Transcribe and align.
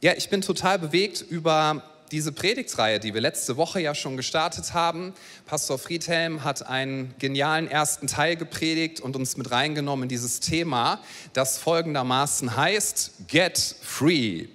Ja, 0.00 0.12
ich 0.16 0.30
bin 0.30 0.42
total 0.42 0.78
bewegt 0.78 1.24
über 1.28 1.82
diese 2.12 2.30
Predigtreihe, 2.30 3.00
die 3.00 3.14
wir 3.14 3.20
letzte 3.20 3.56
Woche 3.56 3.80
ja 3.80 3.96
schon 3.96 4.16
gestartet 4.16 4.72
haben. 4.72 5.12
Pastor 5.44 5.76
Friedhelm 5.76 6.44
hat 6.44 6.64
einen 6.64 7.16
genialen 7.18 7.68
ersten 7.68 8.06
Teil 8.06 8.36
gepredigt 8.36 9.00
und 9.00 9.16
uns 9.16 9.36
mit 9.36 9.50
reingenommen 9.50 10.04
in 10.04 10.08
dieses 10.08 10.38
Thema, 10.38 11.00
das 11.32 11.58
folgendermaßen 11.58 12.56
heißt, 12.56 13.26
Get 13.26 13.58
Free. 13.58 14.46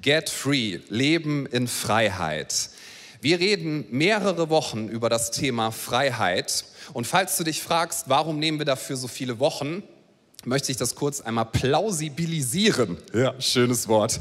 Get 0.00 0.30
Free, 0.30 0.78
Leben 0.88 1.46
in 1.46 1.66
Freiheit. 1.66 2.70
Wir 3.20 3.40
reden 3.40 3.84
mehrere 3.90 4.50
Wochen 4.50 4.86
über 4.86 5.08
das 5.08 5.32
Thema 5.32 5.72
Freiheit. 5.72 6.64
Und 6.92 7.08
falls 7.08 7.36
du 7.36 7.42
dich 7.42 7.60
fragst, 7.60 8.08
warum 8.08 8.38
nehmen 8.38 8.58
wir 8.58 8.66
dafür 8.66 8.94
so 8.96 9.08
viele 9.08 9.40
Wochen, 9.40 9.82
möchte 10.44 10.72
ich 10.72 10.78
das 10.78 10.94
kurz 10.94 11.20
einmal 11.20 11.46
plausibilisieren. 11.46 12.98
Ja, 13.12 13.40
schönes 13.40 13.88
Wort. 13.88 14.18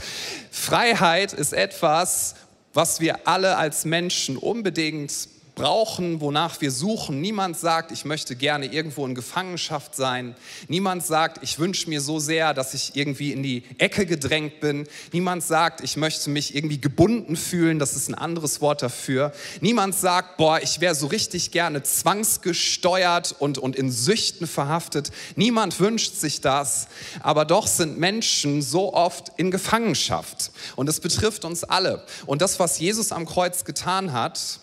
Freiheit 0.52 1.34
ist 1.34 1.54
etwas, 1.54 2.36
was 2.74 3.00
wir 3.00 3.28
alle 3.28 3.58
als 3.58 3.86
Menschen 3.86 4.38
unbedingt 4.38 5.12
brauchen, 5.62 6.22
wonach 6.22 6.60
wir 6.60 6.72
suchen. 6.72 7.22
Niemand 7.22 7.56
sagt, 7.56 7.92
ich 7.92 8.04
möchte 8.04 8.36
gerne 8.36 8.66
irgendwo 8.66 9.06
in 9.06 9.14
Gefangenschaft 9.14 9.96
sein. 9.96 10.36
Niemand 10.68 11.06
sagt, 11.06 11.44
ich 11.44 11.60
wünsche 11.60 11.88
mir 11.88 12.02
so 12.02 12.18
sehr, 12.18 12.56
dass 12.56 12.74
ich 12.74 12.96
irgendwie 12.96 13.32
in 13.32 13.44
die 13.44 13.62
Ecke 13.78 14.08
gedrängt 14.08 14.60
bin. 14.60 14.88
Niemand 15.12 15.44
sagt, 15.44 15.82
ich 15.82 15.98
möchte 15.98 16.32
mich 16.32 16.56
irgendwie 16.56 16.82
gebunden 16.82 17.36
fühlen. 17.36 17.78
Das 17.78 17.96
ist 17.96 18.10
ein 18.10 18.16
anderes 18.16 18.60
Wort 18.60 18.82
dafür. 18.82 19.34
Niemand 19.60 19.94
sagt, 19.94 20.38
boah, 20.38 20.60
ich 20.60 20.82
wäre 20.82 20.96
so 20.96 21.06
richtig 21.06 21.52
gerne 21.52 21.84
zwangsgesteuert 21.84 23.36
und, 23.38 23.60
und 23.60 23.76
in 23.76 23.92
Süchten 23.92 24.48
verhaftet. 24.48 25.12
Niemand 25.36 25.80
wünscht 25.80 26.16
sich 26.16 26.42
das. 26.42 26.88
Aber 27.22 27.46
doch 27.46 27.68
sind 27.68 28.00
Menschen 28.00 28.64
so 28.64 28.96
oft 28.96 29.32
in 29.38 29.52
Gefangenschaft. 29.52 30.50
Und 30.76 30.90
es 30.90 31.00
betrifft 31.00 31.46
uns 31.46 31.64
alle. 31.64 32.04
Und 32.26 32.42
das, 32.42 32.60
was 32.60 32.80
Jesus 32.80 33.12
am 33.12 33.28
Kreuz 33.28 33.64
getan 33.64 34.12
hat, 34.12 34.61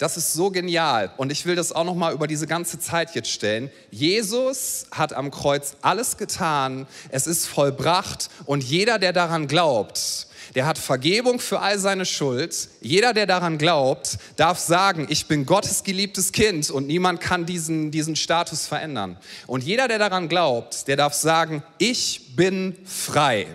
das 0.00 0.16
ist 0.16 0.32
so 0.32 0.50
genial 0.50 1.12
und 1.18 1.30
ich 1.30 1.44
will 1.44 1.56
das 1.56 1.72
auch 1.72 1.84
noch 1.84 1.94
mal 1.94 2.14
über 2.14 2.26
diese 2.26 2.46
ganze 2.46 2.78
Zeit 2.78 3.14
jetzt 3.14 3.30
stellen. 3.30 3.70
Jesus 3.90 4.86
hat 4.90 5.12
am 5.12 5.30
Kreuz 5.30 5.76
alles 5.82 6.16
getan, 6.16 6.86
es 7.10 7.26
ist 7.26 7.46
vollbracht 7.46 8.30
und 8.46 8.64
jeder, 8.64 8.98
der 8.98 9.12
daran 9.12 9.46
glaubt, 9.46 10.26
der 10.54 10.66
hat 10.66 10.78
Vergebung 10.78 11.38
für 11.38 11.60
all 11.60 11.78
seine 11.78 12.06
Schuld. 12.06 12.70
Jeder, 12.80 13.12
der 13.12 13.26
daran 13.26 13.58
glaubt, 13.58 14.18
darf 14.36 14.58
sagen, 14.58 15.06
ich 15.10 15.26
bin 15.26 15.46
Gottes 15.46 15.84
geliebtes 15.84 16.32
Kind 16.32 16.70
und 16.70 16.86
niemand 16.86 17.20
kann 17.20 17.46
diesen, 17.46 17.90
diesen 17.90 18.16
Status 18.16 18.66
verändern. 18.66 19.18
Und 19.46 19.62
jeder, 19.62 19.86
der 19.86 19.98
daran 19.98 20.28
glaubt, 20.28 20.88
der 20.88 20.96
darf 20.96 21.14
sagen, 21.14 21.62
ich 21.78 22.34
bin 22.34 22.74
frei. 22.84 23.46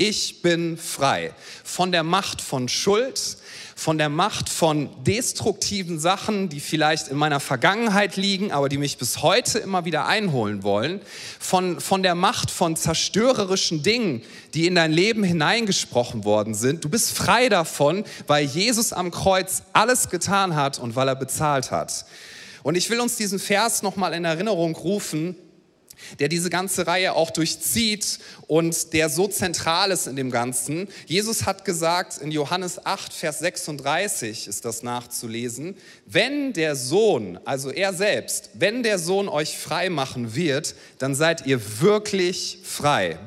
Ich 0.00 0.42
bin 0.42 0.76
frei 0.76 1.32
von 1.64 1.90
der 1.90 2.04
Macht 2.04 2.40
von 2.40 2.68
Schuld, 2.68 3.36
von 3.74 3.98
der 3.98 4.08
Macht 4.08 4.48
von 4.48 4.88
destruktiven 5.02 5.98
Sachen, 5.98 6.48
die 6.48 6.60
vielleicht 6.60 7.08
in 7.08 7.16
meiner 7.16 7.40
Vergangenheit 7.40 8.14
liegen, 8.14 8.52
aber 8.52 8.68
die 8.68 8.78
mich 8.78 8.96
bis 8.96 9.22
heute 9.22 9.58
immer 9.58 9.84
wieder 9.86 10.06
einholen 10.06 10.62
wollen, 10.62 11.00
von, 11.40 11.80
von 11.80 12.04
der 12.04 12.14
Macht 12.14 12.52
von 12.52 12.76
zerstörerischen 12.76 13.82
Dingen, 13.82 14.22
die 14.54 14.68
in 14.68 14.76
dein 14.76 14.92
Leben 14.92 15.24
hineingesprochen 15.24 16.24
worden 16.24 16.54
sind. 16.54 16.84
Du 16.84 16.88
bist 16.88 17.10
frei 17.10 17.48
davon, 17.48 18.04
weil 18.28 18.44
Jesus 18.44 18.92
am 18.92 19.10
Kreuz 19.10 19.64
alles 19.72 20.10
getan 20.10 20.54
hat 20.54 20.78
und 20.78 20.94
weil 20.94 21.08
er 21.08 21.16
bezahlt 21.16 21.72
hat. 21.72 22.04
Und 22.62 22.76
ich 22.76 22.88
will 22.88 23.00
uns 23.00 23.16
diesen 23.16 23.40
Vers 23.40 23.82
nochmal 23.82 24.14
in 24.14 24.24
Erinnerung 24.24 24.76
rufen, 24.76 25.34
der 26.18 26.28
diese 26.28 26.50
ganze 26.50 26.86
Reihe 26.86 27.14
auch 27.14 27.30
durchzieht 27.30 28.18
und 28.46 28.92
der 28.92 29.08
so 29.08 29.28
zentral 29.28 29.90
ist 29.90 30.06
in 30.06 30.16
dem 30.16 30.30
Ganzen. 30.30 30.88
Jesus 31.06 31.46
hat 31.46 31.64
gesagt, 31.64 32.18
in 32.18 32.30
Johannes 32.30 32.84
8, 32.84 33.12
Vers 33.12 33.38
36 33.40 34.48
ist 34.48 34.64
das 34.64 34.82
nachzulesen, 34.82 35.76
wenn 36.06 36.52
der 36.52 36.76
Sohn, 36.76 37.38
also 37.44 37.70
er 37.70 37.92
selbst, 37.92 38.50
wenn 38.54 38.82
der 38.82 38.98
Sohn 38.98 39.28
euch 39.28 39.56
frei 39.56 39.90
machen 39.90 40.34
wird, 40.34 40.74
dann 40.98 41.14
seid 41.14 41.46
ihr 41.46 41.80
wirklich 41.80 42.58
frei. 42.62 43.18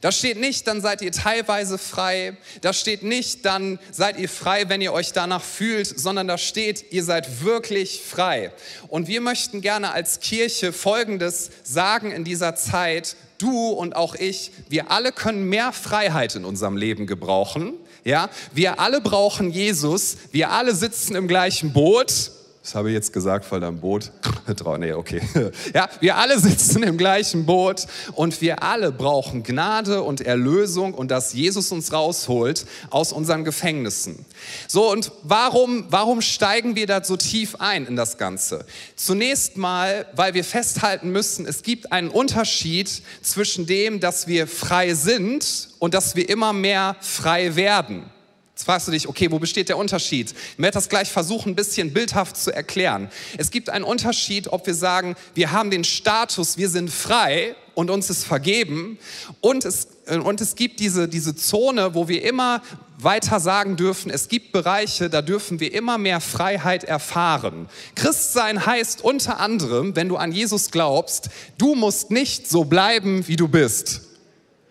Da 0.00 0.12
steht 0.12 0.38
nicht, 0.38 0.66
dann 0.66 0.80
seid 0.80 1.02
ihr 1.02 1.10
teilweise 1.10 1.76
frei. 1.76 2.36
Da 2.60 2.72
steht 2.72 3.02
nicht, 3.02 3.44
dann 3.44 3.78
seid 3.90 4.18
ihr 4.18 4.28
frei, 4.28 4.68
wenn 4.68 4.80
ihr 4.80 4.92
euch 4.92 5.12
danach 5.12 5.42
fühlt, 5.42 5.86
sondern 5.86 6.28
da 6.28 6.38
steht, 6.38 6.92
ihr 6.92 7.02
seid 7.02 7.42
wirklich 7.42 8.00
frei. 8.02 8.52
Und 8.88 9.08
wir 9.08 9.20
möchten 9.20 9.60
gerne 9.60 9.92
als 9.92 10.20
Kirche 10.20 10.72
Folgendes 10.72 11.50
sagen 11.64 12.12
in 12.12 12.24
dieser 12.24 12.54
Zeit. 12.54 13.16
Du 13.38 13.70
und 13.70 13.94
auch 13.96 14.14
ich, 14.14 14.52
wir 14.68 14.90
alle 14.90 15.12
können 15.12 15.48
mehr 15.48 15.72
Freiheit 15.72 16.34
in 16.34 16.44
unserem 16.44 16.76
Leben 16.76 17.06
gebrauchen. 17.06 17.74
Ja, 18.04 18.30
wir 18.52 18.80
alle 18.80 19.00
brauchen 19.00 19.50
Jesus. 19.50 20.16
Wir 20.32 20.50
alle 20.50 20.74
sitzen 20.74 21.14
im 21.14 21.28
gleichen 21.28 21.72
Boot. 21.72 22.32
Das 22.68 22.74
habe 22.74 22.90
ich 22.90 22.94
jetzt 22.94 23.14
gesagt, 23.14 23.50
weil 23.50 23.60
da 23.60 23.68
ein 23.68 23.80
Boot. 23.80 24.12
nee, 24.78 24.92
okay. 24.92 25.22
Ja, 25.72 25.88
wir 26.00 26.16
alle 26.18 26.38
sitzen 26.38 26.82
im 26.82 26.98
gleichen 26.98 27.46
Boot 27.46 27.86
und 28.12 28.42
wir 28.42 28.62
alle 28.62 28.92
brauchen 28.92 29.42
Gnade 29.42 30.02
und 30.02 30.20
Erlösung 30.20 30.92
und 30.92 31.10
dass 31.10 31.32
Jesus 31.32 31.72
uns 31.72 31.94
rausholt 31.94 32.66
aus 32.90 33.12
unseren 33.12 33.44
Gefängnissen. 33.44 34.26
So, 34.66 34.92
und 34.92 35.12
warum, 35.22 35.86
warum 35.88 36.20
steigen 36.20 36.76
wir 36.76 36.86
da 36.86 37.02
so 37.02 37.16
tief 37.16 37.56
ein 37.58 37.86
in 37.86 37.96
das 37.96 38.18
Ganze? 38.18 38.66
Zunächst 38.96 39.56
mal, 39.56 40.04
weil 40.14 40.34
wir 40.34 40.44
festhalten 40.44 41.10
müssen, 41.10 41.46
es 41.46 41.62
gibt 41.62 41.90
einen 41.90 42.10
Unterschied 42.10 43.00
zwischen 43.22 43.64
dem, 43.64 43.98
dass 43.98 44.26
wir 44.26 44.46
frei 44.46 44.92
sind 44.92 45.70
und 45.78 45.94
dass 45.94 46.16
wir 46.16 46.28
immer 46.28 46.52
mehr 46.52 46.96
frei 47.00 47.56
werden. 47.56 48.10
Jetzt 48.58 48.64
fragst 48.64 48.88
du 48.88 48.90
dich, 48.90 49.06
okay, 49.06 49.30
wo 49.30 49.38
besteht 49.38 49.68
der 49.68 49.78
Unterschied? 49.78 50.32
Ich 50.32 50.58
werde 50.58 50.72
das 50.74 50.88
gleich 50.88 51.12
versuchen, 51.12 51.52
ein 51.52 51.54
bisschen 51.54 51.92
bildhaft 51.92 52.36
zu 52.36 52.52
erklären. 52.52 53.08
Es 53.36 53.52
gibt 53.52 53.70
einen 53.70 53.84
Unterschied, 53.84 54.48
ob 54.48 54.66
wir 54.66 54.74
sagen, 54.74 55.14
wir 55.34 55.52
haben 55.52 55.70
den 55.70 55.84
Status, 55.84 56.58
wir 56.58 56.68
sind 56.68 56.90
frei 56.90 57.54
und 57.74 57.88
uns 57.88 58.10
ist 58.10 58.24
vergeben. 58.24 58.98
Und 59.40 59.64
es, 59.64 59.86
und 60.08 60.40
es 60.40 60.56
gibt 60.56 60.80
diese, 60.80 61.06
diese 61.06 61.36
Zone, 61.36 61.94
wo 61.94 62.08
wir 62.08 62.24
immer 62.24 62.60
weiter 62.98 63.38
sagen 63.38 63.76
dürfen, 63.76 64.10
es 64.10 64.26
gibt 64.26 64.50
Bereiche, 64.50 65.08
da 65.08 65.22
dürfen 65.22 65.60
wir 65.60 65.72
immer 65.72 65.96
mehr 65.96 66.20
Freiheit 66.20 66.82
erfahren. 66.82 67.68
Christsein 67.94 68.66
heißt 68.66 69.04
unter 69.04 69.38
anderem, 69.38 69.94
wenn 69.94 70.08
du 70.08 70.16
an 70.16 70.32
Jesus 70.32 70.72
glaubst, 70.72 71.30
du 71.58 71.76
musst 71.76 72.10
nicht 72.10 72.50
so 72.50 72.64
bleiben, 72.64 73.28
wie 73.28 73.36
du 73.36 73.46
bist. 73.46 74.07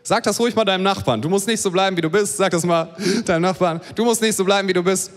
Sag 0.07 0.23
das 0.23 0.39
ruhig 0.39 0.55
mal 0.55 0.63
deinem 0.63 0.83
Nachbarn. 0.83 1.21
Du 1.21 1.27
musst 1.27 1.47
nicht 1.47 1.59
so 1.59 1.69
bleiben, 1.69 1.97
wie 1.97 2.01
du 2.01 2.09
bist. 2.09 2.37
Sag 2.37 2.51
das 2.51 2.63
mal 2.63 2.87
deinem 3.25 3.41
Nachbarn. 3.41 3.81
Du 3.93 4.05
musst 4.05 4.21
nicht 4.21 4.37
so 4.37 4.45
bleiben, 4.45 4.65
wie 4.69 4.71
du 4.71 4.81
bist. 4.81 5.11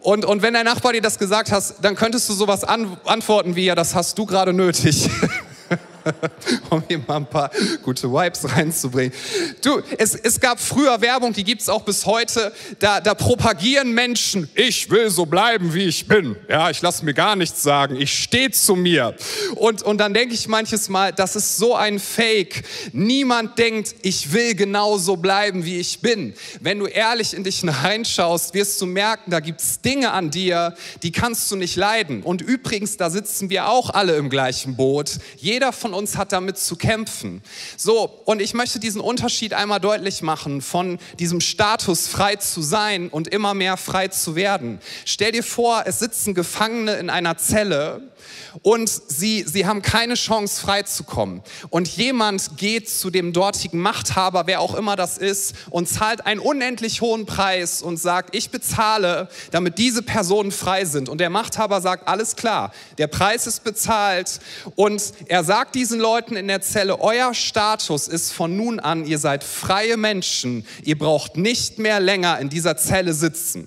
Und, 0.00 0.24
und 0.24 0.40
wenn 0.40 0.54
dein 0.54 0.64
Nachbar 0.64 0.94
dir 0.94 1.02
das 1.02 1.18
gesagt 1.18 1.52
hat, 1.52 1.74
dann 1.82 1.94
könntest 1.94 2.26
du 2.26 2.32
sowas 2.32 2.64
an, 2.64 2.96
antworten 3.04 3.54
wie, 3.54 3.66
ja, 3.66 3.74
das 3.74 3.94
hast 3.94 4.16
du 4.16 4.24
gerade 4.24 4.54
nötig. 4.54 5.10
um 6.70 6.82
hier 6.86 6.98
mal 7.06 7.16
ein 7.16 7.26
paar 7.26 7.50
gute 7.82 8.10
Vibes 8.10 8.50
reinzubringen. 8.54 9.12
Du, 9.62 9.80
es, 9.98 10.14
es 10.14 10.40
gab 10.40 10.60
früher 10.60 11.00
Werbung, 11.00 11.32
die 11.32 11.44
gibt 11.44 11.62
es 11.62 11.68
auch 11.68 11.82
bis 11.82 12.06
heute, 12.06 12.52
da, 12.78 13.00
da 13.00 13.14
propagieren 13.14 13.92
Menschen, 13.92 14.48
ich 14.54 14.90
will 14.90 15.10
so 15.10 15.26
bleiben, 15.26 15.74
wie 15.74 15.84
ich 15.84 16.06
bin. 16.06 16.36
Ja, 16.48 16.70
ich 16.70 16.80
lasse 16.82 17.04
mir 17.04 17.14
gar 17.14 17.36
nichts 17.36 17.62
sagen, 17.62 17.96
ich 17.96 18.12
stehe 18.12 18.50
zu 18.50 18.76
mir. 18.76 19.14
Und, 19.56 19.82
und 19.82 19.98
dann 19.98 20.14
denke 20.14 20.34
ich 20.34 20.48
manches 20.48 20.88
Mal, 20.88 21.12
das 21.12 21.36
ist 21.36 21.56
so 21.56 21.74
ein 21.74 21.98
Fake. 21.98 22.64
Niemand 22.92 23.58
denkt, 23.58 23.94
ich 24.02 24.32
will 24.32 24.54
genauso 24.54 25.16
bleiben, 25.16 25.64
wie 25.64 25.78
ich 25.78 26.00
bin. 26.00 26.34
Wenn 26.60 26.78
du 26.78 26.86
ehrlich 26.86 27.34
in 27.34 27.44
dich 27.44 27.60
hineinschaust, 27.60 28.54
wirst 28.54 28.80
du 28.80 28.86
merken, 28.86 29.30
da 29.30 29.40
gibt 29.40 29.60
es 29.60 29.80
Dinge 29.80 30.12
an 30.12 30.30
dir, 30.30 30.74
die 31.02 31.12
kannst 31.12 31.50
du 31.50 31.56
nicht 31.56 31.76
leiden. 31.76 32.22
Und 32.22 32.42
übrigens, 32.42 32.96
da 32.96 33.10
sitzen 33.10 33.50
wir 33.50 33.68
auch 33.68 33.90
alle 33.90 34.16
im 34.16 34.30
gleichen 34.30 34.76
Boot. 34.76 35.18
Jeder 35.36 35.72
von 35.72 35.89
von 35.90 35.98
uns 35.98 36.16
hat 36.16 36.30
damit 36.30 36.56
zu 36.56 36.76
kämpfen. 36.76 37.42
So, 37.76 38.22
und 38.24 38.40
ich 38.40 38.54
möchte 38.54 38.78
diesen 38.78 39.00
Unterschied 39.00 39.54
einmal 39.54 39.80
deutlich 39.80 40.22
machen 40.22 40.62
von 40.62 41.00
diesem 41.18 41.40
Status 41.40 42.06
frei 42.06 42.36
zu 42.36 42.62
sein 42.62 43.08
und 43.08 43.26
immer 43.26 43.54
mehr 43.54 43.76
frei 43.76 44.06
zu 44.06 44.36
werden. 44.36 44.78
Stell 45.04 45.32
dir 45.32 45.42
vor, 45.42 45.82
es 45.86 45.98
sitzen 45.98 46.34
Gefangene 46.34 46.92
in 46.92 47.10
einer 47.10 47.36
Zelle 47.38 48.02
und 48.62 48.88
sie, 48.88 49.44
sie 49.46 49.66
haben 49.66 49.82
keine 49.82 50.14
Chance 50.14 50.60
freizukommen. 50.60 51.42
Und 51.70 51.88
jemand 51.88 52.56
geht 52.56 52.88
zu 52.88 53.10
dem 53.10 53.32
dortigen 53.32 53.80
Machthaber, 53.80 54.46
wer 54.46 54.60
auch 54.60 54.74
immer 54.74 54.96
das 54.96 55.18
ist, 55.18 55.54
und 55.70 55.88
zahlt 55.88 56.26
einen 56.26 56.40
unendlich 56.40 57.00
hohen 57.00 57.26
Preis 57.26 57.82
und 57.82 57.96
sagt, 57.96 58.34
ich 58.34 58.50
bezahle, 58.50 59.28
damit 59.50 59.78
diese 59.78 60.02
Personen 60.02 60.52
frei 60.52 60.84
sind. 60.84 61.08
Und 61.08 61.18
der 61.18 61.30
Machthaber 61.30 61.80
sagt, 61.80 62.08
alles 62.08 62.36
klar, 62.36 62.72
der 62.98 63.06
Preis 63.06 63.46
ist 63.46 63.64
bezahlt. 63.64 64.40
Und 64.74 65.02
er 65.26 65.44
sagt 65.44 65.74
diesen 65.80 65.98
Leuten 65.98 66.36
in 66.36 66.46
der 66.46 66.60
Zelle, 66.60 67.00
euer 67.00 67.32
Status 67.32 68.06
ist 68.06 68.32
von 68.32 68.54
nun 68.54 68.80
an, 68.80 69.06
ihr 69.06 69.18
seid 69.18 69.42
freie 69.42 69.96
Menschen, 69.96 70.66
ihr 70.82 70.98
braucht 70.98 71.38
nicht 71.38 71.78
mehr 71.78 72.00
länger 72.00 72.38
in 72.38 72.50
dieser 72.50 72.76
Zelle 72.76 73.14
sitzen. 73.14 73.66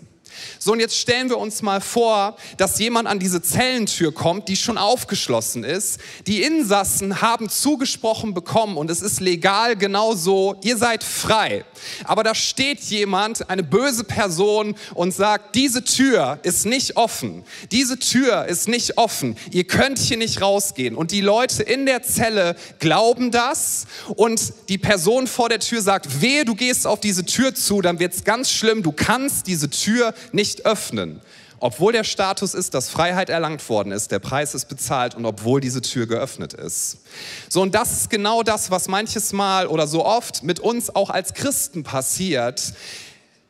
So, 0.60 0.72
und 0.72 0.80
jetzt 0.80 0.98
stellen 0.98 1.30
wir 1.30 1.38
uns 1.38 1.62
mal 1.62 1.82
vor, 1.82 2.38
dass 2.58 2.80
jemand 2.80 3.08
an 3.08 3.20
diese 3.20 3.42
Zellentür 3.42 4.14
kommt, 4.14 4.48
die 4.48 4.56
schon 4.56 4.78
aufgeschlossen 4.78 5.64
ist. 5.64 6.00
Die 6.28 6.44
Insassen 6.44 7.22
haben 7.22 7.50
zugesprochen 7.50 8.34
bekommen 8.34 8.78
und 8.78 8.90
es 8.90 9.02
ist 9.02 9.20
legal 9.20 9.76
genauso, 9.76 10.56
ihr 10.64 10.78
seid 10.78 11.04
frei. 11.04 11.66
Aber 12.04 12.24
da 12.24 12.36
steht 12.36 12.82
jemand, 12.82 13.50
eine 13.50 13.64
böse 13.64 14.04
Person 14.04 14.76
und 14.94 15.14
sagt, 15.14 15.56
diese 15.56 15.84
Tür 15.84 16.40
ist 16.44 16.66
nicht 16.66 16.98
offen. 16.98 17.44
Diese 17.72 18.00
Tür 18.00 18.46
ist 18.46 18.68
nicht 18.68 18.98
offen. 18.98 19.36
Ihr 19.52 19.66
könnt 19.66 20.00
hier 20.00 20.18
nicht 20.18 20.42
rausgehen. 20.42 20.96
Und 20.96 21.12
die 21.12 21.22
Leute 21.22 21.64
in 21.64 21.86
der 21.86 22.04
Zelle 22.04 22.56
glauben 22.80 23.32
das 23.32 23.86
und 24.16 24.54
die 24.70 24.78
Person 24.78 25.28
vor 25.28 25.50
der 25.50 25.60
Tür 25.60 25.82
sagt, 25.82 26.22
wehe, 26.22 26.46
du 26.46 26.56
gehst 26.56 26.88
auf 26.88 27.00
diese 27.00 27.26
Tür 27.26 27.56
zu, 27.56 27.82
dann 27.82 28.00
wird 28.00 28.14
es 28.14 28.24
ganz 28.24 28.52
schlimm. 28.52 28.84
Du 28.84 28.92
kannst 28.92 29.48
diese 29.48 29.70
Tür 29.70 30.14
nicht 30.32 30.66
öffnen. 30.66 31.22
Obwohl 31.60 31.94
der 31.94 32.04
Status 32.04 32.54
ist, 32.54 32.74
dass 32.74 32.90
Freiheit 32.90 33.30
erlangt 33.30 33.70
worden 33.70 33.94
ist, 33.94 34.12
der 34.12 34.20
Preis 34.20 34.54
ist 34.54 34.68
bezahlt 34.68 35.16
und 35.16 35.26
obwohl 35.26 35.62
diese 35.62 35.82
Tür 35.82 36.08
geöffnet 36.08 36.54
ist. 36.54 36.98
So, 37.48 37.62
und 37.62 37.74
das 37.74 37.94
ist 37.94 38.10
genau 38.10 38.44
das, 38.44 38.70
was 38.70 38.90
manches 38.90 39.32
Mal 39.32 39.68
oder 39.68 39.88
so 39.88 40.06
oft 40.06 40.44
mit 40.44 40.60
uns 40.60 40.94
auch 40.94 41.10
als 41.10 41.34
Christen 41.34 41.84
passiert, 41.84 42.74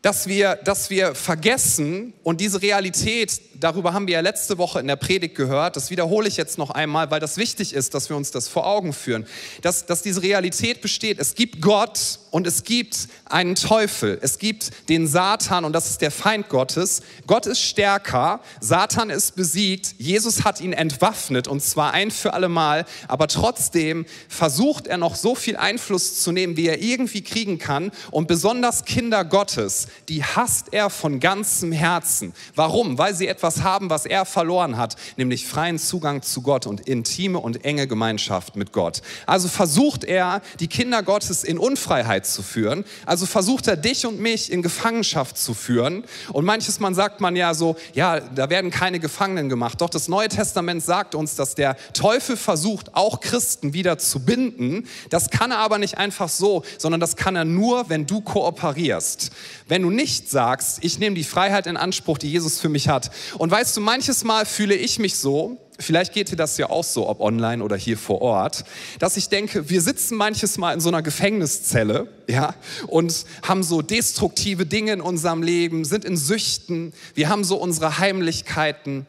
dass 0.03 0.27
wir, 0.27 0.57
dass 0.57 0.89
wir 0.89 1.15
vergessen 1.15 2.13
und 2.23 2.41
diese 2.41 2.61
Realität, 2.61 3.41
darüber 3.55 3.93
haben 3.93 4.05
wir 4.05 4.15
ja 4.15 4.19
letzte 4.19 4.57
Woche 4.57 4.81
in 4.81 4.87
der 4.87 4.97
Predigt 4.97 5.33
gehört, 5.33 5.77
das 5.77 5.89
wiederhole 5.89 6.27
ich 6.27 6.35
jetzt 6.35 6.57
noch 6.57 6.69
einmal, 6.69 7.09
weil 7.09 7.21
das 7.21 7.37
wichtig 7.37 7.73
ist, 7.73 7.93
dass 7.93 8.09
wir 8.09 8.17
uns 8.17 8.29
das 8.29 8.49
vor 8.49 8.67
Augen 8.67 8.93
führen, 8.93 9.25
dass, 9.61 9.85
dass 9.85 10.01
diese 10.01 10.21
Realität 10.21 10.81
besteht. 10.81 11.19
Es 11.19 11.35
gibt 11.35 11.61
Gott 11.61 12.19
und 12.33 12.47
es 12.47 12.63
gibt 12.63 13.09
einen 13.25 13.53
Teufel. 13.53 14.17
Es 14.23 14.39
gibt 14.39 14.89
den 14.89 15.07
Satan 15.07 15.65
und 15.65 15.73
das 15.73 15.91
ist 15.91 16.01
der 16.01 16.09
Feind 16.09 16.49
Gottes. 16.49 17.03
Gott 17.27 17.45
ist 17.45 17.61
stärker, 17.61 18.39
Satan 18.59 19.11
ist 19.11 19.35
besiegt, 19.35 19.93
Jesus 19.99 20.43
hat 20.43 20.59
ihn 20.59 20.73
entwaffnet 20.73 21.47
und 21.47 21.61
zwar 21.61 21.93
ein 21.93 22.09
für 22.09 22.33
alle 22.33 22.49
Mal, 22.49 22.85
aber 23.07 23.27
trotzdem 23.27 24.07
versucht 24.29 24.87
er 24.87 24.97
noch 24.97 25.13
so 25.13 25.35
viel 25.35 25.57
Einfluss 25.57 26.21
zu 26.21 26.31
nehmen, 26.31 26.57
wie 26.57 26.65
er 26.65 26.81
irgendwie 26.81 27.21
kriegen 27.21 27.59
kann 27.59 27.91
und 28.09 28.27
besonders 28.27 28.85
Kinder 28.85 29.25
Gottes, 29.25 29.85
die 30.09 30.23
hasst 30.23 30.69
er 30.71 30.89
von 30.89 31.19
ganzem 31.19 31.71
Herzen. 31.71 32.33
Warum? 32.55 32.97
Weil 32.97 33.13
sie 33.13 33.27
etwas 33.27 33.61
haben, 33.61 33.91
was 33.91 34.07
er 34.07 34.25
verloren 34.25 34.77
hat, 34.77 34.95
nämlich 35.17 35.45
freien 35.45 35.77
Zugang 35.77 36.23
zu 36.23 36.41
Gott 36.41 36.65
und 36.65 36.81
intime 36.81 37.37
und 37.37 37.63
enge 37.63 37.87
Gemeinschaft 37.87 38.55
mit 38.55 38.71
Gott. 38.71 39.03
Also 39.27 39.47
versucht 39.49 40.03
er, 40.03 40.41
die 40.59 40.67
Kinder 40.67 41.03
Gottes 41.03 41.43
in 41.43 41.59
Unfreiheit 41.59 42.22
zu 42.25 42.43
führen. 42.43 42.85
Also 43.05 43.25
versucht 43.25 43.67
er, 43.67 43.77
dich 43.77 44.05
und 44.05 44.19
mich 44.19 44.51
in 44.51 44.61
Gefangenschaft 44.61 45.37
zu 45.37 45.53
führen. 45.53 46.03
Und 46.31 46.45
manches 46.45 46.79
Mal 46.79 46.93
sagt 46.93 47.21
man 47.21 47.35
ja 47.35 47.53
so, 47.53 47.75
ja, 47.93 48.19
da 48.19 48.49
werden 48.49 48.71
keine 48.71 48.99
Gefangenen 48.99 49.49
gemacht. 49.49 49.81
Doch 49.81 49.89
das 49.89 50.07
Neue 50.07 50.29
Testament 50.29 50.83
sagt 50.83 51.15
uns, 51.15 51.35
dass 51.35 51.55
der 51.55 51.77
Teufel 51.93 52.37
versucht, 52.37 52.95
auch 52.95 53.19
Christen 53.19 53.73
wieder 53.73 53.97
zu 53.97 54.19
binden. 54.19 54.87
Das 55.09 55.29
kann 55.29 55.51
er 55.51 55.59
aber 55.59 55.77
nicht 55.77 55.97
einfach 55.97 56.29
so, 56.29 56.63
sondern 56.77 56.99
das 56.99 57.15
kann 57.15 57.35
er 57.35 57.45
nur, 57.45 57.89
wenn 57.89 58.05
du 58.05 58.21
kooperierst. 58.21 59.31
Wenn 59.67 59.81
du 59.81 59.89
nicht 59.89 60.29
sagst, 60.29 60.79
ich 60.81 60.99
nehme 60.99 61.15
die 61.15 61.23
Freiheit 61.23 61.67
in 61.67 61.77
Anspruch, 61.77 62.17
die 62.17 62.31
Jesus 62.31 62.59
für 62.59 62.69
mich 62.69 62.87
hat. 62.87 63.11
Und 63.37 63.51
weißt 63.51 63.77
du, 63.77 63.81
manches 63.81 64.23
Mal 64.23 64.45
fühle 64.45 64.75
ich 64.75 64.99
mich 64.99 65.17
so, 65.17 65.57
vielleicht 65.79 66.13
geht 66.13 66.31
dir 66.31 66.35
das 66.35 66.57
ja 66.57 66.69
auch 66.69 66.83
so, 66.83 67.07
ob 67.07 67.19
online 67.19 67.63
oder 67.63 67.75
hier 67.75 67.97
vor 67.97 68.21
Ort, 68.21 68.63
dass 68.99 69.17
ich 69.17 69.29
denke, 69.29 69.69
wir 69.69 69.81
sitzen 69.81 70.15
manches 70.15 70.57
Mal 70.57 70.73
in 70.73 70.79
so 70.79 70.89
einer 70.89 71.01
Gefängniszelle, 71.01 72.07
ja, 72.27 72.55
und 72.87 73.25
haben 73.47 73.63
so 73.63 73.81
destruktive 73.81 74.65
Dinge 74.65 74.93
in 74.93 75.01
unserem 75.01 75.43
Leben, 75.43 75.85
sind 75.85 76.05
in 76.05 76.17
Süchten, 76.17 76.93
wir 77.13 77.29
haben 77.29 77.43
so 77.43 77.57
unsere 77.57 77.99
Heimlichkeiten. 77.99 79.05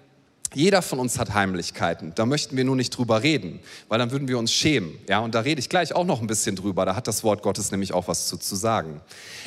Jeder 0.54 0.82
von 0.82 0.98
uns 1.00 1.18
hat 1.18 1.34
Heimlichkeiten. 1.34 2.12
Da 2.14 2.26
möchten 2.26 2.56
wir 2.56 2.64
nur 2.64 2.76
nicht 2.76 2.90
drüber 2.90 3.22
reden, 3.22 3.60
weil 3.88 3.98
dann 3.98 4.10
würden 4.12 4.28
wir 4.28 4.38
uns 4.38 4.52
schämen. 4.52 4.98
Ja, 5.08 5.18
und 5.18 5.34
da 5.34 5.40
rede 5.40 5.58
ich 5.58 5.68
gleich 5.68 5.94
auch 5.94 6.04
noch 6.04 6.20
ein 6.20 6.26
bisschen 6.26 6.54
drüber. 6.54 6.86
Da 6.86 6.94
hat 6.94 7.08
das 7.08 7.24
Wort 7.24 7.42
Gottes 7.42 7.70
nämlich 7.72 7.92
auch 7.92 8.06
was 8.06 8.28
zu, 8.28 8.36
zu 8.36 8.54
sagen. 8.54 9.00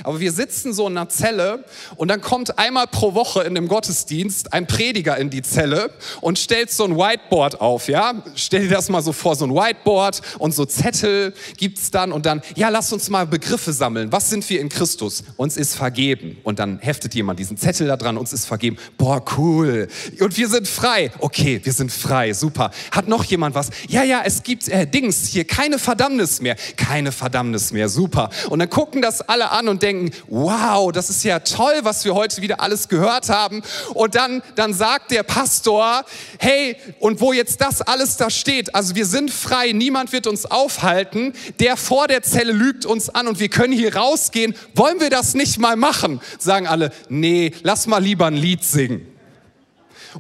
Aber 0.04 0.20
wir 0.20 0.32
sitzen 0.32 0.74
so 0.74 0.88
in 0.88 0.98
einer 0.98 1.10
Zelle 1.10 1.64
und 1.96 2.10
dann 2.10 2.22
kommt 2.22 2.60
einmal 2.60 2.88
pro 2.88 3.14
Woche 3.14 3.44
in 3.44 3.56
dem 3.56 3.68
Gottesdienst 3.68 4.54
ein 4.54 4.68
Prediger 4.68 5.18
in 5.18 5.30
die 5.30 5.42
Zelle 5.42 5.92
und 6.20 6.40
stellt 6.40 6.72
so 6.72 6.84
ein 6.84 6.98
Whiteboard 6.98 7.62
auf. 7.62 7.88
Ja, 7.88 8.22
stell 8.36 8.64
dir 8.64 8.76
das 8.76 8.90
mal 8.90 9.02
so 9.02 9.14
vor, 9.14 9.36
so 9.36 9.46
ein 9.46 9.54
Whiteboard 9.54 10.22
und 10.40 10.54
so 10.54 10.66
Zettel 10.66 11.34
gibt's 11.56 11.90
dann 11.90 12.12
und 12.12 12.26
dann, 12.26 12.42
ja, 12.56 12.70
lass 12.70 12.92
uns 12.92 13.10
mal 13.10 13.26
Begriffe 13.26 13.72
sammeln. 13.72 14.12
Was 14.12 14.30
sind 14.30 14.48
wir 14.50 14.60
in 14.60 14.70
Christus? 14.70 15.24
Uns 15.38 15.56
ist 15.56 15.76
vergeben. 15.76 16.38
Und 16.44 16.60
dann 16.60 16.80
heftet 16.80 17.16
jemand 17.16 17.40
diesen 17.40 17.58
Zettel 17.58 17.88
da 17.88 17.96
dran, 17.96 18.18
uns 18.18 18.34
ist 18.34 18.46
vergeben. 18.46 18.78
Boah, 18.98 19.24
cool. 19.38 19.88
Und 20.20 20.38
wir 20.38 20.50
sind 20.50 20.68
frei 20.68 20.97
frei. 20.98 21.12
Okay, 21.20 21.62
wir 21.64 21.74
sind 21.74 21.92
frei, 21.92 22.34
super. 22.34 22.72
Hat 22.92 23.08
noch 23.08 23.24
jemand 23.24 23.56
was? 23.56 23.70
Ja, 23.88 24.04
ja, 24.04 24.22
es 24.26 24.44
gibt 24.44 24.68
äh, 24.68 24.88
Dings 24.88 25.28
hier, 25.28 25.46
keine 25.46 25.80
Verdammnis 25.80 26.42
mehr. 26.42 26.56
Keine 26.76 27.12
Verdammnis 27.12 27.72
mehr, 27.72 27.90
super. 27.90 28.30
Und 28.50 28.60
dann 28.60 28.70
gucken 28.70 29.02
das 29.02 29.22
alle 29.22 29.52
an 29.52 29.68
und 29.68 29.84
denken, 29.84 30.12
wow, 30.28 30.92
das 30.92 31.10
ist 31.10 31.24
ja 31.24 31.40
toll, 31.40 31.80
was 31.84 32.06
wir 32.06 32.16
heute 32.16 32.42
wieder 32.42 32.62
alles 32.62 32.88
gehört 32.88 33.30
haben. 33.30 33.62
Und 33.94 34.16
dann, 34.16 34.42
dann 34.56 34.74
sagt 34.74 35.12
der 35.12 35.24
Pastor, 35.24 36.04
hey, 36.40 36.76
und 37.00 37.22
wo 37.22 37.34
jetzt 37.34 37.62
das 37.62 37.82
alles 37.82 38.18
da 38.18 38.30
steht, 38.30 38.74
also 38.74 38.96
wir 38.96 39.06
sind 39.06 39.32
frei, 39.32 39.72
niemand 39.74 40.12
wird 40.12 40.28
uns 40.28 40.46
aufhalten, 40.46 41.34
der 41.60 41.78
vor 41.78 42.08
der 42.08 42.24
Zelle 42.24 42.52
lügt 42.52 42.86
uns 42.86 43.10
an 43.10 43.28
und 43.28 43.40
wir 43.40 43.50
können 43.50 43.74
hier 43.74 43.96
rausgehen. 43.96 44.56
Wollen 44.74 45.00
wir 45.00 45.10
das 45.10 45.34
nicht 45.34 45.60
mal 45.60 45.76
machen? 45.76 46.22
Sagen 46.40 46.68
alle, 46.68 46.92
nee, 47.10 47.52
lass 47.64 47.88
mal 47.88 48.02
lieber 48.02 48.28
ein 48.28 48.36
Lied 48.36 48.64
singen. 48.64 49.17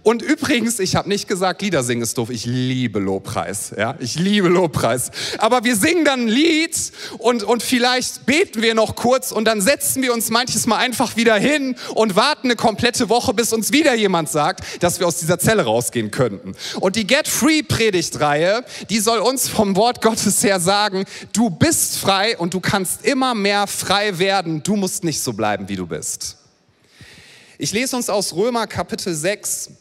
Und 0.03 0.21
übrigens, 0.21 0.79
ich 0.79 0.95
habe 0.95 1.09
nicht 1.09 1.27
gesagt, 1.27 1.61
Lieder 1.61 1.83
singen 1.83 2.01
ist 2.01 2.17
doof. 2.17 2.29
Ich 2.29 2.45
liebe 2.45 2.99
Lobpreis. 2.99 3.73
Ja, 3.77 3.95
ich 3.99 4.15
liebe 4.15 4.47
Lobpreis. 4.47 5.11
Aber 5.37 5.63
wir 5.63 5.75
singen 5.75 6.05
dann 6.05 6.21
ein 6.21 6.27
Lied 6.27 6.75
und, 7.17 7.43
und 7.43 7.63
vielleicht 7.63 8.25
beten 8.25 8.61
wir 8.61 8.75
noch 8.75 8.95
kurz 8.95 9.31
und 9.31 9.45
dann 9.45 9.61
setzen 9.61 10.01
wir 10.01 10.13
uns 10.13 10.29
manches 10.29 10.65
Mal 10.67 10.77
einfach 10.77 11.15
wieder 11.15 11.35
hin 11.35 11.75
und 11.93 12.15
warten 12.15 12.47
eine 12.47 12.55
komplette 12.55 13.09
Woche, 13.09 13.33
bis 13.33 13.53
uns 13.53 13.71
wieder 13.71 13.93
jemand 13.95 14.29
sagt, 14.29 14.83
dass 14.83 14.99
wir 14.99 15.07
aus 15.07 15.17
dieser 15.17 15.39
Zelle 15.39 15.63
rausgehen 15.63 16.11
könnten. 16.11 16.55
Und 16.79 16.95
die 16.95 17.07
Get 17.07 17.27
Free 17.27 17.63
Predigtreihe, 17.63 18.63
die 18.89 18.99
soll 18.99 19.19
uns 19.19 19.47
vom 19.47 19.75
Wort 19.75 20.01
Gottes 20.01 20.43
her 20.43 20.59
sagen, 20.59 21.05
du 21.33 21.49
bist 21.49 21.97
frei 21.97 22.37
und 22.37 22.53
du 22.53 22.59
kannst 22.59 23.05
immer 23.05 23.35
mehr 23.35 23.67
frei 23.67 24.19
werden. 24.19 24.63
Du 24.63 24.75
musst 24.75 25.03
nicht 25.03 25.21
so 25.21 25.33
bleiben, 25.33 25.69
wie 25.69 25.75
du 25.75 25.87
bist. 25.87 26.37
Ich 27.57 27.71
lese 27.71 27.95
uns 27.95 28.09
aus 28.09 28.33
Römer 28.33 28.67
Kapitel 28.67 29.15
6 29.15 29.71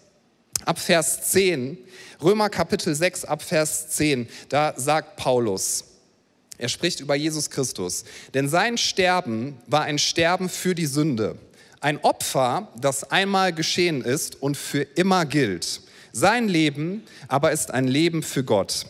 ab 0.67 0.79
Vers 0.79 1.31
10. 1.31 1.79
Römer 2.23 2.51
Kapitel 2.51 2.95
6 2.95 3.25
ab 3.25 3.43
Vers 3.43 3.89
10. 3.91 4.29
Da 4.49 4.75
sagt 4.77 5.17
Paulus, 5.17 5.85
er 6.59 6.69
spricht 6.69 7.01
über 7.01 7.15
Jesus 7.15 7.51
Christus, 7.51 8.05
denn 8.35 8.49
sein 8.49 8.79
Sterben 8.79 9.59
war 9.67 9.83
ein 9.83 9.99
Sterben 9.99 10.49
für 10.49 10.75
die 10.75 10.87
Sünde, 10.87 11.37
ein 11.81 11.99
Opfer, 11.99 12.69
das 12.81 13.11
einmal 13.11 13.53
geschehen 13.53 14.03
ist 14.03 14.43
und 14.43 14.57
für 14.57 14.83
immer 14.83 15.27
gilt. 15.27 15.83
Sein 16.13 16.49
Leben 16.49 17.03
aber 17.29 17.53
ist 17.53 17.71
ein 17.71 17.87
Leben 17.87 18.23
für 18.23 18.43
Gott. 18.43 18.87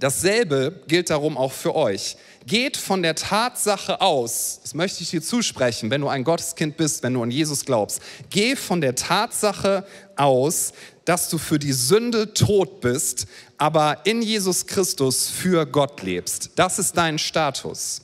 Dasselbe 0.00 0.80
gilt 0.86 1.10
darum 1.10 1.36
auch 1.36 1.52
für 1.52 1.74
euch 1.74 2.16
geht 2.48 2.76
von 2.76 3.02
der 3.02 3.14
Tatsache 3.14 4.00
aus, 4.00 4.58
das 4.62 4.74
möchte 4.74 5.02
ich 5.04 5.10
dir 5.10 5.22
zusprechen, 5.22 5.90
wenn 5.90 6.00
du 6.00 6.08
ein 6.08 6.24
Gotteskind 6.24 6.76
bist, 6.76 7.04
wenn 7.04 7.14
du 7.14 7.22
an 7.22 7.30
Jesus 7.30 7.64
glaubst, 7.64 8.00
geh 8.30 8.56
von 8.56 8.80
der 8.80 8.96
Tatsache 8.96 9.86
aus, 10.16 10.72
dass 11.04 11.28
du 11.28 11.38
für 11.38 11.60
die 11.60 11.72
Sünde 11.72 12.34
tot 12.34 12.80
bist, 12.80 13.26
aber 13.56 14.00
in 14.04 14.20
Jesus 14.20 14.66
Christus 14.66 15.28
für 15.28 15.64
Gott 15.66 16.02
lebst. 16.02 16.50
Das 16.56 16.78
ist 16.78 16.96
dein 16.96 17.18
Status. 17.18 18.02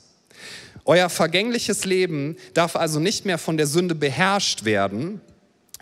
Euer 0.85 1.09
vergängliches 1.09 1.83
Leben 1.83 2.37
darf 2.53 2.75
also 2.75 2.99
nicht 2.99 3.25
mehr 3.25 3.37
von 3.37 3.57
der 3.57 3.67
Sünde 3.67 3.95
beherrscht 3.95 4.63
werden, 4.65 5.19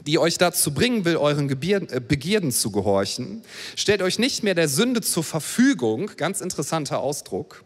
die 0.08 0.18
euch 0.18 0.38
dazu 0.38 0.74
bringen 0.74 1.06
will, 1.06 1.18
euren 1.18 1.50
äh, 1.50 2.02
Begierden 2.06 2.52
zu 2.52 2.72
gehorchen. 2.72 3.44
Stellt 3.76 4.02
euch 4.02 4.20
nicht 4.20 4.44
mehr 4.44 4.56
der 4.56 4.68
Sünde 4.68 5.02
zur 5.02 5.24
Verfügung, 5.24 6.12
ganz 6.18 6.42
interessanter 6.42 7.00
Ausdruck, 7.00 7.64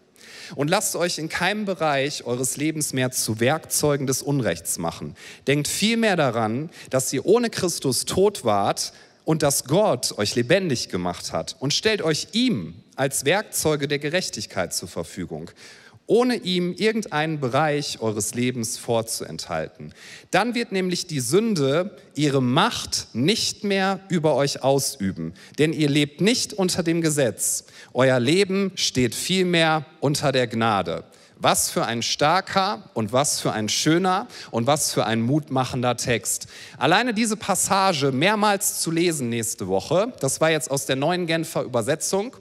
und 0.55 0.69
lasst 0.69 0.95
euch 0.95 1.17
in 1.17 1.29
keinem 1.29 1.65
Bereich 1.65 2.25
eures 2.25 2.57
Lebens 2.57 2.93
mehr 2.93 3.11
zu 3.11 3.39
Werkzeugen 3.39 4.07
des 4.07 4.21
Unrechts 4.21 4.77
machen. 4.77 5.15
Denkt 5.47 5.67
vielmehr 5.67 6.15
daran, 6.15 6.69
dass 6.89 7.11
ihr 7.13 7.25
ohne 7.25 7.49
Christus 7.49 8.05
tot 8.05 8.45
wart 8.45 8.93
und 9.25 9.43
dass 9.43 9.65
Gott 9.65 10.17
euch 10.17 10.35
lebendig 10.35 10.89
gemacht 10.89 11.33
hat 11.33 11.55
und 11.59 11.73
stellt 11.73 12.01
euch 12.01 12.27
ihm 12.31 12.75
als 12.95 13.25
Werkzeuge 13.25 13.87
der 13.87 13.99
Gerechtigkeit 13.99 14.73
zur 14.73 14.87
Verfügung 14.87 15.51
ohne 16.07 16.37
ihm 16.37 16.73
irgendeinen 16.73 17.39
Bereich 17.39 17.99
eures 17.99 18.33
Lebens 18.33 18.77
vorzuenthalten. 18.77 19.93
Dann 20.31 20.55
wird 20.55 20.71
nämlich 20.71 21.05
die 21.05 21.19
Sünde 21.19 21.97
ihre 22.15 22.41
Macht 22.41 23.09
nicht 23.13 23.65
mehr 23.65 23.99
über 24.07 24.35
euch 24.35 24.63
ausüben, 24.63 25.33
denn 25.59 25.73
ihr 25.73 25.89
lebt 25.89 26.21
nicht 26.21 26.53
unter 26.53 26.81
dem 26.81 27.01
Gesetz. 27.01 27.65
Euer 27.93 28.19
Leben 28.19 28.71
steht 28.75 29.15
vielmehr 29.15 29.85
unter 29.99 30.31
der 30.31 30.47
Gnade. 30.47 31.03
Was 31.39 31.69
für 31.69 31.85
ein 31.85 32.01
starker 32.01 32.89
und 32.93 33.13
was 33.13 33.39
für 33.39 33.51
ein 33.51 33.69
schöner 33.69 34.27
und 34.49 34.65
was 34.65 34.91
für 34.91 35.05
ein 35.05 35.21
mutmachender 35.21 35.95
Text. 35.95 36.47
Alleine 36.77 37.13
diese 37.13 37.37
Passage 37.37 38.11
mehrmals 38.11 38.81
zu 38.81 38.89
lesen 38.89 39.29
nächste 39.29 39.67
Woche, 39.67 40.13
das 40.19 40.41
war 40.41 40.49
jetzt 40.49 40.71
aus 40.71 40.87
der 40.87 40.95
neuen 40.95 41.27
Genfer 41.27 41.61
Übersetzung, 41.61 42.35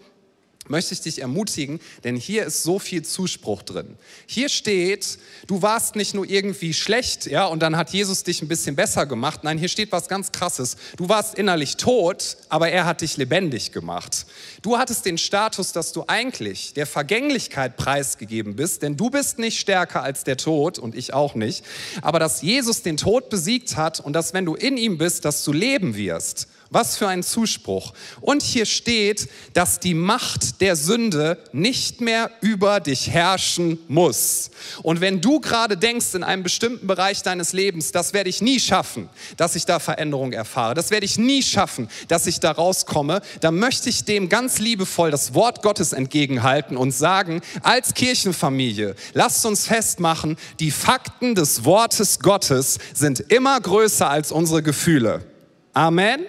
möchte 0.70 0.94
ich 0.94 1.00
dich 1.00 1.20
ermutigen, 1.20 1.80
denn 2.04 2.16
hier 2.16 2.44
ist 2.44 2.62
so 2.62 2.78
viel 2.78 3.02
Zuspruch 3.02 3.62
drin. 3.62 3.96
Hier 4.26 4.48
steht, 4.48 5.18
du 5.46 5.62
warst 5.62 5.96
nicht 5.96 6.14
nur 6.14 6.28
irgendwie 6.28 6.74
schlecht, 6.74 7.26
ja, 7.26 7.46
und 7.46 7.60
dann 7.60 7.76
hat 7.76 7.90
Jesus 7.90 8.22
dich 8.22 8.42
ein 8.42 8.48
bisschen 8.48 8.76
besser 8.76 9.06
gemacht. 9.06 9.44
Nein, 9.44 9.58
hier 9.58 9.68
steht 9.68 9.92
was 9.92 10.08
ganz 10.08 10.32
krasses. 10.32 10.76
Du 10.96 11.08
warst 11.08 11.34
innerlich 11.36 11.76
tot, 11.76 12.36
aber 12.48 12.70
er 12.70 12.86
hat 12.86 13.00
dich 13.00 13.16
lebendig 13.16 13.72
gemacht. 13.72 14.26
Du 14.62 14.78
hattest 14.78 15.04
den 15.06 15.18
Status, 15.18 15.72
dass 15.72 15.92
du 15.92 16.04
eigentlich 16.06 16.74
der 16.74 16.86
Vergänglichkeit 16.86 17.76
preisgegeben 17.76 18.56
bist, 18.56 18.82
denn 18.82 18.96
du 18.96 19.10
bist 19.10 19.38
nicht 19.38 19.60
stärker 19.60 20.02
als 20.02 20.24
der 20.24 20.36
Tod 20.36 20.78
und 20.78 20.94
ich 20.94 21.12
auch 21.12 21.34
nicht, 21.34 21.64
aber 22.02 22.18
dass 22.18 22.42
Jesus 22.42 22.82
den 22.82 22.96
Tod 22.96 23.30
besiegt 23.30 23.76
hat 23.76 24.00
und 24.00 24.12
dass 24.12 24.34
wenn 24.34 24.44
du 24.44 24.54
in 24.54 24.76
ihm 24.76 24.98
bist, 24.98 25.24
dass 25.24 25.44
du 25.44 25.52
leben 25.52 25.96
wirst. 25.96 26.48
Was 26.70 26.96
für 26.96 27.08
ein 27.08 27.22
Zuspruch. 27.22 27.92
Und 28.20 28.42
hier 28.42 28.66
steht, 28.66 29.28
dass 29.52 29.78
die 29.78 29.94
Macht 29.94 30.60
der 30.60 30.76
Sünde 30.76 31.38
nicht 31.52 32.00
mehr 32.00 32.30
über 32.40 32.80
dich 32.80 33.10
herrschen 33.10 33.78
muss. 33.88 34.50
Und 34.82 35.00
wenn 35.00 35.20
du 35.20 35.40
gerade 35.40 35.76
denkst 35.76 36.14
in 36.14 36.24
einem 36.24 36.42
bestimmten 36.42 36.86
Bereich 36.86 37.22
deines 37.22 37.52
Lebens, 37.52 37.92
das 37.92 38.12
werde 38.12 38.30
ich 38.30 38.42
nie 38.42 38.60
schaffen, 38.60 39.08
dass 39.36 39.54
ich 39.56 39.64
da 39.64 39.78
Veränderung 39.78 40.32
erfahre, 40.32 40.74
das 40.74 40.90
werde 40.90 41.06
ich 41.06 41.18
nie 41.18 41.42
schaffen, 41.42 41.88
dass 42.08 42.26
ich 42.26 42.40
da 42.40 42.50
rauskomme, 42.50 43.20
dann 43.40 43.58
möchte 43.58 43.88
ich 43.88 44.04
dem 44.04 44.28
ganz 44.28 44.58
liebevoll 44.58 45.10
das 45.10 45.34
Wort 45.34 45.62
Gottes 45.62 45.92
entgegenhalten 45.92 46.76
und 46.76 46.92
sagen, 46.92 47.40
als 47.62 47.94
Kirchenfamilie, 47.94 48.94
lasst 49.12 49.46
uns 49.46 49.66
festmachen, 49.66 50.36
die 50.60 50.70
Fakten 50.70 51.34
des 51.34 51.64
Wortes 51.64 52.20
Gottes 52.20 52.78
sind 52.94 53.20
immer 53.20 53.60
größer 53.60 54.08
als 54.08 54.32
unsere 54.32 54.62
Gefühle. 54.62 55.24
Amen. 55.72 56.26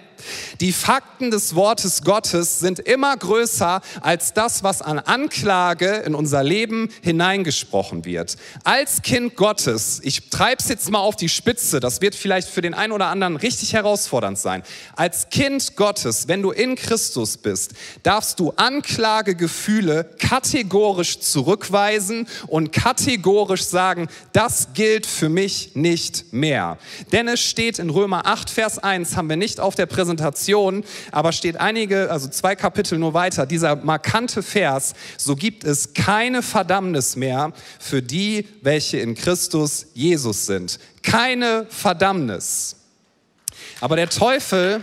Die 0.60 0.72
Fakten 0.72 1.30
des 1.30 1.54
Wortes 1.54 2.02
Gottes 2.02 2.60
sind 2.60 2.78
immer 2.78 3.16
größer 3.16 3.80
als 4.00 4.32
das, 4.32 4.62
was 4.62 4.82
an 4.82 4.98
Anklage 4.98 5.88
in 6.06 6.14
unser 6.14 6.42
Leben 6.42 6.88
hineingesprochen 7.02 8.04
wird. 8.04 8.36
Als 8.64 9.02
Kind 9.02 9.36
Gottes, 9.36 10.00
ich 10.02 10.30
treibe 10.30 10.60
es 10.60 10.68
jetzt 10.68 10.90
mal 10.90 11.00
auf 11.00 11.16
die 11.16 11.28
Spitze, 11.28 11.80
das 11.80 12.00
wird 12.00 12.14
vielleicht 12.14 12.48
für 12.48 12.62
den 12.62 12.74
einen 12.74 12.92
oder 12.92 13.06
anderen 13.06 13.36
richtig 13.36 13.72
herausfordernd 13.72 14.38
sein. 14.38 14.62
Als 14.96 15.28
Kind 15.30 15.76
Gottes, 15.76 16.28
wenn 16.28 16.42
du 16.42 16.50
in 16.50 16.76
Christus 16.76 17.36
bist, 17.36 17.72
darfst 18.02 18.40
du 18.40 18.52
Anklagegefühle 18.56 20.10
kategorisch 20.18 21.20
zurückweisen 21.20 22.26
und 22.46 22.72
kategorisch 22.72 23.64
sagen, 23.64 24.08
das 24.32 24.72
gilt 24.74 25.06
für 25.06 25.28
mich 25.28 25.74
nicht 25.74 26.32
mehr. 26.32 26.78
Denn 27.12 27.28
es 27.28 27.40
steht 27.40 27.78
in 27.78 27.90
Römer 27.90 28.26
8, 28.26 28.50
Vers 28.50 28.78
1, 28.78 29.16
haben 29.16 29.28
wir 29.28 29.36
nicht 29.36 29.60
auf 29.60 29.74
der 29.74 29.86
Präsentation, 29.86 30.07
Präsentation, 30.08 30.84
aber 31.12 31.32
steht 31.32 31.60
einige, 31.60 32.10
also 32.10 32.28
zwei 32.28 32.56
Kapitel 32.56 32.98
nur 32.98 33.12
weiter, 33.12 33.44
dieser 33.44 33.76
markante 33.76 34.42
Vers, 34.42 34.94
so 35.18 35.36
gibt 35.36 35.64
es 35.64 35.92
keine 35.92 36.42
Verdammnis 36.42 37.14
mehr 37.14 37.52
für 37.78 38.00
die, 38.00 38.48
welche 38.62 38.96
in 38.98 39.14
Christus 39.14 39.88
Jesus 39.92 40.46
sind. 40.46 40.78
Keine 41.02 41.66
Verdammnis. 41.68 42.76
Aber 43.80 43.96
der 43.96 44.08
Teufel 44.08 44.82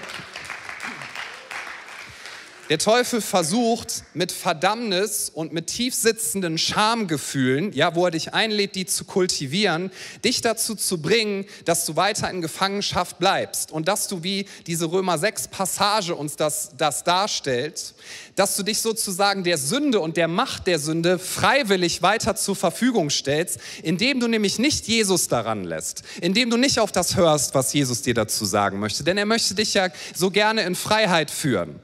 der 2.69 2.79
Teufel 2.79 3.22
versucht 3.22 4.03
mit 4.13 4.31
Verdammnis 4.31 5.29
und 5.29 5.53
mit 5.53 5.67
tiefsitzenden 5.67 6.57
Schamgefühlen, 6.57 7.72
ja, 7.74 7.95
wo 7.95 8.05
er 8.05 8.12
dich 8.12 8.34
einlädt, 8.34 8.75
die 8.75 8.88
zu 8.88 9.05
kultivieren, 9.05 9.91
dich 10.24 10.41
dazu 10.41 10.74
zu 10.74 11.00
bringen, 11.00 11.45
dass 11.65 11.86
du 11.86 11.95
weiter 11.95 12.29
in 12.29 12.41
Gefangenschaft 12.41 13.19
bleibst 13.19 13.72
und 13.72 13.88
dass 13.88 14.07
du, 14.07 14.24
wie 14.24 14.48
diese 14.65 14.91
Römer 14.91 15.17
6 15.17 15.50
Passage 15.50 16.15
uns 16.15 16.36
das, 16.38 16.72
das 16.75 17.03
darstellt, 17.03 17.93
dass 18.36 18.55
du 18.55 18.63
dich 18.63 18.79
sozusagen 18.79 19.43
der 19.43 19.60
Sünde 19.60 20.00
und 20.00 20.17
der 20.17 20.27
Macht 20.27 20.65
der 20.65 20.79
Sünde 20.79 21.19
freiwillig 21.19 22.01
weiter 22.01 22.36
zur 22.36 22.55
Verfügung 22.55 23.12
stellst, 23.12 23.60
indem 23.84 24.19
du 24.19 24.27
nämlich 24.27 24.57
nicht 24.57 24.88
Jesus 24.88 25.27
daran 25.27 25.63
lässt, 25.63 26.03
indem 26.19 26.50
du 26.50 26.57
nicht 26.57 26.79
auf 26.79 26.91
das 26.91 27.15
hörst, 27.15 27.53
was 27.53 27.74
Jesus 27.74 28.01
dir 28.01 28.15
dazu 28.15 28.45
sagen 28.45 28.79
möchte, 28.79 29.03
denn 29.03 29.17
er 29.17 29.25
möchte 29.25 29.53
dich 29.53 29.75
ja 29.75 29.89
so 30.15 30.31
gerne 30.31 30.63
in 30.63 30.75
Freiheit 30.75 31.29
führen. 31.29 31.79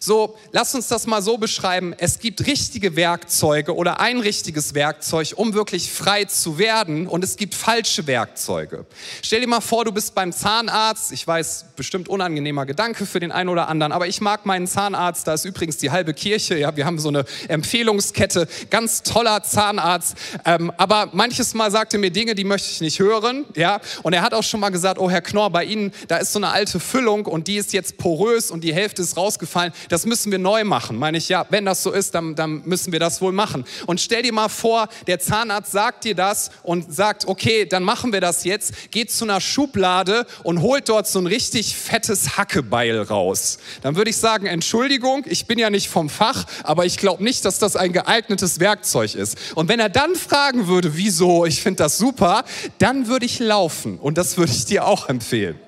So, 0.00 0.36
lass 0.52 0.74
uns 0.74 0.88
das 0.88 1.06
mal 1.06 1.22
so 1.22 1.38
beschreiben. 1.38 1.94
Es 1.98 2.18
gibt 2.18 2.46
richtige 2.46 2.96
Werkzeuge 2.96 3.74
oder 3.74 4.00
ein 4.00 4.18
richtiges 4.20 4.74
Werkzeug, 4.74 5.32
um 5.36 5.54
wirklich 5.54 5.90
frei 5.90 6.24
zu 6.24 6.58
werden 6.58 7.06
und 7.06 7.24
es 7.24 7.36
gibt 7.36 7.54
falsche 7.54 8.06
Werkzeuge. 8.06 8.86
Stell 9.22 9.40
dir 9.40 9.48
mal 9.48 9.60
vor, 9.60 9.84
du 9.84 9.92
bist 9.92 10.14
beim 10.14 10.32
Zahnarzt. 10.32 11.12
Ich 11.12 11.26
weiß, 11.26 11.66
bestimmt 11.76 12.08
unangenehmer 12.08 12.66
Gedanke 12.66 13.06
für 13.06 13.20
den 13.20 13.32
einen 13.32 13.48
oder 13.48 13.68
anderen, 13.68 13.92
aber 13.92 14.06
ich 14.06 14.20
mag 14.20 14.46
meinen 14.46 14.66
Zahnarzt. 14.66 15.26
Da 15.26 15.34
ist 15.34 15.44
übrigens 15.44 15.78
die 15.78 15.90
halbe 15.90 16.14
Kirche. 16.14 16.56
Ja, 16.58 16.76
wir 16.76 16.86
haben 16.86 16.98
so 16.98 17.08
eine 17.08 17.24
Empfehlungskette. 17.48 18.48
Ganz 18.70 19.02
toller 19.02 19.42
Zahnarzt. 19.42 20.16
Ähm, 20.44 20.72
aber 20.76 21.10
manches 21.12 21.54
Mal 21.54 21.70
sagt 21.70 21.92
er 21.94 21.98
mir 21.98 22.10
Dinge, 22.10 22.34
die 22.34 22.44
möchte 22.44 22.70
ich 22.70 22.80
nicht 22.80 22.98
hören. 22.98 23.44
Ja, 23.54 23.80
und 24.02 24.12
er 24.12 24.22
hat 24.22 24.34
auch 24.34 24.42
schon 24.42 24.60
mal 24.60 24.70
gesagt, 24.70 24.98
oh 24.98 25.10
Herr 25.10 25.22
Knorr, 25.22 25.50
bei 25.50 25.64
Ihnen, 25.64 25.92
da 26.06 26.18
ist 26.18 26.32
so 26.32 26.38
eine 26.38 26.50
alte 26.50 26.80
Füllung 26.80 27.26
und 27.26 27.48
die 27.48 27.56
ist 27.56 27.72
jetzt 27.72 27.98
porös 27.98 28.50
und 28.50 28.62
die 28.62 28.74
Hälfte 28.74 29.02
ist 29.02 29.16
rausgefallen 29.16 29.72
das 29.88 30.06
müssen 30.06 30.30
wir 30.32 30.38
neu 30.38 30.64
machen. 30.64 30.96
Meine 30.96 31.18
ich, 31.18 31.28
ja, 31.28 31.46
wenn 31.50 31.64
das 31.64 31.82
so 31.82 31.92
ist, 31.92 32.14
dann, 32.14 32.34
dann 32.34 32.62
müssen 32.64 32.92
wir 32.92 33.00
das 33.00 33.20
wohl 33.20 33.32
machen. 33.32 33.64
Und 33.86 34.00
stell 34.00 34.22
dir 34.22 34.32
mal 34.32 34.48
vor, 34.48 34.88
der 35.06 35.18
Zahnarzt 35.18 35.72
sagt 35.72 36.04
dir 36.04 36.14
das 36.14 36.50
und 36.62 36.92
sagt, 36.92 37.26
okay, 37.26 37.66
dann 37.66 37.82
machen 37.82 38.12
wir 38.12 38.20
das 38.20 38.44
jetzt, 38.44 38.90
geht 38.90 39.10
zu 39.10 39.24
einer 39.24 39.40
Schublade 39.40 40.26
und 40.42 40.62
holt 40.62 40.88
dort 40.88 41.06
so 41.06 41.18
ein 41.18 41.26
richtig 41.26 41.76
fettes 41.76 42.36
Hackebeil 42.36 43.02
raus. 43.02 43.58
Dann 43.82 43.96
würde 43.96 44.10
ich 44.10 44.16
sagen, 44.16 44.46
Entschuldigung, 44.46 45.24
ich 45.26 45.46
bin 45.46 45.58
ja 45.58 45.70
nicht 45.70 45.88
vom 45.88 46.08
Fach, 46.08 46.44
aber 46.62 46.86
ich 46.86 46.96
glaube 46.96 47.22
nicht, 47.24 47.44
dass 47.44 47.58
das 47.58 47.76
ein 47.76 47.92
geeignetes 47.92 48.60
Werkzeug 48.60 49.14
ist. 49.14 49.36
Und 49.54 49.68
wenn 49.68 49.80
er 49.80 49.88
dann 49.88 50.14
fragen 50.14 50.66
würde, 50.68 50.96
wieso, 50.96 51.44
ich 51.46 51.62
finde 51.62 51.84
das 51.84 51.98
super, 51.98 52.44
dann 52.78 53.06
würde 53.08 53.26
ich 53.26 53.38
laufen. 53.38 53.98
Und 53.98 54.18
das 54.18 54.36
würde 54.36 54.52
ich 54.52 54.64
dir 54.64 54.86
auch 54.86 55.08
empfehlen. 55.08 55.58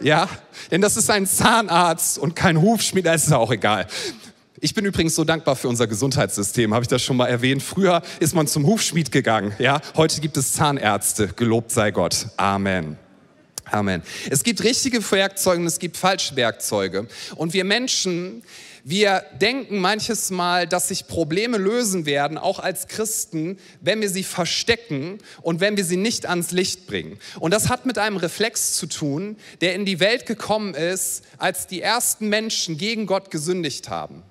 Ja, 0.00 0.28
denn 0.70 0.80
das 0.80 0.96
ist 0.96 1.10
ein 1.10 1.26
Zahnarzt 1.26 2.18
und 2.18 2.36
kein 2.36 2.60
Hufschmied, 2.60 3.06
das 3.06 3.26
ist 3.26 3.32
auch 3.32 3.50
egal. 3.50 3.86
Ich 4.60 4.74
bin 4.74 4.84
übrigens 4.84 5.14
so 5.14 5.24
dankbar 5.24 5.56
für 5.56 5.68
unser 5.68 5.86
Gesundheitssystem, 5.86 6.72
habe 6.72 6.82
ich 6.82 6.88
das 6.88 7.02
schon 7.02 7.16
mal 7.16 7.26
erwähnt. 7.26 7.62
Früher 7.62 8.02
ist 8.20 8.34
man 8.34 8.46
zum 8.46 8.66
Hufschmied 8.66 9.12
gegangen, 9.12 9.52
ja. 9.58 9.80
Heute 9.96 10.20
gibt 10.20 10.36
es 10.36 10.54
Zahnärzte, 10.54 11.28
gelobt 11.28 11.70
sei 11.72 11.90
Gott. 11.90 12.28
Amen. 12.36 12.98
Amen. 13.70 14.02
Es 14.30 14.44
gibt 14.44 14.62
richtige 14.62 14.98
Werkzeuge 15.10 15.60
und 15.60 15.66
es 15.66 15.78
gibt 15.78 15.96
falsche 15.96 16.36
Werkzeuge. 16.36 17.08
Und 17.34 17.52
wir 17.52 17.64
Menschen, 17.64 18.42
wir 18.88 19.24
denken 19.40 19.80
manches 19.80 20.30
Mal, 20.30 20.68
dass 20.68 20.86
sich 20.86 21.08
Probleme 21.08 21.58
lösen 21.58 22.06
werden, 22.06 22.38
auch 22.38 22.60
als 22.60 22.86
Christen, 22.86 23.58
wenn 23.80 24.00
wir 24.00 24.08
sie 24.08 24.22
verstecken 24.22 25.18
und 25.42 25.58
wenn 25.58 25.76
wir 25.76 25.84
sie 25.84 25.96
nicht 25.96 26.24
ans 26.26 26.52
Licht 26.52 26.86
bringen. 26.86 27.18
Und 27.40 27.50
das 27.50 27.68
hat 27.68 27.84
mit 27.84 27.98
einem 27.98 28.16
Reflex 28.16 28.74
zu 28.74 28.86
tun, 28.86 29.38
der 29.60 29.74
in 29.74 29.86
die 29.86 29.98
Welt 29.98 30.24
gekommen 30.24 30.74
ist, 30.74 31.24
als 31.36 31.66
die 31.66 31.82
ersten 31.82 32.28
Menschen 32.28 32.78
gegen 32.78 33.06
Gott 33.06 33.32
gesündigt 33.32 33.88
haben. 33.88 34.22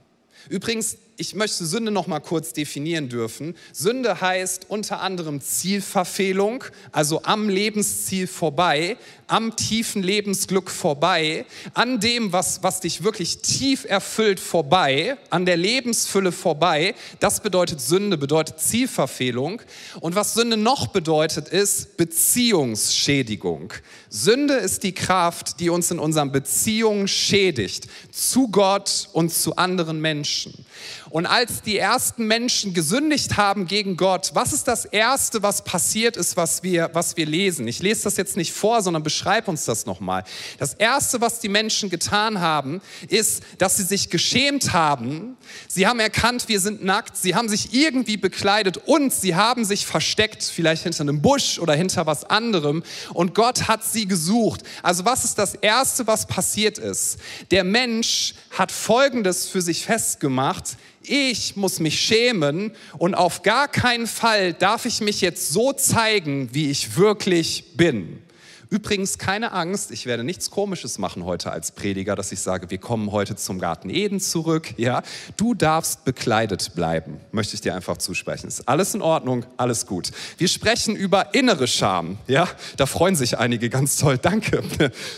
Übrigens, 0.47 0.99
ich 1.17 1.33
möchte 1.33 1.65
Sünde 1.65 1.91
noch 1.91 2.07
mal 2.07 2.19
kurz 2.19 2.51
definieren 2.51 3.07
dürfen. 3.07 3.55
Sünde 3.71 4.19
heißt 4.19 4.65
unter 4.67 5.01
anderem 5.01 5.39
Zielverfehlung, 5.39 6.63
also 6.91 7.23
am 7.23 7.47
Lebensziel 7.47 8.27
vorbei, 8.27 8.97
am 9.27 9.55
tiefen 9.55 10.03
Lebensglück 10.03 10.69
vorbei, 10.69 11.45
an 11.73 11.99
dem, 11.99 12.31
was, 12.33 12.63
was 12.63 12.81
dich 12.81 13.03
wirklich 13.03 13.39
tief 13.39 13.85
erfüllt 13.85 14.39
vorbei, 14.39 15.17
an 15.29 15.45
der 15.45 15.57
Lebensfülle 15.57 16.31
vorbei. 16.31 16.95
Das 17.19 17.41
bedeutet 17.41 17.81
Sünde, 17.81 18.17
bedeutet 18.17 18.59
Zielverfehlung. 18.59 19.61
Und 20.01 20.15
was 20.15 20.33
Sünde 20.33 20.57
noch 20.57 20.87
bedeutet, 20.87 21.47
ist 21.47 21.97
Beziehungsschädigung. 21.97 23.73
Sünde 24.09 24.55
ist 24.55 24.83
die 24.83 24.93
Kraft, 24.93 25.59
die 25.59 25.69
uns 25.69 25.91
in 25.91 25.99
unseren 25.99 26.31
Beziehungen 26.31 27.07
schädigt, 27.07 27.87
zu 28.11 28.49
Gott 28.49 29.09
und 29.13 29.33
zu 29.33 29.55
anderen 29.55 30.01
Menschen. 30.01 30.65
Und 31.09 31.25
als 31.25 31.61
die 31.61 31.77
ersten 31.77 32.25
Menschen 32.25 32.73
gesündigt 32.73 33.37
haben 33.37 33.67
gegen 33.67 33.95
Gott, 33.95 34.31
was 34.33 34.53
ist 34.53 34.67
das 34.67 34.85
Erste, 34.85 35.43
was 35.43 35.63
passiert 35.63 36.17
ist, 36.17 36.35
was 36.35 36.63
wir, 36.63 36.89
was 36.93 37.15
wir 37.15 37.25
lesen? 37.25 37.67
Ich 37.67 37.79
lese 37.81 38.03
das 38.03 38.17
jetzt 38.17 38.37
nicht 38.37 38.53
vor, 38.53 38.81
sondern 38.81 39.03
beschreibe 39.03 39.51
uns 39.51 39.65
das 39.65 39.85
nochmal. 39.85 40.23
Das 40.57 40.73
Erste, 40.73 41.21
was 41.21 41.39
die 41.39 41.49
Menschen 41.49 41.89
getan 41.89 42.39
haben, 42.41 42.81
ist, 43.07 43.43
dass 43.57 43.77
sie 43.77 43.83
sich 43.83 44.09
geschämt 44.09 44.73
haben. 44.73 45.37
Sie 45.67 45.85
haben 45.85 45.99
erkannt, 45.99 46.47
wir 46.47 46.59
sind 46.59 46.83
nackt. 46.83 47.17
Sie 47.17 47.35
haben 47.35 47.49
sich 47.49 47.73
irgendwie 47.73 48.17
bekleidet 48.17 48.77
und 48.77 49.13
sie 49.13 49.35
haben 49.35 49.65
sich 49.65 49.85
versteckt, 49.85 50.43
vielleicht 50.43 50.83
hinter 50.83 51.01
einem 51.01 51.21
Busch 51.21 51.59
oder 51.59 51.73
hinter 51.73 52.05
was 52.05 52.23
anderem. 52.23 52.83
Und 53.13 53.35
Gott 53.35 53.67
hat 53.67 53.83
sie 53.83 54.07
gesucht. 54.07 54.63
Also 54.81 55.05
was 55.05 55.23
ist 55.23 55.37
das 55.37 55.53
Erste, 55.53 56.07
was 56.07 56.25
passiert 56.25 56.77
ist? 56.77 57.17
Der 57.51 57.63
Mensch 57.63 58.33
hat 58.51 58.71
Folgendes 58.71 59.47
für 59.47 59.61
sich 59.61 59.85
festgemacht 59.85 60.77
ich 61.09 61.55
muss 61.55 61.79
mich 61.79 61.99
schämen 61.99 62.71
und 62.97 63.15
auf 63.15 63.43
gar 63.43 63.67
keinen 63.67 64.07
Fall 64.07 64.53
darf 64.53 64.85
ich 64.85 65.01
mich 65.01 65.21
jetzt 65.21 65.51
so 65.51 65.73
zeigen, 65.73 66.49
wie 66.53 66.69
ich 66.69 66.97
wirklich 66.97 67.75
bin. 67.75 68.21
Übrigens 68.69 69.17
keine 69.17 69.51
Angst, 69.51 69.91
ich 69.91 70.05
werde 70.05 70.23
nichts 70.23 70.49
Komisches 70.49 70.97
machen 70.97 71.23
heute 71.23 71.51
als 71.51 71.71
Prediger, 71.71 72.15
dass 72.15 72.31
ich 72.31 72.39
sage, 72.39 72.69
wir 72.69 72.77
kommen 72.77 73.11
heute 73.11 73.35
zum 73.35 73.59
Garten 73.59 73.89
Eden 73.89 74.19
zurück. 74.19 74.73
Ja, 74.77 75.03
du 75.37 75.53
darfst 75.53 76.03
bekleidet 76.03 76.73
bleiben, 76.75 77.19
möchte 77.31 77.55
ich 77.55 77.61
dir 77.61 77.75
einfach 77.75 77.97
zusprechen. 77.97 78.47
Ist 78.47 78.67
alles 78.67 78.93
in 78.95 79.01
Ordnung, 79.01 79.45
alles 79.57 79.85
gut. 79.85 80.11
Wir 80.37 80.47
sprechen 80.47 80.95
über 80.95 81.33
innere 81.33 81.67
Scham. 81.67 82.17
Ja, 82.27 82.47
da 82.77 82.85
freuen 82.85 83.15
sich 83.15 83.37
einige 83.37 83.69
ganz 83.69 83.97
toll. 83.97 84.17
Danke. 84.17 84.63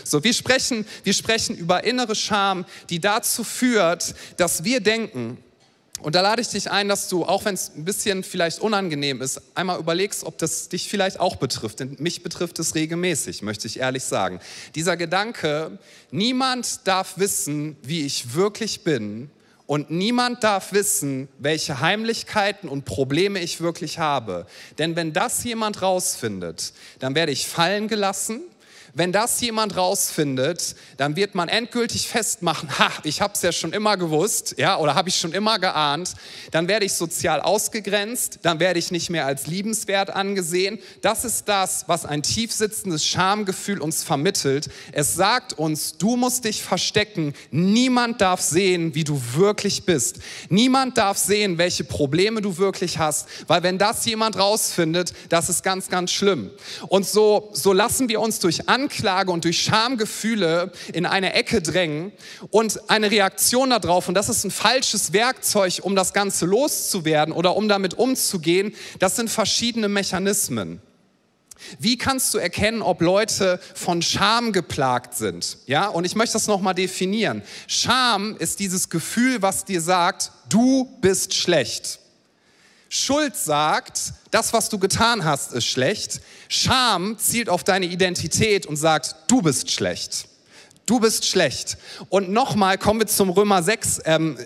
So, 0.04 0.22
wir 0.24 0.34
sprechen, 0.34 0.86
wir 1.04 1.12
sprechen 1.12 1.56
über 1.56 1.84
innere 1.84 2.14
Scham, 2.14 2.64
die 2.90 3.00
dazu 3.00 3.44
führt, 3.44 4.14
dass 4.36 4.64
wir 4.64 4.80
denken, 4.80 5.38
und 6.00 6.14
da 6.14 6.20
lade 6.20 6.40
ich 6.40 6.48
dich 6.48 6.70
ein, 6.70 6.88
dass 6.88 7.08
du, 7.08 7.24
auch 7.24 7.44
wenn 7.44 7.54
es 7.54 7.72
ein 7.74 7.84
bisschen 7.84 8.22
vielleicht 8.22 8.60
unangenehm 8.60 9.20
ist, 9.20 9.40
einmal 9.54 9.78
überlegst, 9.78 10.24
ob 10.24 10.38
das 10.38 10.68
dich 10.68 10.88
vielleicht 10.88 11.18
auch 11.18 11.36
betrifft. 11.36 11.80
Denn 11.80 11.96
mich 11.98 12.22
betrifft 12.22 12.58
es 12.58 12.74
regelmäßig, 12.74 13.42
möchte 13.42 13.66
ich 13.66 13.80
ehrlich 13.80 14.04
sagen. 14.04 14.40
Dieser 14.74 14.96
Gedanke, 14.96 15.78
niemand 16.10 16.86
darf 16.86 17.18
wissen, 17.18 17.76
wie 17.82 18.06
ich 18.06 18.34
wirklich 18.34 18.84
bin 18.84 19.30
und 19.66 19.90
niemand 19.90 20.44
darf 20.44 20.72
wissen, 20.72 21.28
welche 21.38 21.80
Heimlichkeiten 21.80 22.68
und 22.68 22.84
Probleme 22.84 23.40
ich 23.40 23.60
wirklich 23.60 23.98
habe. 23.98 24.46
Denn 24.78 24.96
wenn 24.96 25.12
das 25.12 25.44
jemand 25.44 25.82
rausfindet, 25.82 26.72
dann 27.00 27.14
werde 27.14 27.32
ich 27.32 27.46
fallen 27.46 27.88
gelassen 27.88 28.40
wenn 28.98 29.12
das 29.12 29.40
jemand 29.40 29.76
rausfindet, 29.76 30.74
dann 30.96 31.14
wird 31.14 31.36
man 31.36 31.48
endgültig 31.48 32.08
festmachen, 32.08 32.68
ha, 32.80 32.90
ich 33.04 33.20
habe 33.20 33.32
es 33.34 33.42
ja 33.42 33.52
schon 33.52 33.72
immer 33.72 33.96
gewusst, 33.96 34.56
ja, 34.58 34.76
oder 34.76 34.96
habe 34.96 35.08
ich 35.08 35.16
schon 35.16 35.32
immer 35.32 35.60
geahnt. 35.60 36.14
Dann 36.50 36.66
werde 36.66 36.84
ich 36.84 36.94
sozial 36.94 37.40
ausgegrenzt, 37.40 38.40
dann 38.42 38.58
werde 38.58 38.80
ich 38.80 38.90
nicht 38.90 39.08
mehr 39.08 39.24
als 39.24 39.46
liebenswert 39.46 40.10
angesehen. 40.10 40.80
Das 41.00 41.24
ist 41.24 41.48
das, 41.48 41.84
was 41.86 42.06
ein 42.06 42.24
tiefsitzendes 42.24 43.06
Schamgefühl 43.06 43.80
uns 43.80 44.02
vermittelt. 44.02 44.68
Es 44.90 45.14
sagt 45.14 45.52
uns, 45.52 45.96
du 45.96 46.16
musst 46.16 46.44
dich 46.44 46.64
verstecken. 46.64 47.34
Niemand 47.52 48.20
darf 48.20 48.40
sehen, 48.40 48.96
wie 48.96 49.04
du 49.04 49.22
wirklich 49.34 49.86
bist. 49.86 50.16
Niemand 50.48 50.98
darf 50.98 51.18
sehen, 51.18 51.56
welche 51.56 51.84
Probleme 51.84 52.42
du 52.42 52.58
wirklich 52.58 52.98
hast, 52.98 53.28
weil 53.46 53.62
wenn 53.62 53.78
das 53.78 54.04
jemand 54.06 54.36
rausfindet, 54.36 55.12
das 55.28 55.48
ist 55.48 55.62
ganz, 55.62 55.88
ganz 55.88 56.10
schlimm. 56.10 56.50
Und 56.88 57.06
so, 57.06 57.50
so 57.52 57.72
lassen 57.72 58.08
wir 58.08 58.20
uns 58.20 58.40
durch 58.40 58.68
Anklage 58.68 58.87
Anklage 58.88 59.30
und 59.30 59.44
durch 59.44 59.60
Schamgefühle 59.62 60.72
in 60.94 61.04
eine 61.04 61.34
Ecke 61.34 61.60
drängen 61.60 62.10
und 62.50 62.88
eine 62.88 63.10
Reaktion 63.10 63.68
darauf, 63.68 64.08
und 64.08 64.14
das 64.14 64.30
ist 64.30 64.44
ein 64.44 64.50
falsches 64.50 65.12
Werkzeug, 65.12 65.80
um 65.82 65.94
das 65.94 66.14
Ganze 66.14 66.46
loszuwerden 66.46 67.34
oder 67.34 67.54
um 67.54 67.68
damit 67.68 67.94
umzugehen, 67.94 68.74
das 68.98 69.16
sind 69.16 69.28
verschiedene 69.28 69.88
Mechanismen. 69.88 70.80
Wie 71.78 71.98
kannst 71.98 72.32
du 72.32 72.38
erkennen, 72.38 72.80
ob 72.80 73.02
Leute 73.02 73.60
von 73.74 74.00
Scham 74.00 74.52
geplagt 74.52 75.14
sind? 75.14 75.58
Ja, 75.66 75.88
und 75.88 76.06
ich 76.06 76.14
möchte 76.14 76.34
das 76.34 76.46
nochmal 76.46 76.74
definieren. 76.74 77.42
Scham 77.66 78.36
ist 78.38 78.60
dieses 78.60 78.88
Gefühl, 78.88 79.42
was 79.42 79.66
dir 79.66 79.82
sagt, 79.82 80.30
du 80.48 80.88
bist 81.02 81.34
schlecht. 81.34 81.98
Schuld 82.88 83.36
sagt, 83.36 84.14
das, 84.30 84.52
was 84.52 84.68
du 84.68 84.78
getan 84.78 85.24
hast, 85.24 85.52
ist 85.52 85.66
schlecht. 85.66 86.20
Scham 86.48 87.18
zielt 87.18 87.48
auf 87.48 87.64
deine 87.64 87.86
Identität 87.86 88.66
und 88.66 88.76
sagt, 88.76 89.14
du 89.28 89.42
bist 89.42 89.70
schlecht. 89.70 90.28
Du 90.86 91.00
bist 91.00 91.26
schlecht. 91.26 91.76
Und 92.08 92.30
nochmal 92.30 92.78
kommen 92.78 93.00
wir 93.00 93.06
zum 93.06 93.28
Römer 93.28 93.62
6 93.62 94.00
ähm, 94.06 94.38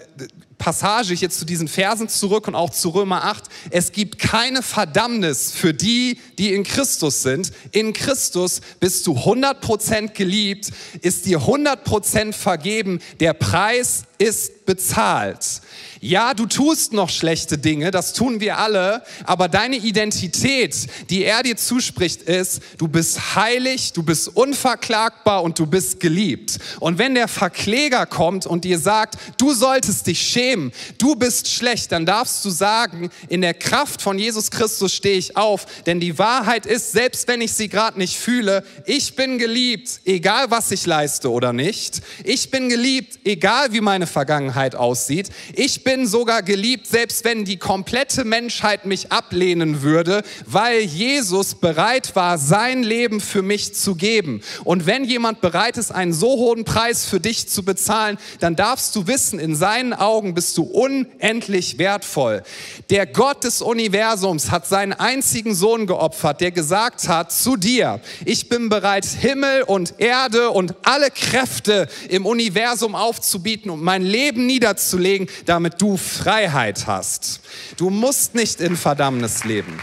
Passage, 0.59 1.15
jetzt 1.15 1.41
zu 1.41 1.45
diesen 1.45 1.67
Versen 1.67 2.09
zurück 2.09 2.47
und 2.47 2.55
auch 2.55 2.71
zu 2.71 2.91
Römer 2.91 3.25
8. 3.25 3.45
Es 3.71 3.91
gibt 3.91 4.19
keine 4.19 4.63
Verdammnis 4.63 5.51
für 5.51 5.75
die, 5.75 6.21
die 6.39 6.53
in 6.53 6.63
Christus 6.63 7.23
sind. 7.23 7.53
In 7.73 7.93
Christus 7.93 8.61
bist 8.79 9.07
du 9.09 9.15
100% 9.15 10.15
geliebt, 10.15 10.71
ist 11.01 11.27
dir 11.27 11.41
100% 11.41 12.33
vergeben. 12.33 13.01
Der 13.19 13.35
Preis 13.35 14.05
ist 14.23 14.67
bezahlt. 14.67 15.61
Ja, 16.05 16.35
du 16.35 16.47
tust 16.47 16.93
noch 16.93 17.11
schlechte 17.11 17.59
Dinge, 17.59 17.93
das 17.93 18.13
tun 18.13 18.41
wir 18.41 18.59
alle, 18.59 19.05
aber 19.23 19.49
deine 19.49 19.77
Identität, 19.77 20.89
die 21.11 21.23
er 21.23 21.45
dir 21.45 21.57
zuspricht, 21.57 22.23
ist, 22.23 22.61
du 22.77 22.89
bist 22.89 23.37
heilig, 23.37 23.93
du 23.93 24.03
bist 24.03 24.27
unverklagbar 24.27 25.45
und 25.45 25.61
du 25.61 25.67
bist 25.67 26.01
geliebt. 26.01 26.59
Und 26.81 26.99
wenn 26.99 27.15
der 27.15 27.29
Verkläger 27.29 28.07
kommt 28.07 28.47
und 28.47 28.65
dir 28.65 28.81
sagt, 28.81 29.15
du 29.39 29.53
solltest 29.53 30.09
dich 30.09 30.21
schämen, 30.21 30.73
du 30.99 31.15
bist 31.15 31.49
schlecht, 31.49 31.93
dann 31.93 32.05
darfst 32.05 32.45
du 32.45 32.51
sagen, 32.51 33.09
in 33.29 33.41
der 33.41 33.55
Kraft 33.55 34.03
von 34.03 34.19
Jesus 34.19 34.51
Christus 34.51 34.93
stehe 34.93 35.17
ich 35.19 35.37
auf, 35.37 35.67
denn 35.87 36.01
die 36.01 36.19
Wahrheit 36.19 36.67
ist, 36.67 36.91
selbst 36.91 37.29
wenn 37.29 37.41
ich 37.41 37.53
sie 37.53 37.69
gerade 37.69 37.99
nicht 37.99 38.17
fühle, 38.17 38.65
ich 38.87 39.15
bin 39.15 39.39
geliebt, 39.39 40.01
egal 40.05 40.51
was 40.51 40.73
ich 40.73 40.85
leiste 40.85 41.31
oder 41.31 41.53
nicht. 41.53 42.03
Ich 42.25 42.51
bin 42.51 42.69
geliebt, 42.69 43.21
egal 43.25 43.73
wie 43.73 43.81
meine 43.81 44.09
Vergangenheit 44.13 44.77
aussieht. 44.77 45.31
Ich 45.55 45.83
bin 45.83 46.07
sogar 46.07 46.43
geliebt, 46.43 46.87
selbst 46.87 47.25
wenn 47.25 47.45
die 47.45 47.57
komplette 47.57 48.25
Menschheit 48.25 48.87
mich 48.87 49.11
ablehnen 49.11 49.83
würde, 49.83 50.23
weil 50.47 50.81
Jesus 50.81 51.55
bereit 51.57 52.15
war, 52.15 52.39
sein 52.39 52.83
Leben 52.83 53.21
für 53.21 53.43
mich 53.43 53.75
zu 53.75 53.95
geben. 53.95 54.43
Und 54.65 54.87
wenn 54.87 55.05
jemand 55.05 55.41
bereit 55.41 55.79
ist, 55.79 55.91
einen 55.91 56.13
so 56.13 56.29
hohen 56.29 56.65
Preis 56.65 57.05
für 57.05 57.21
dich 57.21 57.49
zu 57.49 57.65
bezahlen, 57.65 58.19
dann 58.41 58.57
darfst 58.57 58.95
du 58.95 59.07
wissen, 59.07 59.39
in 59.39 59.57
seinen 59.57 59.93
Augen 59.93 60.35
bist 60.35 60.57
du 60.59 60.63
unendlich 60.63 61.79
wertvoll. 61.79 62.43
Der 62.91 63.07
Gott 63.07 63.45
des 63.45 63.63
Universums 63.63 64.51
hat 64.51 64.67
seinen 64.67 64.93
einzigen 64.93 65.55
Sohn 65.55 65.87
geopfert, 65.87 66.41
der 66.41 66.51
gesagt 66.51 67.09
hat 67.09 67.33
zu 67.33 67.57
dir, 67.57 68.01
ich 68.25 68.49
bin 68.49 68.69
bereit, 68.69 69.05
Himmel 69.07 69.63
und 69.63 69.95
Erde 69.99 70.51
und 70.51 70.75
alle 70.83 71.11
Kräfte 71.11 71.89
im 72.09 72.27
Universum 72.27 72.95
aufzubieten 72.95 73.71
und 73.71 73.83
mein 73.83 74.02
Leben 74.05 74.47
niederzulegen, 74.47 75.29
damit 75.47 75.81
du 75.81 75.97
Freiheit 75.97 76.87
hast. 76.87 77.41
Du 77.77 77.91
musst 77.91 78.35
nicht 78.35 78.61
in 78.61 78.77
Verdammnis 78.77 79.45
leben. 79.45 79.81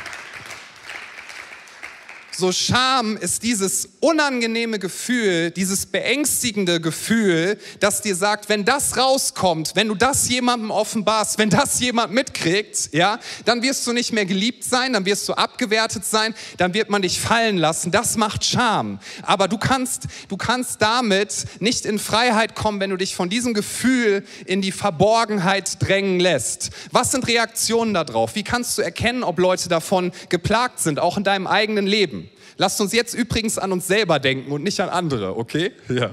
So 2.40 2.54
Scham 2.54 3.18
ist 3.18 3.44
dieses 3.44 3.90
unangenehme 4.00 4.80
Gefühl, 4.80 5.52
dieses 5.52 5.86
beängstigende 5.86 6.80
Gefühl, 6.80 7.60
das 7.82 8.02
dir 8.02 8.16
sagt, 8.16 8.48
wenn 8.48 8.64
das 8.64 8.96
rauskommt, 8.96 9.74
wenn 9.76 9.90
du 9.90 9.96
das 9.96 10.30
jemandem 10.30 10.72
offenbarst, 10.72 11.38
wenn 11.38 11.50
das 11.50 11.82
jemand 11.82 12.14
mitkriegt, 12.14 12.94
ja, 12.94 13.20
dann 13.44 13.62
wirst 13.62 13.86
du 13.86 13.92
nicht 13.92 14.14
mehr 14.14 14.26
geliebt 14.26 14.64
sein, 14.64 14.94
dann 14.94 15.04
wirst 15.04 15.28
du 15.28 15.34
abgewertet 15.34 16.06
sein, 16.06 16.34
dann 16.56 16.74
wird 16.74 16.90
man 16.90 17.02
dich 17.02 17.20
fallen 17.20 17.58
lassen. 17.58 17.92
Das 17.92 18.16
macht 18.16 18.46
Scham. 18.46 19.00
Aber 19.24 19.50
du 19.50 19.58
kannst, 19.58 20.04
du 20.30 20.38
kannst 20.38 20.82
damit 20.82 21.46
nicht 21.60 21.86
in 21.86 22.00
Freiheit 22.00 22.56
kommen, 22.56 22.80
wenn 22.80 22.90
du 22.90 22.96
dich 22.96 23.16
von 23.16 23.30
diesem 23.30 23.54
Gefühl 23.54 24.24
in 24.46 24.62
die 24.62 24.72
Verborgenheit 24.72 25.82
drängen 25.82 26.22
lässt. 26.22 26.70
Was 26.92 27.12
sind 27.12 27.28
Reaktionen 27.28 27.94
darauf? 27.94 28.36
Wie 28.36 28.44
kannst 28.46 28.78
du 28.78 28.82
erkennen, 28.82 29.24
ob 29.24 29.40
Leute 29.40 29.68
davon 29.68 30.14
geplagt 30.30 30.80
sind, 30.80 31.00
auch 31.00 31.18
in 31.18 31.26
deinem 31.26 31.46
eigenen 31.46 31.86
Leben? 31.86 32.29
Lasst 32.60 32.82
uns 32.82 32.92
jetzt 32.92 33.14
übrigens 33.14 33.58
an 33.58 33.72
uns 33.72 33.88
selber 33.88 34.20
denken 34.20 34.52
und 34.52 34.64
nicht 34.64 34.82
an 34.82 34.90
andere, 34.90 35.38
okay? 35.38 35.72
Ja. 35.88 36.12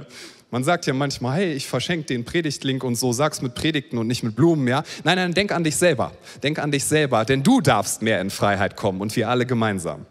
Man 0.52 0.62
sagt 0.62 0.86
ja 0.86 0.94
manchmal, 0.94 1.38
hey, 1.38 1.52
ich 1.54 1.66
verschenke 1.66 2.06
den 2.06 2.24
Predigtlink 2.24 2.84
und 2.84 2.94
so, 2.94 3.12
sag's 3.12 3.42
mit 3.42 3.56
Predigten 3.56 3.98
und 3.98 4.06
nicht 4.06 4.22
mit 4.22 4.36
Blumen, 4.36 4.68
ja? 4.68 4.84
Nein, 5.02 5.16
nein, 5.16 5.34
denk 5.34 5.50
an 5.50 5.64
dich 5.64 5.74
selber. 5.74 6.12
Denk 6.44 6.60
an 6.60 6.70
dich 6.70 6.84
selber, 6.84 7.24
denn 7.24 7.42
du 7.42 7.60
darfst 7.60 8.00
mehr 8.00 8.20
in 8.20 8.30
Freiheit 8.30 8.76
kommen 8.76 9.00
und 9.00 9.16
wir 9.16 9.28
alle 9.28 9.44
gemeinsam. 9.44 10.06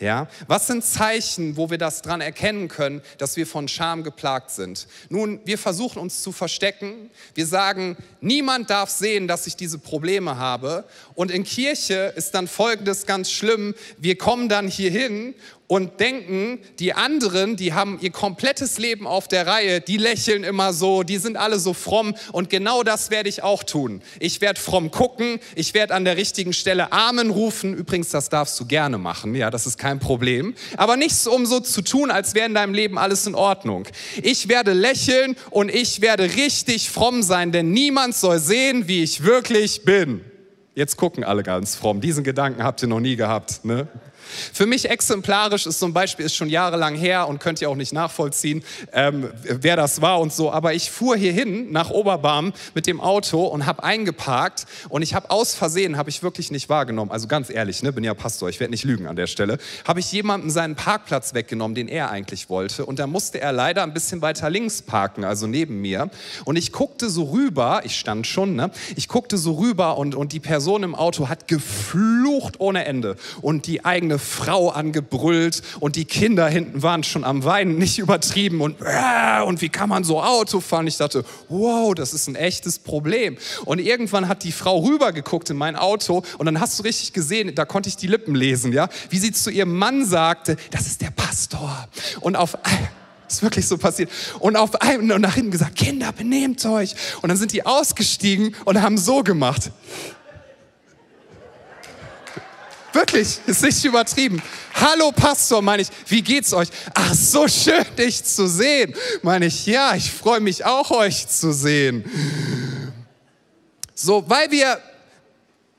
Ja? 0.00 0.28
Was 0.46 0.66
sind 0.66 0.82
Zeichen, 0.82 1.56
wo 1.58 1.70
wir 1.70 1.76
das 1.76 2.00
dran 2.00 2.22
erkennen 2.22 2.68
können, 2.68 3.02
dass 3.18 3.36
wir 3.36 3.46
von 3.46 3.68
Scham 3.68 4.02
geplagt 4.02 4.50
sind? 4.50 4.88
Nun, 5.10 5.40
wir 5.44 5.58
versuchen 5.58 5.98
uns 6.00 6.22
zu 6.22 6.32
verstecken. 6.32 7.10
Wir 7.34 7.46
sagen, 7.46 7.98
niemand 8.22 8.70
darf 8.70 8.88
sehen, 8.88 9.28
dass 9.28 9.46
ich 9.46 9.56
diese 9.56 9.78
Probleme 9.78 10.38
habe. 10.38 10.84
Und 11.14 11.30
in 11.30 11.44
Kirche 11.44 12.14
ist 12.16 12.34
dann 12.34 12.48
Folgendes 12.48 13.04
ganz 13.04 13.30
schlimm. 13.30 13.74
Wir 13.98 14.16
kommen 14.16 14.48
dann 14.48 14.68
hier 14.68 14.90
hin 14.90 15.34
und 15.70 16.00
denken, 16.00 16.58
die 16.80 16.94
anderen, 16.94 17.54
die 17.54 17.72
haben 17.72 17.96
ihr 18.00 18.10
komplettes 18.10 18.78
Leben 18.78 19.06
auf 19.06 19.28
der 19.28 19.46
Reihe, 19.46 19.80
die 19.80 19.98
lächeln 19.98 20.42
immer 20.42 20.72
so, 20.72 21.04
die 21.04 21.16
sind 21.18 21.36
alle 21.36 21.60
so 21.60 21.74
fromm 21.74 22.16
und 22.32 22.50
genau 22.50 22.82
das 22.82 23.12
werde 23.12 23.28
ich 23.28 23.44
auch 23.44 23.62
tun. 23.62 24.02
Ich 24.18 24.40
werde 24.40 24.58
fromm 24.58 24.90
gucken, 24.90 25.38
ich 25.54 25.72
werde 25.72 25.94
an 25.94 26.04
der 26.04 26.16
richtigen 26.16 26.52
Stelle 26.52 26.90
Amen 26.90 27.30
rufen. 27.30 27.72
Übrigens, 27.72 28.08
das 28.08 28.28
darfst 28.28 28.58
du 28.58 28.66
gerne 28.66 28.98
machen, 28.98 29.36
ja, 29.36 29.48
das 29.48 29.64
ist 29.64 29.78
kein 29.78 30.00
Problem. 30.00 30.56
Aber 30.76 30.96
nichts, 30.96 31.28
um 31.28 31.46
so 31.46 31.60
zu 31.60 31.82
tun, 31.82 32.10
als 32.10 32.34
wäre 32.34 32.46
in 32.46 32.54
deinem 32.54 32.74
Leben 32.74 32.98
alles 32.98 33.28
in 33.28 33.36
Ordnung. 33.36 33.86
Ich 34.24 34.48
werde 34.48 34.72
lächeln 34.72 35.36
und 35.50 35.72
ich 35.72 36.00
werde 36.00 36.34
richtig 36.34 36.90
fromm 36.90 37.22
sein, 37.22 37.52
denn 37.52 37.70
niemand 37.70 38.16
soll 38.16 38.40
sehen, 38.40 38.88
wie 38.88 39.04
ich 39.04 39.22
wirklich 39.22 39.84
bin. 39.84 40.24
Jetzt 40.74 40.96
gucken 40.96 41.22
alle 41.22 41.44
ganz 41.44 41.76
fromm. 41.76 42.00
Diesen 42.00 42.24
Gedanken 42.24 42.64
habt 42.64 42.82
ihr 42.82 42.88
noch 42.88 42.98
nie 42.98 43.14
gehabt, 43.14 43.64
ne? 43.64 43.86
Für 44.52 44.66
mich 44.66 44.88
exemplarisch 44.88 45.66
ist 45.66 45.78
zum 45.78 45.92
Beispiel, 45.92 46.26
ist 46.26 46.36
schon 46.36 46.48
jahrelang 46.48 46.94
her 46.94 47.28
und 47.28 47.40
könnt 47.40 47.60
ihr 47.60 47.70
auch 47.70 47.76
nicht 47.76 47.92
nachvollziehen, 47.92 48.62
ähm, 48.92 49.30
wer 49.42 49.76
das 49.76 50.00
war 50.00 50.20
und 50.20 50.32
so, 50.32 50.52
aber 50.52 50.74
ich 50.74 50.90
fuhr 50.90 51.16
hierhin 51.16 51.72
nach 51.72 51.90
Oberbarm 51.90 52.52
mit 52.74 52.86
dem 52.86 53.00
Auto 53.00 53.44
und 53.44 53.66
habe 53.66 53.82
eingeparkt 53.82 54.66
und 54.88 55.02
ich 55.02 55.14
habe 55.14 55.30
aus 55.30 55.54
Versehen, 55.54 55.96
habe 55.96 56.10
ich 56.10 56.22
wirklich 56.22 56.50
nicht 56.50 56.68
wahrgenommen, 56.68 57.10
also 57.10 57.26
ganz 57.26 57.50
ehrlich, 57.50 57.82
ne, 57.82 57.92
bin 57.92 58.04
ja 58.04 58.14
Pastor, 58.14 58.48
ich 58.48 58.60
werde 58.60 58.70
nicht 58.70 58.84
lügen 58.84 59.06
an 59.06 59.16
der 59.16 59.26
Stelle, 59.26 59.58
habe 59.86 60.00
ich 60.00 60.12
jemandem 60.12 60.50
seinen 60.50 60.76
Parkplatz 60.76 61.34
weggenommen, 61.34 61.74
den 61.74 61.88
er 61.88 62.10
eigentlich 62.10 62.48
wollte 62.48 62.86
und 62.86 62.98
da 62.98 63.06
musste 63.06 63.40
er 63.40 63.52
leider 63.52 63.82
ein 63.82 63.94
bisschen 63.94 64.22
weiter 64.22 64.50
links 64.50 64.82
parken, 64.82 65.24
also 65.24 65.46
neben 65.46 65.80
mir 65.80 66.10
und 66.44 66.56
ich 66.56 66.72
guckte 66.72 67.10
so 67.10 67.24
rüber, 67.24 67.80
ich 67.84 67.98
stand 67.98 68.26
schon, 68.26 68.54
ne, 68.54 68.70
ich 68.96 69.08
guckte 69.08 69.38
so 69.38 69.54
rüber 69.54 69.98
und, 69.98 70.14
und 70.14 70.32
die 70.32 70.40
Person 70.40 70.82
im 70.82 70.94
Auto 70.94 71.28
hat 71.28 71.48
geflucht 71.48 72.60
ohne 72.60 72.84
Ende 72.84 73.16
und 73.40 73.66
die 73.66 73.84
eigene 73.84 74.18
Frau 74.20 74.68
angebrüllt 74.68 75.62
und 75.80 75.96
die 75.96 76.04
Kinder 76.04 76.48
hinten 76.48 76.82
waren 76.82 77.02
schon 77.02 77.24
am 77.24 77.44
Weinen, 77.44 77.78
nicht 77.78 77.98
übertrieben 77.98 78.60
und, 78.60 78.76
äh, 78.80 79.42
und 79.42 79.60
wie 79.60 79.68
kann 79.68 79.88
man 79.88 80.04
so 80.04 80.22
Auto 80.22 80.60
fahren? 80.60 80.86
Ich 80.86 80.98
dachte, 80.98 81.24
wow, 81.48 81.94
das 81.94 82.12
ist 82.12 82.28
ein 82.28 82.36
echtes 82.36 82.78
Problem. 82.78 83.36
Und 83.64 83.80
irgendwann 83.80 84.28
hat 84.28 84.44
die 84.44 84.52
Frau 84.52 84.78
rübergeguckt 84.78 85.50
in 85.50 85.56
mein 85.56 85.76
Auto 85.76 86.22
und 86.38 86.46
dann 86.46 86.60
hast 86.60 86.78
du 86.78 86.82
richtig 86.82 87.12
gesehen, 87.12 87.54
da 87.54 87.64
konnte 87.64 87.88
ich 87.88 87.96
die 87.96 88.06
Lippen 88.06 88.34
lesen, 88.34 88.72
ja, 88.72 88.88
wie 89.08 89.18
sie 89.18 89.32
zu 89.32 89.50
ihrem 89.50 89.76
Mann 89.76 90.04
sagte, 90.04 90.56
das 90.70 90.86
ist 90.86 91.00
der 91.00 91.10
Pastor. 91.10 91.88
Und 92.20 92.36
auf 92.36 92.56
ist 93.32 93.42
wirklich 93.42 93.66
so 93.66 93.78
passiert. 93.78 94.10
Und 94.40 94.56
auf 94.56 94.80
einem 94.80 95.10
und 95.10 95.20
nach 95.20 95.34
hinten 95.34 95.50
gesagt, 95.50 95.76
Kinder, 95.76 96.12
benehmt 96.12 96.64
euch. 96.66 96.94
Und 97.22 97.28
dann 97.28 97.38
sind 97.38 97.52
die 97.52 97.64
ausgestiegen 97.64 98.54
und 98.64 98.82
haben 98.82 98.98
so 98.98 99.22
gemacht. 99.22 99.70
Wirklich, 102.92 103.38
ist 103.46 103.62
nicht 103.62 103.84
übertrieben. 103.84 104.42
Hallo 104.74 105.12
Pastor, 105.12 105.62
meine 105.62 105.82
ich, 105.82 105.88
wie 106.08 106.22
geht's 106.22 106.52
euch? 106.52 106.68
Ach, 106.92 107.14
so 107.14 107.46
schön, 107.46 107.84
dich 107.96 108.24
zu 108.24 108.48
sehen. 108.48 108.94
Meine 109.22 109.46
ich, 109.46 109.66
ja, 109.66 109.94
ich 109.94 110.10
freue 110.10 110.40
mich 110.40 110.64
auch, 110.64 110.90
euch 110.90 111.28
zu 111.28 111.52
sehen. 111.52 112.04
So, 113.94 114.24
weil 114.28 114.50
wir 114.50 114.80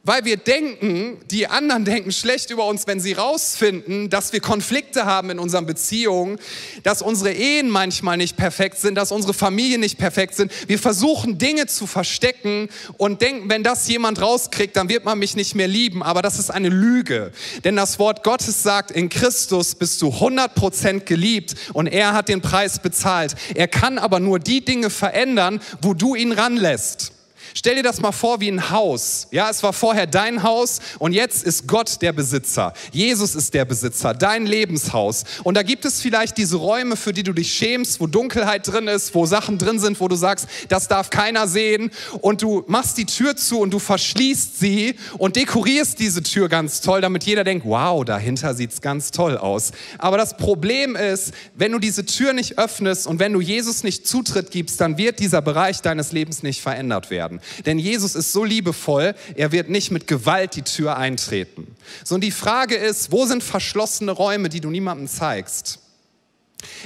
weil 0.03 0.25
wir 0.25 0.37
denken, 0.37 1.19
die 1.29 1.45
anderen 1.45 1.85
denken 1.85 2.11
schlecht 2.11 2.49
über 2.49 2.65
uns, 2.65 2.87
wenn 2.87 2.99
sie 2.99 3.13
rausfinden, 3.13 4.09
dass 4.09 4.33
wir 4.33 4.39
Konflikte 4.39 5.05
haben 5.05 5.29
in 5.29 5.37
unseren 5.37 5.67
Beziehungen, 5.67 6.39
dass 6.81 7.03
unsere 7.03 7.31
Ehen 7.31 7.69
manchmal 7.69 8.17
nicht 8.17 8.35
perfekt 8.35 8.79
sind, 8.79 8.95
dass 8.95 9.11
unsere 9.11 9.35
Familien 9.35 9.79
nicht 9.79 9.99
perfekt 9.99 10.33
sind. 10.33 10.51
Wir 10.67 10.79
versuchen 10.79 11.37
Dinge 11.37 11.67
zu 11.67 11.85
verstecken 11.85 12.69
und 12.97 13.21
denken, 13.21 13.49
wenn 13.49 13.63
das 13.63 13.87
jemand 13.87 14.19
rauskriegt, 14.21 14.75
dann 14.75 14.89
wird 14.89 15.05
man 15.05 15.19
mich 15.19 15.35
nicht 15.35 15.53
mehr 15.53 15.67
lieben. 15.67 16.01
Aber 16.01 16.23
das 16.23 16.39
ist 16.39 16.49
eine 16.49 16.69
Lüge. 16.69 17.31
Denn 17.63 17.75
das 17.75 17.99
Wort 17.99 18.23
Gottes 18.23 18.63
sagt, 18.63 18.89
in 18.89 19.09
Christus 19.09 19.75
bist 19.75 20.01
du 20.01 20.07
100% 20.07 21.01
geliebt 21.01 21.55
und 21.73 21.85
er 21.85 22.13
hat 22.13 22.27
den 22.27 22.41
Preis 22.41 22.79
bezahlt. 22.79 23.35
Er 23.53 23.67
kann 23.67 23.99
aber 23.99 24.19
nur 24.19 24.39
die 24.39 24.65
Dinge 24.65 24.89
verändern, 24.89 25.61
wo 25.81 25.93
du 25.93 26.15
ihn 26.15 26.31
ranlässt. 26.31 27.11
Stell 27.53 27.75
dir 27.75 27.83
das 27.83 28.01
mal 28.01 28.11
vor 28.11 28.39
wie 28.39 28.49
ein 28.49 28.69
Haus. 28.69 29.27
Ja, 29.31 29.49
es 29.49 29.63
war 29.63 29.73
vorher 29.73 30.07
dein 30.07 30.43
Haus 30.43 30.79
und 30.99 31.13
jetzt 31.13 31.43
ist 31.43 31.67
Gott 31.67 32.01
der 32.01 32.13
Besitzer. 32.13 32.73
Jesus 32.91 33.35
ist 33.35 33.53
der 33.53 33.65
Besitzer, 33.65 34.13
dein 34.13 34.45
Lebenshaus. 34.45 35.23
Und 35.43 35.55
da 35.55 35.63
gibt 35.63 35.85
es 35.85 36.01
vielleicht 36.01 36.37
diese 36.37 36.57
Räume, 36.57 36.95
für 36.95 37.13
die 37.13 37.23
du 37.23 37.33
dich 37.33 37.51
schämst, 37.53 37.99
wo 37.99 38.07
Dunkelheit 38.07 38.67
drin 38.67 38.87
ist, 38.87 39.13
wo 39.15 39.25
Sachen 39.25 39.57
drin 39.57 39.79
sind, 39.79 39.99
wo 39.99 40.07
du 40.07 40.15
sagst, 40.15 40.47
das 40.69 40.87
darf 40.87 41.09
keiner 41.09 41.47
sehen. 41.47 41.91
Und 42.21 42.41
du 42.41 42.63
machst 42.67 42.97
die 42.97 43.05
Tür 43.05 43.35
zu 43.35 43.59
und 43.59 43.71
du 43.71 43.79
verschließt 43.79 44.59
sie 44.59 44.95
und 45.17 45.35
dekorierst 45.35 45.99
diese 45.99 46.23
Tür 46.23 46.49
ganz 46.49 46.81
toll, 46.81 47.01
damit 47.01 47.23
jeder 47.23 47.43
denkt, 47.43 47.65
wow, 47.65 48.03
dahinter 48.05 48.53
sieht's 48.53 48.81
ganz 48.81 49.11
toll 49.11 49.37
aus. 49.37 49.71
Aber 49.97 50.17
das 50.17 50.37
Problem 50.37 50.95
ist, 50.95 51.33
wenn 51.55 51.71
du 51.71 51.79
diese 51.79 52.05
Tür 52.05 52.33
nicht 52.33 52.57
öffnest 52.57 53.07
und 53.07 53.19
wenn 53.19 53.33
du 53.33 53.41
Jesus 53.41 53.83
nicht 53.83 54.07
Zutritt 54.07 54.51
gibst, 54.51 54.79
dann 54.81 54.97
wird 54.97 55.19
dieser 55.19 55.41
Bereich 55.41 55.81
deines 55.81 56.11
Lebens 56.11 56.43
nicht 56.43 56.61
verändert 56.61 57.09
werden. 57.09 57.40
Denn 57.65 57.79
Jesus 57.79 58.15
ist 58.15 58.31
so 58.31 58.43
liebevoll, 58.43 59.15
er 59.35 59.51
wird 59.51 59.69
nicht 59.69 59.91
mit 59.91 60.07
Gewalt 60.07 60.55
die 60.55 60.61
Tür 60.61 60.97
eintreten. 60.97 61.75
So, 62.03 62.15
und 62.15 62.21
die 62.21 62.31
Frage 62.31 62.75
ist, 62.75 63.11
wo 63.11 63.25
sind 63.25 63.43
verschlossene 63.43 64.11
Räume, 64.11 64.49
die 64.49 64.61
du 64.61 64.69
niemandem 64.69 65.07
zeigst? 65.07 65.79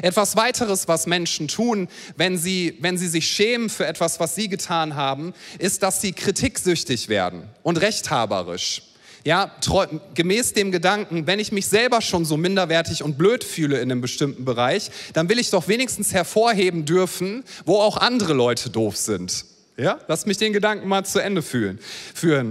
Etwas 0.02 0.36
weiteres, 0.36 0.88
was 0.88 1.06
Menschen 1.08 1.48
tun, 1.48 1.88
wenn 2.16 2.38
sie, 2.38 2.78
wenn 2.80 2.98
sie 2.98 3.08
sich 3.08 3.28
schämen 3.28 3.70
für 3.70 3.86
etwas, 3.86 4.20
was 4.20 4.36
sie 4.36 4.48
getan 4.48 4.96
haben, 4.96 5.34
ist, 5.60 5.84
dass 5.84 6.02
sie 6.02 6.14
kritiksüchtig 6.14 7.10
werden 7.10 7.50
und 7.64 7.78
rechthaberisch. 7.78 8.84
Ja, 9.26 9.48
treu, 9.60 9.88
gemäß 10.14 10.54
dem 10.54 10.72
Gedanken, 10.72 11.26
wenn 11.26 11.40
ich 11.40 11.52
mich 11.52 11.66
selber 11.66 12.02
schon 12.02 12.26
so 12.26 12.38
minderwertig 12.38 13.02
und 13.02 13.18
blöd 13.18 13.44
fühle 13.44 13.78
in 13.78 13.92
einem 13.92 14.02
bestimmten 14.02 14.46
Bereich, 14.46 14.92
dann 15.14 15.30
will 15.30 15.40
ich 15.40 15.50
doch 15.50 15.68
wenigstens 15.68 16.14
hervorheben 16.14 16.86
dürfen, 16.86 17.44
wo 17.66 17.78
auch 17.78 17.98
andere 17.98 18.34
Leute 18.34 18.70
doof 18.70 18.96
sind. 18.98 19.46
Ja, 19.78 20.00
lass 20.08 20.26
mich 20.26 20.38
den 20.38 20.54
Gedanken 20.54 20.88
mal 20.88 21.04
zu 21.04 21.20
Ende 21.20 21.42
führen. 21.42 21.80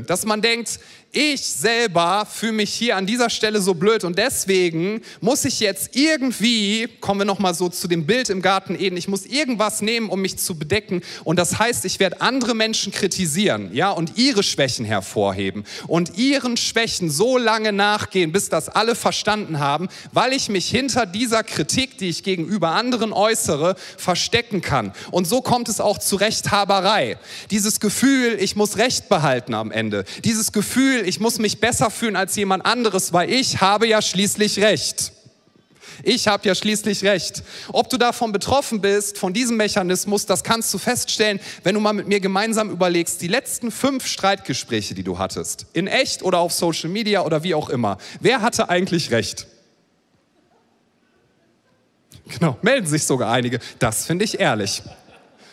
Dass 0.07 0.27
man 0.27 0.43
denkt, 0.43 0.79
ich 1.14 1.42
selber 1.42 2.27
fühle 2.31 2.53
mich 2.53 2.74
hier 2.74 2.96
an 2.96 3.07
dieser 3.07 3.31
Stelle 3.31 3.61
so 3.61 3.74
blöd 3.74 4.05
und 4.05 4.18
deswegen 4.18 5.00
muss 5.20 5.44
ich 5.44 5.61
jetzt 5.61 5.94
irgendwie, 5.96 6.88
kommen 7.00 7.20
wir 7.20 7.24
nochmal 7.24 7.55
so 7.55 7.68
zu 7.68 7.87
dem 7.87 8.05
Bild 8.05 8.31
im 8.31 8.42
Garten 8.42 8.74
Eden, 8.79 8.96
ich 8.96 9.09
muss 9.09 9.24
irgendwas 9.24 9.81
nehmen, 9.81 10.11
um 10.11 10.20
mich 10.20 10.37
zu 10.38 10.59
bedecken 10.59 11.03
und 11.22 11.38
das 11.38 11.59
heißt, 11.59 11.85
ich 11.85 12.00
werde 12.00 12.20
andere 12.20 12.55
Menschen 12.55 12.92
kritisieren, 12.92 13.72
ja, 13.72 13.90
und 13.90 14.18
ihre 14.18 14.42
Schwächen 14.42 14.85
hervorheben 14.85 15.64
und 15.87 16.18
ihren 16.18 16.57
Schwächen 16.57 17.11
so 17.11 17.38
lange 17.38 17.72
nachgehen, 17.72 18.33
bis 18.33 18.48
das 18.48 18.68
alle 18.68 18.94
verstanden 18.96 19.61
haben, 19.61 19.88
weil 20.12 20.33
ich 20.33 20.48
mich 20.48 20.68
hinter 20.68 21.07
dieser 21.07 21.44
Kritik, 21.44 21.98
die 21.98 22.09
ich 22.09 22.24
gegenüber 22.24 22.72
anderen 22.72 23.12
äußere, 23.12 23.77
verstecken 23.96 24.61
kann. 24.61 24.92
Und 25.11 25.27
so 25.27 25.42
kommt 25.42 25.68
es 25.68 25.81
auch 25.81 25.98
zu 25.98 26.16
Rechthaberei. 26.16 27.18
Dieses 27.50 27.79
Gefühl, 27.79 28.37
ich 28.40 28.57
muss 28.57 28.79
Recht 28.79 29.09
behalten 29.09 29.55
am 29.55 29.70
Ende. 29.70 30.05
Dieses 30.24 30.53
Gefühl, 30.53 31.04
ich 31.05 31.21
muss 31.21 31.38
mich 31.38 31.61
besser 31.61 31.90
fühlen 31.90 32.17
als 32.17 32.37
jemand 32.37 32.64
anderes, 32.67 33.12
weil 33.12 33.31
ich 33.31 33.61
habe 33.61 33.87
ja 33.87 34.03
schließlich 34.03 34.59
recht. 34.61 35.12
Ich 36.03 36.27
habe 36.27 36.47
ja 36.47 36.55
schließlich 36.55 37.05
recht. 37.05 37.43
Ob 37.73 37.88
du 37.88 37.97
davon 37.97 38.33
betroffen 38.33 38.81
bist, 38.81 39.17
von 39.19 39.33
diesem 39.33 39.57
Mechanismus, 39.57 40.27
das 40.27 40.43
kannst 40.43 40.73
du 40.75 40.79
feststellen, 40.79 41.40
wenn 41.62 41.75
du 41.75 41.81
mal 41.81 41.93
mit 41.93 42.09
mir 42.09 42.21
gemeinsam 42.21 42.71
überlegst, 42.71 43.23
die 43.23 43.29
letzten 43.29 43.71
fünf 43.71 44.07
Streitgespräche, 44.07 44.95
die 44.95 45.05
du 45.05 45.19
hattest, 45.19 45.67
in 45.73 45.87
echt 45.87 46.23
oder 46.23 46.38
auf 46.40 46.53
Social 46.53 46.90
Media 46.90 47.23
oder 47.23 47.43
wie 47.43 47.55
auch 47.55 47.71
immer. 47.71 47.99
Wer 48.21 48.43
hatte 48.43 48.69
eigentlich 48.69 49.11
recht? 49.11 49.47
Genau, 52.27 52.57
melden 52.62 52.87
sich 52.87 53.05
sogar 53.05 53.31
einige. 53.31 53.61
Das 53.79 54.07
finde 54.07 54.25
ich 54.25 54.40
ehrlich. 54.40 54.83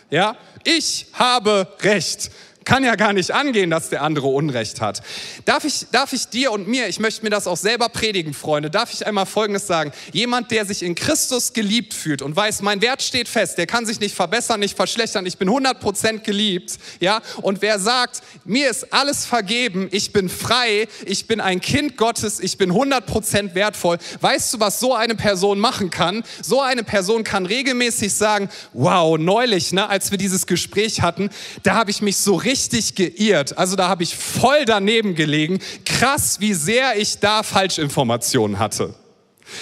Ja, 0.10 0.36
ich 0.64 1.08
habe 1.14 1.68
recht 1.82 2.32
kann 2.64 2.84
ja 2.84 2.96
gar 2.96 3.14
nicht 3.14 3.32
angehen, 3.32 3.70
dass 3.70 3.90
der 3.90 4.04
andere 4.04 4.28
Unrecht 4.28 4.82
hat. 4.82 5.02
Darf 5.46 5.66
ich, 5.66 5.88
darf 5.92 6.14
ich 6.14 6.28
dir 6.28 6.52
und 6.52 6.68
mir, 6.68 6.88
ich 6.88 7.00
möchte 7.00 7.24
mir 7.24 7.32
das 7.32 7.48
auch 7.48 7.58
selber 7.58 7.90
predigen, 7.90 8.34
Freunde, 8.34 8.70
darf 8.70 8.94
ich 8.94 9.06
einmal 9.06 9.26
Folgendes 9.26 9.66
sagen. 9.66 9.92
Jemand, 10.14 10.52
der 10.52 10.66
sich 10.66 10.84
in 10.84 10.94
Christus 10.94 11.54
geliebt 11.54 11.94
fühlt 11.94 12.22
und 12.22 12.36
weiß, 12.36 12.62
mein 12.62 12.82
Wert 12.82 13.02
steht 13.02 13.28
fest, 13.28 13.58
der 13.58 13.66
kann 13.66 13.86
sich 13.86 14.00
nicht 14.00 14.16
verbessern, 14.16 14.60
nicht 14.60 14.76
verschlechtern, 14.76 15.26
ich 15.26 15.38
bin 15.38 15.50
100% 15.50 16.20
geliebt, 16.20 16.78
ja, 17.00 17.22
und 17.42 17.62
wer 17.62 17.80
sagt, 17.80 18.22
mir 18.46 18.70
ist 18.70 18.94
alles 18.94 19.26
vergeben, 19.26 19.88
ich 19.92 20.14
bin 20.14 20.30
frei, 20.30 20.88
ich 21.06 21.28
bin 21.28 21.42
ein 21.42 21.62
Kind 21.62 21.98
Gottes, 21.98 22.40
ich 22.40 22.58
bin 22.58 22.72
100% 22.72 23.56
wertvoll, 23.56 23.98
weißt 24.20 24.54
du, 24.54 24.60
was 24.60 24.80
so 24.80 24.94
eine 24.94 25.16
Person 25.16 25.60
machen 25.60 25.90
kann? 25.90 26.24
So 26.42 26.62
eine 26.62 26.84
Person 26.84 27.24
kann 27.24 27.46
regelmäßig 27.46 28.14
sagen, 28.14 28.50
wow, 28.74 29.18
neulich, 29.18 29.74
ne, 29.74 29.90
als 29.90 30.12
wir 30.12 30.18
dieses 30.18 30.46
Gespräch 30.46 31.02
hatten, 31.02 31.30
da 31.64 31.76
habe 31.76 31.90
ich 31.90 32.02
mich 32.02 32.18
so 32.18 32.36
richtig 32.36 32.51
richtig 32.52 32.96
geirrt. 32.96 33.58
Also 33.58 33.76
da 33.76 33.88
habe 33.88 34.04
ich 34.04 34.16
voll 34.16 34.66
daneben 34.66 35.16
gelegen. 35.16 35.60
Krass, 35.86 36.40
wie 36.42 36.54
sehr 36.54 36.98
ich 36.98 37.20
da 37.20 37.44
Falschinformationen 37.44 38.60
hatte. 38.60 38.94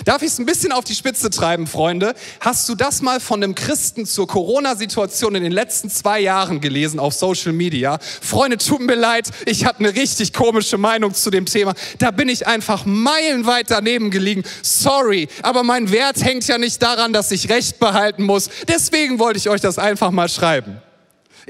Darf 0.06 0.22
ich 0.22 0.28
es 0.28 0.40
ein 0.40 0.46
bisschen 0.46 0.72
auf 0.72 0.84
die 0.84 0.94
Spitze 0.94 1.32
treiben, 1.32 1.66
Freunde? 1.66 2.14
Hast 2.40 2.70
du 2.70 2.76
das 2.76 3.02
mal 3.02 3.20
von 3.20 3.44
einem 3.44 3.56
Christen 3.56 4.06
zur 4.06 4.28
Corona-Situation 4.28 5.34
in 5.34 5.42
den 5.42 5.52
letzten 5.52 5.90
zwei 5.90 6.20
Jahren 6.20 6.62
gelesen 6.62 7.00
auf 7.00 7.14
Social 7.14 7.54
Media? 7.54 7.98
Freunde, 8.22 8.58
tut 8.58 8.82
mir 8.82 8.96
leid, 8.96 9.30
ich 9.48 9.66
habe 9.66 9.80
eine 9.80 9.96
richtig 9.96 10.32
komische 10.34 10.78
Meinung 10.78 11.16
zu 11.16 11.32
dem 11.32 11.48
Thema. 11.48 11.74
Da 11.98 12.12
bin 12.12 12.30
ich 12.30 12.46
einfach 12.46 12.86
meilenweit 12.86 13.72
daneben 13.72 14.12
gelegen. 14.12 14.44
Sorry, 14.62 15.28
aber 15.42 15.64
mein 15.64 15.92
Wert 15.92 16.24
hängt 16.24 16.48
ja 16.48 16.60
nicht 16.60 16.84
daran, 16.84 17.12
dass 17.12 17.32
ich 17.32 17.50
Recht 17.50 17.80
behalten 17.80 18.24
muss. 18.24 18.50
Deswegen 18.68 19.18
wollte 19.18 19.40
ich 19.40 19.50
euch 19.50 19.62
das 19.62 19.80
einfach 19.80 20.12
mal 20.12 20.30
schreiben. 20.30 20.82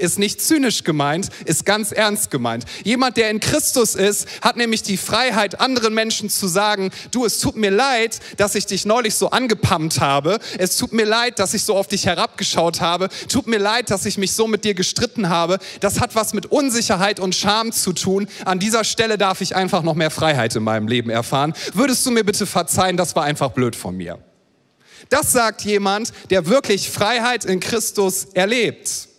Ist 0.00 0.18
nicht 0.18 0.40
zynisch 0.40 0.84
gemeint, 0.84 1.28
ist 1.44 1.64
ganz 1.64 1.92
ernst 1.92 2.30
gemeint. 2.30 2.64
Jemand, 2.84 3.16
der 3.16 3.30
in 3.30 3.40
Christus 3.40 3.94
ist, 3.94 4.26
hat 4.42 4.56
nämlich 4.56 4.82
die 4.82 4.96
Freiheit, 4.96 5.60
anderen 5.60 5.94
Menschen 5.94 6.30
zu 6.30 6.48
sagen, 6.48 6.90
du, 7.10 7.24
es 7.24 7.38
tut 7.38 7.56
mir 7.56 7.70
leid, 7.70 8.20
dass 8.36 8.54
ich 8.54 8.66
dich 8.66 8.84
neulich 8.84 9.14
so 9.14 9.30
angepammt 9.30 10.00
habe. 10.00 10.38
Es 10.58 10.76
tut 10.76 10.92
mir 10.92 11.04
leid, 11.04 11.38
dass 11.38 11.54
ich 11.54 11.64
so 11.64 11.76
auf 11.76 11.86
dich 11.86 12.06
herabgeschaut 12.06 12.80
habe. 12.80 13.08
Tut 13.28 13.46
mir 13.46 13.58
leid, 13.58 13.90
dass 13.90 14.06
ich 14.06 14.18
mich 14.18 14.32
so 14.32 14.46
mit 14.46 14.64
dir 14.64 14.74
gestritten 14.74 15.28
habe. 15.28 15.58
Das 15.80 16.00
hat 16.00 16.14
was 16.14 16.32
mit 16.32 16.46
Unsicherheit 16.46 17.20
und 17.20 17.34
Scham 17.34 17.72
zu 17.72 17.92
tun. 17.92 18.28
An 18.44 18.58
dieser 18.58 18.84
Stelle 18.84 19.18
darf 19.18 19.40
ich 19.40 19.54
einfach 19.54 19.82
noch 19.82 19.94
mehr 19.94 20.10
Freiheit 20.10 20.56
in 20.56 20.62
meinem 20.62 20.88
Leben 20.88 21.10
erfahren. 21.10 21.52
Würdest 21.74 22.04
du 22.06 22.10
mir 22.10 22.24
bitte 22.24 22.46
verzeihen, 22.46 22.96
das 22.96 23.14
war 23.14 23.24
einfach 23.24 23.50
blöd 23.50 23.76
von 23.76 23.96
mir. 23.96 24.18
Das 25.08 25.32
sagt 25.32 25.62
jemand, 25.62 26.12
der 26.30 26.46
wirklich 26.46 26.90
Freiheit 26.90 27.44
in 27.44 27.60
Christus 27.60 28.26
erlebt. 28.34 29.09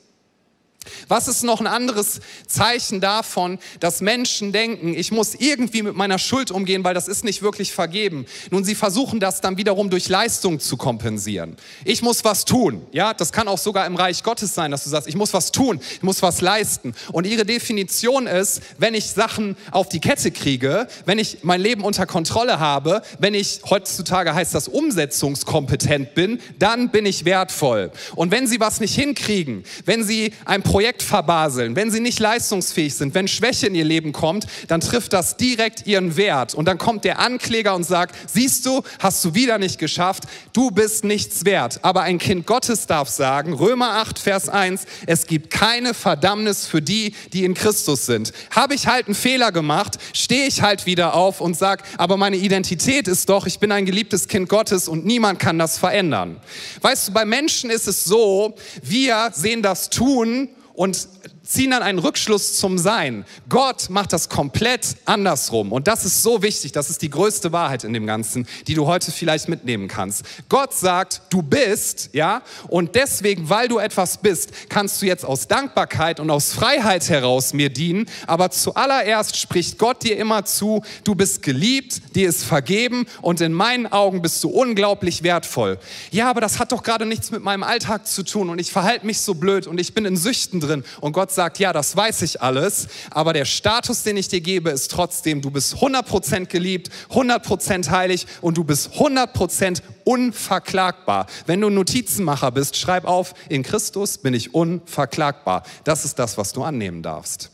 Was 1.07 1.27
ist 1.27 1.43
noch 1.43 1.59
ein 1.59 1.67
anderes 1.67 2.21
Zeichen 2.47 3.01
davon, 3.01 3.59
dass 3.79 4.01
Menschen 4.01 4.51
denken, 4.51 4.93
ich 4.93 5.11
muss 5.11 5.35
irgendwie 5.35 5.83
mit 5.83 5.95
meiner 5.95 6.17
Schuld 6.17 6.51
umgehen, 6.51 6.83
weil 6.83 6.93
das 6.93 7.07
ist 7.07 7.23
nicht 7.23 7.41
wirklich 7.41 7.71
vergeben? 7.71 8.25
Nun, 8.49 8.63
sie 8.63 8.75
versuchen 8.75 9.19
das 9.19 9.41
dann 9.41 9.57
wiederum 9.57 9.89
durch 9.89 10.09
Leistung 10.09 10.59
zu 10.59 10.77
kompensieren. 10.77 11.55
Ich 11.85 12.01
muss 12.01 12.23
was 12.23 12.45
tun. 12.45 12.85
Ja, 12.91 13.13
das 13.13 13.31
kann 13.31 13.47
auch 13.47 13.57
sogar 13.57 13.85
im 13.85 13.95
Reich 13.95 14.23
Gottes 14.23 14.55
sein, 14.55 14.71
dass 14.71 14.83
du 14.83 14.89
sagst, 14.89 15.07
ich 15.07 15.15
muss 15.15 15.33
was 15.33 15.51
tun, 15.51 15.79
ich 15.93 16.03
muss 16.03 16.21
was 16.21 16.41
leisten. 16.41 16.93
Und 17.11 17.27
ihre 17.27 17.45
Definition 17.45 18.25
ist, 18.25 18.61
wenn 18.77 18.95
ich 18.95 19.11
Sachen 19.11 19.57
auf 19.71 19.89
die 19.89 19.99
Kette 19.99 20.31
kriege, 20.31 20.87
wenn 21.05 21.19
ich 21.19 21.39
mein 21.43 21.61
Leben 21.61 21.83
unter 21.83 22.05
Kontrolle 22.07 22.59
habe, 22.59 23.01
wenn 23.19 23.33
ich 23.33 23.61
heutzutage 23.69 24.33
heißt 24.33 24.55
das 24.55 24.67
umsetzungskompetent 24.67 26.15
bin, 26.15 26.39
dann 26.57 26.89
bin 26.89 27.05
ich 27.05 27.25
wertvoll. 27.25 27.91
Und 28.15 28.31
wenn 28.31 28.47
sie 28.47 28.59
was 28.59 28.79
nicht 28.79 28.95
hinkriegen, 28.95 29.63
wenn 29.85 30.03
sie 30.03 30.33
ein 30.45 30.63
Projekt 30.71 31.03
verbaseln, 31.03 31.75
wenn 31.75 31.91
sie 31.91 31.99
nicht 31.99 32.21
leistungsfähig 32.21 32.95
sind, 32.95 33.13
wenn 33.13 33.27
Schwäche 33.27 33.67
in 33.67 33.75
ihr 33.75 33.83
Leben 33.83 34.13
kommt, 34.13 34.47
dann 34.69 34.79
trifft 34.79 35.11
das 35.11 35.35
direkt 35.35 35.85
ihren 35.85 36.15
Wert. 36.15 36.53
Und 36.53 36.63
dann 36.63 36.77
kommt 36.77 37.03
der 37.03 37.19
Ankläger 37.19 37.75
und 37.75 37.83
sagt, 37.83 38.15
siehst 38.31 38.65
du, 38.65 38.81
hast 38.99 39.25
du 39.25 39.35
wieder 39.35 39.57
nicht 39.57 39.79
geschafft, 39.79 40.23
du 40.53 40.71
bist 40.71 41.03
nichts 41.03 41.43
wert. 41.43 41.79
Aber 41.81 42.03
ein 42.03 42.19
Kind 42.19 42.47
Gottes 42.47 42.87
darf 42.87 43.09
sagen, 43.09 43.51
Römer 43.51 43.95
8, 43.95 44.17
Vers 44.17 44.47
1, 44.47 44.85
es 45.07 45.27
gibt 45.27 45.49
keine 45.49 45.93
Verdammnis 45.93 46.65
für 46.67 46.81
die, 46.81 47.15
die 47.33 47.43
in 47.43 47.53
Christus 47.53 48.05
sind. 48.05 48.31
Habe 48.51 48.73
ich 48.73 48.87
halt 48.87 49.07
einen 49.07 49.15
Fehler 49.15 49.51
gemacht, 49.51 49.97
stehe 50.13 50.47
ich 50.47 50.61
halt 50.61 50.85
wieder 50.85 51.15
auf 51.15 51.41
und 51.41 51.57
sage, 51.57 51.83
aber 51.97 52.15
meine 52.15 52.37
Identität 52.37 53.09
ist 53.09 53.27
doch, 53.27 53.45
ich 53.45 53.59
bin 53.59 53.73
ein 53.73 53.85
geliebtes 53.85 54.29
Kind 54.29 54.47
Gottes 54.47 54.87
und 54.87 55.03
niemand 55.05 55.37
kann 55.37 55.59
das 55.59 55.77
verändern. 55.77 56.37
Weißt 56.79 57.09
du, 57.09 57.11
bei 57.11 57.25
Menschen 57.25 57.69
ist 57.69 57.89
es 57.89 58.05
so, 58.05 58.55
wir 58.81 59.31
sehen 59.33 59.61
das 59.61 59.89
Tun 59.89 60.47
und 60.73 61.07
ziehen 61.43 61.71
dann 61.71 61.81
einen 61.81 61.99
Rückschluss 61.99 62.57
zum 62.57 62.77
Sein. 62.77 63.25
Gott 63.49 63.89
macht 63.89 64.13
das 64.13 64.29
komplett 64.29 64.95
andersrum. 65.05 65.71
Und 65.71 65.87
das 65.87 66.05
ist 66.05 66.21
so 66.21 66.41
wichtig. 66.43 66.71
Das 66.71 66.89
ist 66.89 67.01
die 67.01 67.09
größte 67.09 67.51
Wahrheit 67.51 67.83
in 67.83 67.93
dem 67.93 68.05
Ganzen, 68.05 68.47
die 68.67 68.75
du 68.75 68.85
heute 68.85 69.11
vielleicht 69.11 69.49
mitnehmen 69.49 69.87
kannst. 69.87 70.23
Gott 70.49 70.73
sagt, 70.73 71.21
du 71.29 71.41
bist, 71.41 72.09
ja, 72.13 72.43
und 72.67 72.95
deswegen, 72.95 73.49
weil 73.49 73.67
du 73.67 73.79
etwas 73.79 74.17
bist, 74.17 74.51
kannst 74.69 75.01
du 75.01 75.07
jetzt 75.07 75.25
aus 75.25 75.47
Dankbarkeit 75.47 76.19
und 76.19 76.29
aus 76.29 76.53
Freiheit 76.53 77.09
heraus 77.09 77.53
mir 77.53 77.69
dienen. 77.69 78.05
Aber 78.27 78.51
zuallererst 78.51 79.37
spricht 79.37 79.77
Gott 79.79 80.03
dir 80.03 80.17
immer 80.17 80.45
zu, 80.45 80.83
du 81.03 81.15
bist 81.15 81.41
geliebt, 81.41 82.15
dir 82.15 82.29
ist 82.29 82.43
vergeben 82.43 83.07
und 83.21 83.41
in 83.41 83.53
meinen 83.53 83.87
Augen 83.87 84.21
bist 84.21 84.43
du 84.43 84.49
unglaublich 84.49 85.23
wertvoll. 85.23 85.79
Ja, 86.11 86.29
aber 86.29 86.41
das 86.41 86.59
hat 86.59 86.71
doch 86.71 86.83
gerade 86.83 87.05
nichts 87.05 87.31
mit 87.31 87.41
meinem 87.41 87.63
Alltag 87.63 88.05
zu 88.07 88.23
tun 88.23 88.49
und 88.49 88.59
ich 88.59 88.71
verhalte 88.71 89.05
mich 89.05 89.19
so 89.19 89.33
blöd 89.33 89.65
und 89.65 89.79
ich 89.79 89.93
bin 89.93 90.05
in 90.05 90.17
Süchten 90.17 90.59
drin 90.59 90.83
und 90.99 91.13
Gott 91.13 91.30
sagt, 91.33 91.59
ja, 91.59 91.73
das 91.73 91.95
weiß 91.95 92.21
ich 92.23 92.41
alles, 92.41 92.87
aber 93.09 93.33
der 93.33 93.45
Status, 93.45 94.03
den 94.03 94.17
ich 94.17 94.27
dir 94.27 94.41
gebe, 94.41 94.69
ist 94.69 94.91
trotzdem, 94.91 95.41
du 95.41 95.51
bist 95.51 95.75
100% 95.75 96.45
geliebt, 96.45 96.89
100% 97.09 97.89
heilig 97.89 98.27
und 98.41 98.57
du 98.57 98.63
bist 98.63 98.91
100% 98.93 99.81
unverklagbar. 100.03 101.27
Wenn 101.45 101.61
du 101.61 101.69
Notizenmacher 101.69 102.51
bist, 102.51 102.77
schreib 102.77 103.05
auf, 103.05 103.33
in 103.49 103.63
Christus 103.63 104.17
bin 104.17 104.33
ich 104.33 104.53
unverklagbar. 104.53 105.63
Das 105.83 106.05
ist 106.05 106.19
das, 106.19 106.37
was 106.37 106.53
du 106.53 106.63
annehmen 106.63 107.01
darfst. 107.03 107.51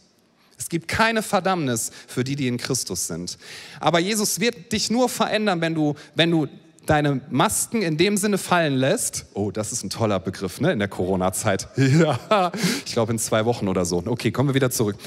Es 0.58 0.70
gibt 0.70 0.88
keine 0.88 1.22
Verdammnis 1.22 1.92
für 2.08 2.24
die, 2.24 2.36
die 2.36 2.48
in 2.48 2.58
Christus 2.58 3.08
sind. 3.08 3.38
Aber 3.80 4.00
Jesus 4.00 4.40
wird 4.40 4.72
dich 4.72 4.90
nur 4.90 5.08
verändern, 5.08 5.62
wenn 5.62 5.76
du, 5.76 5.94
wenn 6.16 6.32
du 6.32 6.48
deine 6.90 7.22
Masken 7.30 7.82
in 7.82 7.98
dem 7.98 8.18
Sinne 8.18 8.38
fallen 8.38 8.76
lässt, 8.76 9.26
oh, 9.34 9.52
das 9.52 9.72
ist 9.72 9.84
ein 9.84 9.90
toller 9.90 10.20
Begriff 10.20 10.60
ne, 10.60 10.72
in 10.72 10.80
der 10.80 10.88
Corona-Zeit. 10.88 11.68
Ja, 11.78 12.52
ich 12.86 12.94
glaube 12.94 13.14
in 13.14 13.20
zwei 13.20 13.46
Wochen 13.46 13.68
oder 13.68 13.86
so. 13.86 14.04
Okay, 14.06 14.32
kommen 14.32 14.50
wir 14.50 14.56
wieder 14.56 14.72
zurück. 14.72 14.98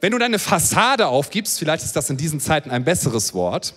Wenn 0.00 0.12
du 0.12 0.18
deine 0.18 0.38
Fassade 0.38 1.06
aufgibst, 1.06 1.58
vielleicht 1.58 1.84
ist 1.84 1.96
das 1.96 2.10
in 2.10 2.16
diesen 2.16 2.40
Zeiten 2.40 2.70
ein 2.70 2.84
besseres 2.84 3.34
Wort, 3.34 3.74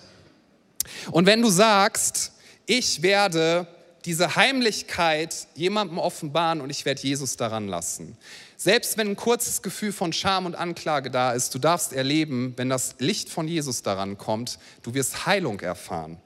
und 1.10 1.26
wenn 1.26 1.42
du 1.42 1.50
sagst, 1.50 2.32
ich 2.66 3.02
werde 3.02 3.66
diese 4.04 4.36
Heimlichkeit 4.36 5.46
jemandem 5.54 5.98
offenbaren 5.98 6.60
und 6.60 6.70
ich 6.70 6.84
werde 6.84 7.02
Jesus 7.02 7.36
daran 7.36 7.68
lassen. 7.68 8.16
Selbst 8.56 8.96
wenn 8.96 9.08
ein 9.08 9.16
kurzes 9.16 9.62
Gefühl 9.62 9.92
von 9.92 10.12
Scham 10.12 10.46
und 10.46 10.54
Anklage 10.54 11.10
da 11.10 11.32
ist, 11.32 11.54
du 11.54 11.58
darfst 11.58 11.92
erleben, 11.92 12.54
wenn 12.56 12.70
das 12.70 12.96
Licht 12.98 13.28
von 13.28 13.46
Jesus 13.46 13.82
daran 13.82 14.16
kommt, 14.16 14.58
du 14.82 14.94
wirst 14.94 15.26
Heilung 15.26 15.60
erfahren. 15.60 16.18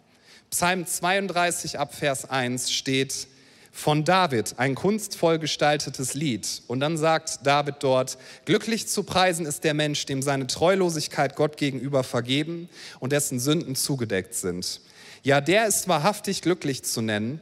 Psalm 0.54 0.86
32 0.86 1.80
ab 1.80 1.96
Vers 1.96 2.30
1 2.30 2.70
steht 2.70 3.26
von 3.72 4.04
David, 4.04 4.54
ein 4.56 4.76
kunstvoll 4.76 5.40
gestaltetes 5.40 6.14
Lied. 6.14 6.62
Und 6.68 6.78
dann 6.78 6.96
sagt 6.96 7.40
David 7.44 7.78
dort, 7.80 8.18
glücklich 8.44 8.86
zu 8.86 9.02
preisen 9.02 9.46
ist 9.46 9.64
der 9.64 9.74
Mensch, 9.74 10.06
dem 10.06 10.22
seine 10.22 10.46
Treulosigkeit 10.46 11.34
Gott 11.34 11.56
gegenüber 11.56 12.04
vergeben 12.04 12.68
und 13.00 13.10
dessen 13.10 13.40
Sünden 13.40 13.74
zugedeckt 13.74 14.34
sind. 14.34 14.80
Ja, 15.24 15.40
der 15.40 15.66
ist 15.66 15.88
wahrhaftig 15.88 16.40
glücklich 16.40 16.84
zu 16.84 17.02
nennen, 17.02 17.40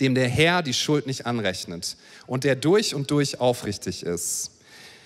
dem 0.00 0.16
der 0.16 0.28
Herr 0.28 0.64
die 0.64 0.74
Schuld 0.74 1.06
nicht 1.06 1.26
anrechnet 1.26 1.96
und 2.26 2.42
der 2.42 2.56
durch 2.56 2.92
und 2.96 3.12
durch 3.12 3.38
aufrichtig 3.38 4.02
ist. 4.02 4.50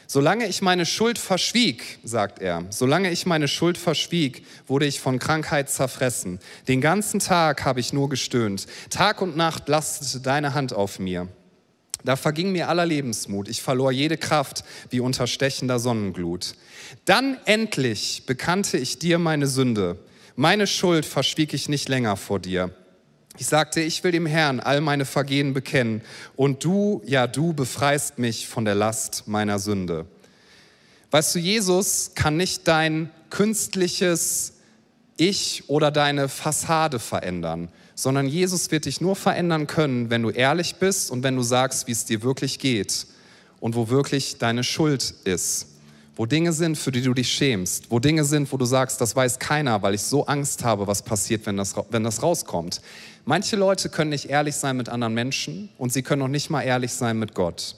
Solange 0.07 0.47
ich 0.47 0.63
meine 0.63 0.87
Schuld 0.87 1.19
verschwieg, 1.19 1.99
sagt 2.05 2.41
er, 2.41 2.65
solange 2.71 3.11
ich 3.11 3.27
meine 3.27 3.49
Schuld 3.49 3.77
verschwieg, 3.77 4.45
wurde 4.67 4.87
ich 4.87 5.01
von 5.01 5.19
Krankheit 5.19 5.69
zerfressen. 5.69 6.39
Den 6.69 6.81
ganzen 6.81 7.19
Tag 7.19 7.65
habe 7.65 7.81
ich 7.81 7.93
nur 7.93 8.09
gestöhnt. 8.09 8.67
Tag 8.91 9.21
und 9.21 9.37
Nacht 9.37 9.69
lastete 9.69 10.21
deine 10.21 10.55
Hand 10.55 10.73
auf 10.73 10.99
mir. 10.99 11.29
Da 12.05 12.15
verging 12.15 12.53
mir 12.53 12.69
aller 12.69 12.87
Lebensmut. 12.87 13.49
Ich 13.49 13.63
verlor 13.63 13.91
jede 13.91 14.17
Kraft 14.17 14.63
wie 14.91 15.01
unter 15.01 15.27
stechender 15.27 15.81
Sonnenglut. 15.81 16.55
Dann 17.05 17.39
endlich 17.47 18.23
bekannte 18.27 18.79
ich 18.79 19.01
dir 19.01 19.19
meine 19.19 19.49
Sünde. 19.49 19.99
Meine 20.37 20.69
Schuld 20.69 21.05
verschwieg 21.05 21.53
ich 21.53 21.69
nicht 21.69 21.89
länger 21.89 22.17
vor 22.17 22.39
dir. 22.39 22.71
Ich 23.39 23.47
sagte, 23.47 23.81
ich 23.81 24.03
will 24.03 24.13
dem 24.13 24.25
Herrn 24.25 24.61
all 24.61 24.81
meine 24.81 25.05
Vergehen 25.05 25.53
bekennen 25.53 26.01
und 26.37 26.65
du, 26.65 27.03
ja 27.05 27.27
du 27.27 27.53
befreist 27.53 28.19
mich 28.19 28.49
von 28.49 28.65
der 28.65 28.75
Last 28.75 29.25
meiner 29.27 29.59
Sünde. 29.59 30.07
Weißt 31.11 31.35
du, 31.35 31.39
Jesus 31.39 32.13
kann 32.15 32.37
nicht 32.37 32.67
dein 32.67 33.11
künstliches 33.29 34.55
Ich 35.19 35.65
oder 35.69 35.91
deine 35.91 36.29
Fassade 36.29 36.99
verändern, 36.99 37.69
sondern 37.95 38.27
Jesus 38.27 38.71
wird 38.71 38.87
dich 38.87 39.01
nur 39.01 39.17
verändern 39.17 39.67
können, 39.67 40.09
wenn 40.09 40.23
du 40.23 40.31
ehrlich 40.31 40.77
bist 40.77 41.11
und 41.11 41.23
wenn 41.23 41.37
du 41.37 41.43
sagst, 41.43 41.87
wie 41.87 41.93
es 41.93 42.07
dir 42.07 42.23
wirklich 42.23 42.59
geht 42.59 43.07
und 43.61 43.75
wo 43.75 43.89
wirklich 43.89 44.39
deine 44.39 44.65
Schuld 44.65 45.15
ist 45.25 45.76
wo 46.17 46.25
Dinge 46.25 46.53
sind, 46.55 46.79
für 46.79 46.91
die 46.91 47.03
du 47.03 47.13
dich 47.13 47.29
schämst, 47.29 47.91
wo 47.91 47.99
Dinge 47.99 48.25
sind, 48.25 48.51
wo 48.51 48.57
du 48.57 48.65
sagst, 48.65 49.01
das 49.03 49.15
weiß 49.15 49.39
keiner, 49.39 49.83
weil 49.83 49.95
ich 49.95 50.03
so 50.03 50.27
Angst 50.27 50.65
habe, 50.65 50.87
was 50.87 51.03
passiert, 51.03 51.45
wenn 51.45 51.59
das, 51.59 51.75
wenn 51.91 52.03
das 52.03 52.23
rauskommt. 52.23 52.81
Manche 53.27 53.57
Leute 53.57 53.91
können 53.91 54.11
nicht 54.11 54.31
ehrlich 54.31 54.57
sein 54.57 54.79
mit 54.79 54.89
anderen 54.89 55.13
Menschen 55.13 55.69
und 55.77 55.93
sie 55.93 56.03
können 56.03 56.23
auch 56.23 56.29
nicht 56.29 56.49
mal 56.49 56.63
ehrlich 56.63 56.93
sein 56.93 57.19
mit 57.19 57.35
Gott. 57.35 57.77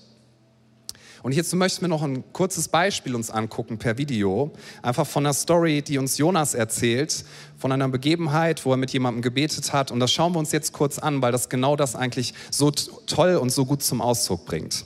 Und 1.24 1.32
hierzu 1.32 1.56
möchten 1.56 1.80
wir 1.80 1.88
noch 1.88 2.04
ein 2.04 2.22
kurzes 2.32 2.68
Beispiel 2.68 3.16
uns 3.16 3.28
angucken 3.28 3.76
per 3.76 3.98
Video, 3.98 4.52
einfach 4.82 5.04
von 5.04 5.26
einer 5.26 5.34
Story, 5.34 5.82
die 5.82 5.98
uns 5.98 6.16
Jonas 6.16 6.54
erzählt, 6.54 7.24
von 7.56 7.72
einer 7.72 7.88
Begebenheit, 7.88 8.64
wo 8.64 8.70
er 8.70 8.76
mit 8.76 8.92
jemandem 8.92 9.20
gebetet 9.20 9.72
hat. 9.72 9.90
Und 9.90 9.98
das 9.98 10.12
schauen 10.12 10.32
wir 10.32 10.38
uns 10.38 10.52
jetzt 10.52 10.72
kurz 10.72 11.00
an, 11.00 11.20
weil 11.20 11.32
das 11.32 11.48
genau 11.48 11.74
das 11.74 11.96
eigentlich 11.96 12.34
so 12.52 12.70
toll 12.70 13.34
und 13.34 13.50
so 13.50 13.64
gut 13.64 13.82
zum 13.82 14.00
Ausdruck 14.00 14.46
bringt. 14.46 14.84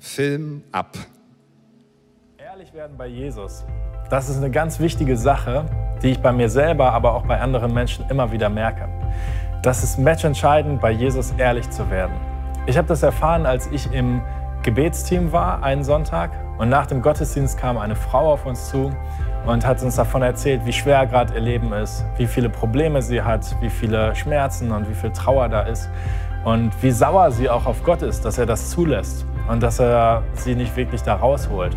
Film 0.00 0.62
ab 0.72 0.96
werden 2.74 2.96
bei 2.96 3.06
Jesus. 3.06 3.64
Das 4.10 4.28
ist 4.28 4.38
eine 4.38 4.50
ganz 4.50 4.80
wichtige 4.80 5.16
Sache, 5.16 5.64
die 6.02 6.08
ich 6.08 6.20
bei 6.20 6.32
mir 6.32 6.48
selber, 6.48 6.90
aber 6.92 7.14
auch 7.14 7.24
bei 7.24 7.40
anderen 7.40 7.72
Menschen 7.72 8.04
immer 8.10 8.32
wieder 8.32 8.48
merke. 8.48 8.88
Das 9.62 9.84
ist 9.84 9.96
matchentscheidend, 9.96 10.80
bei 10.80 10.90
Jesus 10.90 11.32
ehrlich 11.38 11.70
zu 11.70 11.88
werden. 11.88 12.14
Ich 12.66 12.76
habe 12.76 12.88
das 12.88 13.04
erfahren, 13.04 13.46
als 13.46 13.68
ich 13.68 13.92
im 13.92 14.22
Gebetsteam 14.64 15.30
war, 15.30 15.62
einen 15.62 15.84
Sonntag. 15.84 16.32
Und 16.58 16.68
nach 16.68 16.86
dem 16.86 17.00
Gottesdienst 17.00 17.56
kam 17.56 17.78
eine 17.78 17.94
Frau 17.94 18.32
auf 18.32 18.44
uns 18.44 18.70
zu 18.70 18.90
und 19.46 19.64
hat 19.64 19.80
uns 19.80 19.94
davon 19.94 20.22
erzählt, 20.22 20.66
wie 20.66 20.72
schwer 20.72 21.06
gerade 21.06 21.32
ihr 21.34 21.40
Leben 21.40 21.72
ist, 21.72 22.04
wie 22.16 22.26
viele 22.26 22.48
Probleme 22.48 23.02
sie 23.02 23.22
hat, 23.22 23.56
wie 23.60 23.70
viele 23.70 24.16
Schmerzen 24.16 24.72
und 24.72 24.88
wie 24.88 24.94
viel 24.94 25.12
Trauer 25.12 25.48
da 25.48 25.62
ist 25.62 25.88
und 26.44 26.72
wie 26.82 26.90
sauer 26.90 27.30
sie 27.30 27.48
auch 27.48 27.66
auf 27.66 27.84
Gott 27.84 28.02
ist, 28.02 28.24
dass 28.24 28.36
er 28.36 28.46
das 28.46 28.70
zulässt. 28.70 29.24
und 29.46 29.62
dass 29.62 29.78
er 29.78 30.22
sie 30.32 30.54
nicht 30.54 30.74
wirklich 30.74 31.02
da 31.02 31.16
rausholt. 31.16 31.76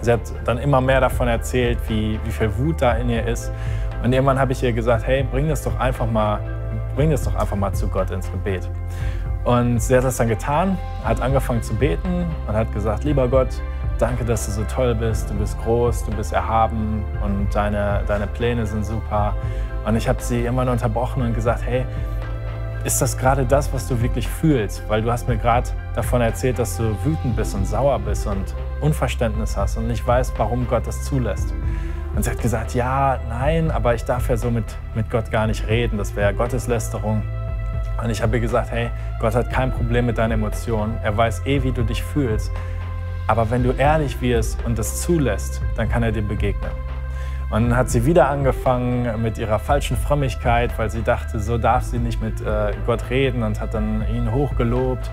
Sie 0.00 0.12
hat 0.12 0.20
dann 0.44 0.58
immer 0.58 0.80
mehr 0.80 1.00
davon 1.00 1.28
erzählt, 1.28 1.78
wie, 1.88 2.18
wie 2.24 2.30
viel 2.30 2.56
Wut 2.58 2.82
da 2.82 2.92
in 2.92 3.10
ihr 3.10 3.26
ist. 3.26 3.52
Und 4.02 4.12
irgendwann 4.12 4.38
habe 4.38 4.52
ich 4.52 4.62
ihr 4.62 4.72
gesagt, 4.72 5.06
hey, 5.06 5.24
bring 5.24 5.48
das 5.48 5.62
doch 5.62 5.78
einfach 5.78 6.06
mal, 6.10 6.40
bring 6.94 7.10
das 7.10 7.24
doch 7.24 7.34
einfach 7.34 7.56
mal 7.56 7.72
zu 7.72 7.88
Gott 7.88 8.10
ins 8.10 8.30
Gebet. 8.30 8.68
Und 9.44 9.80
sie 9.80 9.96
hat 9.96 10.04
das 10.04 10.16
dann 10.18 10.28
getan, 10.28 10.78
hat 11.04 11.20
angefangen 11.20 11.62
zu 11.62 11.74
beten 11.74 12.26
und 12.46 12.54
hat 12.54 12.72
gesagt, 12.72 13.04
lieber 13.04 13.26
Gott, 13.28 13.48
danke, 13.98 14.24
dass 14.24 14.46
du 14.46 14.52
so 14.52 14.64
toll 14.64 14.94
bist, 14.94 15.30
du 15.30 15.34
bist 15.34 15.58
groß, 15.62 16.04
du 16.04 16.12
bist 16.12 16.32
erhaben 16.32 17.04
und 17.24 17.48
deine, 17.52 18.02
deine 18.06 18.26
Pläne 18.26 18.66
sind 18.66 18.84
super. 18.84 19.34
Und 19.86 19.96
ich 19.96 20.08
habe 20.08 20.20
sie 20.20 20.44
immer 20.44 20.70
unterbrochen 20.70 21.22
und 21.22 21.34
gesagt, 21.34 21.62
hey, 21.64 21.86
ist 22.84 23.00
das 23.02 23.16
gerade 23.18 23.44
das, 23.44 23.72
was 23.72 23.88
du 23.88 24.00
wirklich 24.00 24.28
fühlst? 24.28 24.82
Weil 24.88 25.02
du 25.02 25.10
hast 25.10 25.28
mir 25.28 25.36
gerade 25.36 25.68
davon 25.94 26.20
erzählt, 26.20 26.58
dass 26.58 26.76
du 26.76 26.96
wütend 27.04 27.36
bist 27.36 27.54
und 27.54 27.66
sauer 27.66 27.98
bist 27.98 28.26
und 28.26 28.54
Unverständnis 28.80 29.56
hast 29.56 29.76
und 29.76 29.88
nicht 29.88 30.06
weißt, 30.06 30.32
warum 30.38 30.66
Gott 30.68 30.86
das 30.86 31.04
zulässt. 31.04 31.52
Und 32.14 32.24
sie 32.24 32.30
hat 32.30 32.40
gesagt, 32.40 32.74
ja, 32.74 33.20
nein, 33.28 33.70
aber 33.70 33.94
ich 33.94 34.04
darf 34.04 34.28
ja 34.28 34.36
so 34.36 34.50
mit, 34.50 34.64
mit 34.94 35.10
Gott 35.10 35.30
gar 35.30 35.46
nicht 35.46 35.66
reden, 35.68 35.98
das 35.98 36.14
wäre 36.16 36.32
Gotteslästerung. 36.34 37.22
Und 38.02 38.10
ich 38.10 38.22
habe 38.22 38.36
ihr 38.36 38.40
gesagt, 38.40 38.70
hey, 38.70 38.90
Gott 39.20 39.34
hat 39.34 39.50
kein 39.50 39.72
Problem 39.72 40.06
mit 40.06 40.18
deinen 40.18 40.32
Emotionen, 40.32 40.96
er 41.02 41.16
weiß 41.16 41.46
eh, 41.46 41.62
wie 41.62 41.72
du 41.72 41.82
dich 41.82 42.02
fühlst. 42.02 42.50
Aber 43.26 43.50
wenn 43.50 43.62
du 43.62 43.72
ehrlich 43.72 44.20
wirst 44.20 44.64
und 44.64 44.78
das 44.78 45.02
zulässt, 45.02 45.60
dann 45.76 45.88
kann 45.88 46.02
er 46.02 46.12
dir 46.12 46.22
begegnen. 46.22 46.70
Und 47.50 47.70
dann 47.70 47.76
hat 47.76 47.88
sie 47.88 48.04
wieder 48.04 48.28
angefangen 48.28 49.22
mit 49.22 49.38
ihrer 49.38 49.58
falschen 49.58 49.96
Frömmigkeit, 49.96 50.78
weil 50.78 50.90
sie 50.90 51.02
dachte, 51.02 51.40
so 51.40 51.56
darf 51.56 51.82
sie 51.82 51.98
nicht 51.98 52.20
mit 52.20 52.42
äh, 52.42 52.72
Gott 52.84 53.08
reden 53.08 53.42
und 53.42 53.58
hat 53.60 53.72
dann 53.72 54.04
ihn 54.14 54.30
hochgelobt. 54.32 55.10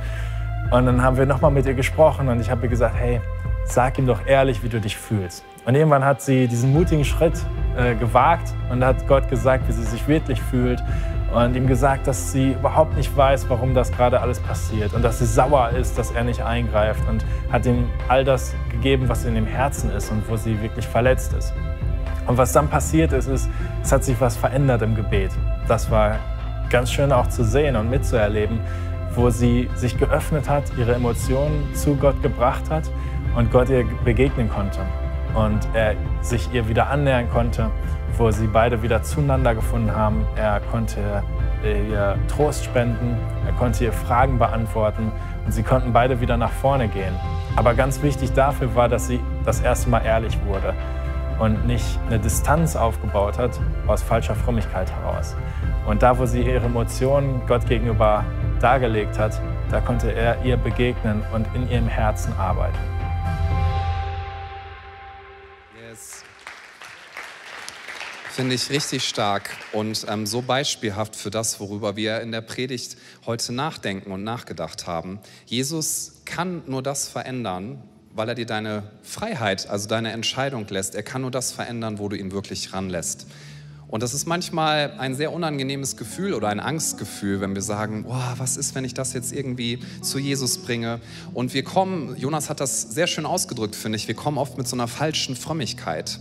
Und 0.72 0.86
dann 0.86 1.02
haben 1.02 1.18
wir 1.18 1.26
nochmal 1.26 1.52
mit 1.52 1.66
ihr 1.66 1.76
gesprochen 1.76 2.28
und 2.28 2.42
ich 2.42 2.50
habe 2.50 2.64
ihr 2.64 2.70
gesagt, 2.70 2.96
hey, 2.98 3.22
sag 3.66 3.98
ihm 3.98 4.06
doch 4.06 4.26
ehrlich, 4.26 4.64
wie 4.64 4.70
du 4.70 4.82
dich 4.82 4.98
fühlst. 4.98 5.46
Und 5.66 5.76
irgendwann 5.76 6.04
hat 6.04 6.22
sie 6.22 6.48
diesen 6.48 6.74
mutigen 6.74 7.06
Schritt 7.06 7.42
äh, 7.78 7.96
gewagt 7.96 8.54
und 8.70 8.84
hat 8.84 9.08
Gott 9.08 9.30
gesagt, 9.30 9.68
wie 9.68 9.72
sie 9.72 9.84
sich 9.84 10.08
wirklich 10.08 10.42
fühlt 10.42 10.84
und 11.34 11.56
ihm 11.56 11.68
gesagt, 11.68 12.08
dass 12.08 12.32
sie 12.32 12.52
überhaupt 12.52 12.96
nicht 12.96 13.16
weiß, 13.16 13.50
warum 13.50 13.74
das 13.74 13.92
gerade 13.92 14.22
alles 14.22 14.40
passiert 14.40 14.94
und 14.94 15.04
dass 15.04 15.20
sie 15.20 15.26
sauer 15.26 15.70
ist, 15.72 15.98
dass 15.98 16.12
er 16.12 16.24
nicht 16.24 16.42
eingreift 16.42 17.08
und 17.10 17.26
hat 17.52 17.66
ihm 17.66 17.90
all 18.08 18.24
das 18.24 18.54
gegeben, 18.72 19.10
was 19.10 19.26
in 19.26 19.36
dem 19.36 19.46
Herzen 19.46 19.90
ist 19.92 20.12
und 20.12 20.28
wo 20.30 20.36
sie 20.36 20.62
wirklich 20.62 20.88
verletzt 20.88 21.34
ist. 21.34 21.54
Und 22.28 22.38
was 22.38 22.52
dann 22.52 22.68
passiert 22.70 23.14
ist, 23.14 23.28
ist, 23.28 23.50
es 23.84 23.92
hat 23.92 24.04
sich 24.04 24.20
was 24.20 24.36
verändert 24.36 24.82
im 24.82 24.96
Gebet. 24.96 25.32
Das 25.68 25.92
war 25.92 26.18
ganz 26.70 26.92
schön 26.92 27.12
auch 27.12 27.28
zu 27.28 27.44
sehen 27.44 27.76
und 27.76 27.90
mitzuerleben, 27.90 28.60
wo 29.14 29.30
sie 29.30 29.70
sich 29.76 29.98
geöffnet 29.98 30.50
hat, 30.50 30.64
ihre 30.78 30.96
Emotionen 30.96 31.74
zu 31.74 31.96
Gott 31.96 32.22
gebracht 32.22 32.70
hat 32.70 32.90
und 33.36 33.52
Gott 33.52 33.70
ihr 33.70 33.86
begegnen 34.04 34.50
konnte 34.50 34.80
und 35.36 35.60
er 35.74 35.96
sich 36.22 36.52
ihr 36.54 36.68
wieder 36.68 36.90
annähern 36.90 37.30
konnte, 37.30 37.70
wo 38.18 38.32
sie 38.32 38.48
beide 38.48 38.82
wieder 38.82 39.04
zueinander 39.04 39.54
gefunden 39.54 39.96
haben. 39.96 40.26
Er 40.36 40.60
konnte 40.72 41.24
ihr 41.64 42.18
Trost 42.28 42.66
spenden, 42.66 43.18
er 43.46 43.54
konnte 43.54 43.86
ihr 43.86 43.94
Fragen 43.94 44.38
beantworten 44.38 45.12
und 45.46 45.52
sie 45.52 45.64
konnten 45.64 45.94
beide 45.94 46.22
wieder 46.22 46.38
nach 46.38 46.52
vorne 46.52 46.88
gehen. 46.88 47.14
Aber 47.56 47.74
ganz 47.74 48.02
wichtig 48.02 48.34
dafür 48.34 48.76
war, 48.76 48.90
dass 48.90 49.08
sie 49.08 49.20
das 49.46 49.62
erste 49.62 49.90
Mal 49.90 50.06
ehrlich 50.06 50.38
wurde 50.46 50.74
und 51.40 51.66
nicht 51.66 52.00
eine 52.08 52.20
Distanz 52.20 52.76
aufgebaut 52.76 53.38
hat 53.38 53.60
aus 53.88 54.02
falscher 54.02 54.36
Frömmigkeit 54.36 54.92
heraus. 54.92 55.36
Und 55.88 56.02
da, 56.02 56.18
wo 56.18 56.26
sie 56.26 56.42
ihre 56.42 56.66
Emotionen 56.66 57.42
Gott 57.48 57.68
gegenüber 57.68 58.26
dargelegt 58.60 59.18
hat, 59.20 59.40
da 59.70 59.82
konnte 59.82 60.12
er 60.12 60.44
ihr 60.44 60.58
begegnen 60.58 61.24
und 61.34 61.46
in 61.54 61.70
ihrem 61.70 61.88
Herzen 61.88 62.34
arbeiten. 62.38 62.78
Finde 68.36 68.54
ich 68.56 68.70
richtig 68.70 69.08
stark 69.08 69.50
und 69.72 70.08
ähm, 70.10 70.26
so 70.26 70.42
beispielhaft 70.42 71.16
für 71.16 71.32
das, 71.32 71.62
worüber 71.62 71.96
wir 71.96 72.20
in 72.20 72.34
der 72.34 72.42
Predigt 72.42 72.98
heute 73.26 73.54
nachdenken 73.54 74.12
und 74.12 74.26
nachgedacht 74.26 74.88
haben. 74.88 75.22
Jesus 75.46 76.22
kann 76.26 76.62
nur 76.68 76.84
das 76.84 77.08
verändern, 77.08 77.82
weil 78.16 78.30
er 78.30 78.36
dir 78.36 78.46
deine 78.46 78.84
Freiheit, 79.04 79.70
also 79.70 79.88
deine 79.88 80.12
Entscheidung 80.12 80.66
lässt. 80.70 80.96
Er 80.96 81.04
kann 81.04 81.22
nur 81.22 81.32
das 81.32 81.52
verändern, 81.52 82.00
wo 82.00 82.10
du 82.10 82.18
ihn 82.18 82.32
wirklich 82.32 82.74
ranlässt. 82.74 83.28
Und 83.88 84.02
das 84.02 84.14
ist 84.14 84.26
manchmal 84.26 84.94
ein 84.98 85.14
sehr 85.14 85.32
unangenehmes 85.32 85.96
Gefühl 85.96 86.34
oder 86.34 86.50
ein 86.50 86.60
Angstgefühl, 86.60 87.40
wenn 87.40 87.54
wir 87.54 87.62
sagen, 87.62 88.06
oh, 88.08 88.34
was 88.38 88.58
ist, 88.58 88.74
wenn 88.74 88.84
ich 88.84 88.96
das 88.96 89.14
jetzt 89.14 89.32
irgendwie 89.32 89.80
zu 90.02 90.18
Jesus 90.18 90.58
bringe? 90.58 91.00
Und 91.34 91.54
wir 91.54 91.64
kommen, 91.64 92.16
Jonas 92.18 92.50
hat 92.50 92.60
das 92.60 92.82
sehr 92.82 93.06
schön 93.06 93.26
ausgedrückt, 93.26 93.76
finde 93.76 93.98
ich, 93.98 94.08
wir 94.08 94.16
kommen 94.16 94.38
oft 94.38 94.58
mit 94.58 94.68
so 94.68 94.76
einer 94.76 94.88
falschen 94.88 95.36
Frömmigkeit 95.36 96.20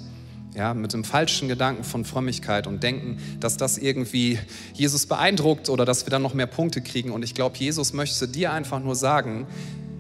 ja, 0.55 0.73
mit 0.73 0.93
dem 0.93 1.03
falschen 1.03 1.49
Gedanken 1.49 1.83
von 1.83 2.05
Frömmigkeit 2.05 2.69
und 2.69 2.83
denken, 2.83 3.19
dass 3.41 3.57
das 3.57 3.77
irgendwie 3.77 4.39
Jesus 4.73 5.07
beeindruckt 5.07 5.69
oder 5.69 5.85
dass 5.85 6.07
wir 6.07 6.11
dann 6.11 6.23
noch 6.23 6.33
mehr 6.33 6.47
Punkte 6.47 6.81
kriegen. 6.81 7.11
Und 7.11 7.25
ich 7.25 7.35
glaube, 7.35 7.59
Jesus 7.59 7.93
möchte 7.93 8.29
dir 8.29 8.53
einfach 8.53 8.79
nur 8.79 8.95
sagen, 8.95 9.49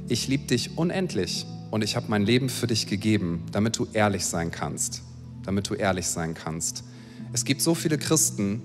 ich 0.09 0.28
liebe 0.28 0.46
dich 0.46 0.78
unendlich 0.78 1.44
und 1.74 1.82
ich 1.82 1.96
habe 1.96 2.06
mein 2.08 2.22
Leben 2.24 2.50
für 2.50 2.68
dich 2.68 2.87
gegeben, 2.87 3.42
damit 3.50 3.76
du 3.80 3.88
ehrlich 3.92 4.26
sein 4.26 4.52
kannst. 4.52 5.02
Damit 5.42 5.68
du 5.68 5.74
ehrlich 5.74 6.06
sein 6.06 6.32
kannst. 6.32 6.84
Es 7.32 7.44
gibt 7.44 7.60
so 7.60 7.74
viele 7.74 7.98
Christen, 7.98 8.62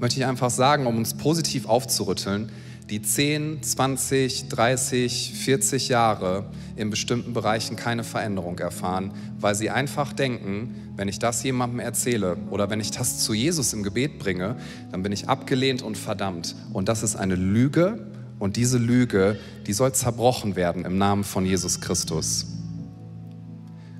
möchte 0.00 0.18
ich 0.18 0.26
einfach 0.26 0.50
sagen, 0.50 0.88
um 0.88 0.96
uns 0.96 1.14
positiv 1.14 1.66
aufzurütteln, 1.68 2.50
die 2.90 3.00
10, 3.00 3.62
20, 3.62 4.48
30, 4.48 5.34
40 5.36 5.88
Jahre 5.88 6.50
in 6.74 6.90
bestimmten 6.90 7.32
Bereichen 7.32 7.76
keine 7.76 8.02
Veränderung 8.02 8.58
erfahren, 8.58 9.12
weil 9.38 9.54
sie 9.54 9.70
einfach 9.70 10.12
denken, 10.12 10.74
wenn 10.96 11.06
ich 11.06 11.20
das 11.20 11.44
jemandem 11.44 11.78
erzähle 11.78 12.38
oder 12.50 12.68
wenn 12.70 12.80
ich 12.80 12.90
das 12.90 13.20
zu 13.20 13.34
Jesus 13.34 13.72
im 13.72 13.84
Gebet 13.84 14.18
bringe, 14.18 14.56
dann 14.90 15.04
bin 15.04 15.12
ich 15.12 15.28
abgelehnt 15.28 15.80
und 15.80 15.96
verdammt. 15.96 16.56
Und 16.72 16.88
das 16.88 17.04
ist 17.04 17.14
eine 17.14 17.36
Lüge 17.36 18.04
und 18.38 18.56
diese 18.56 18.78
Lüge, 18.78 19.38
die 19.66 19.72
soll 19.72 19.92
zerbrochen 19.92 20.56
werden 20.56 20.84
im 20.84 20.98
Namen 20.98 21.24
von 21.24 21.46
Jesus 21.46 21.80
Christus. 21.80 22.46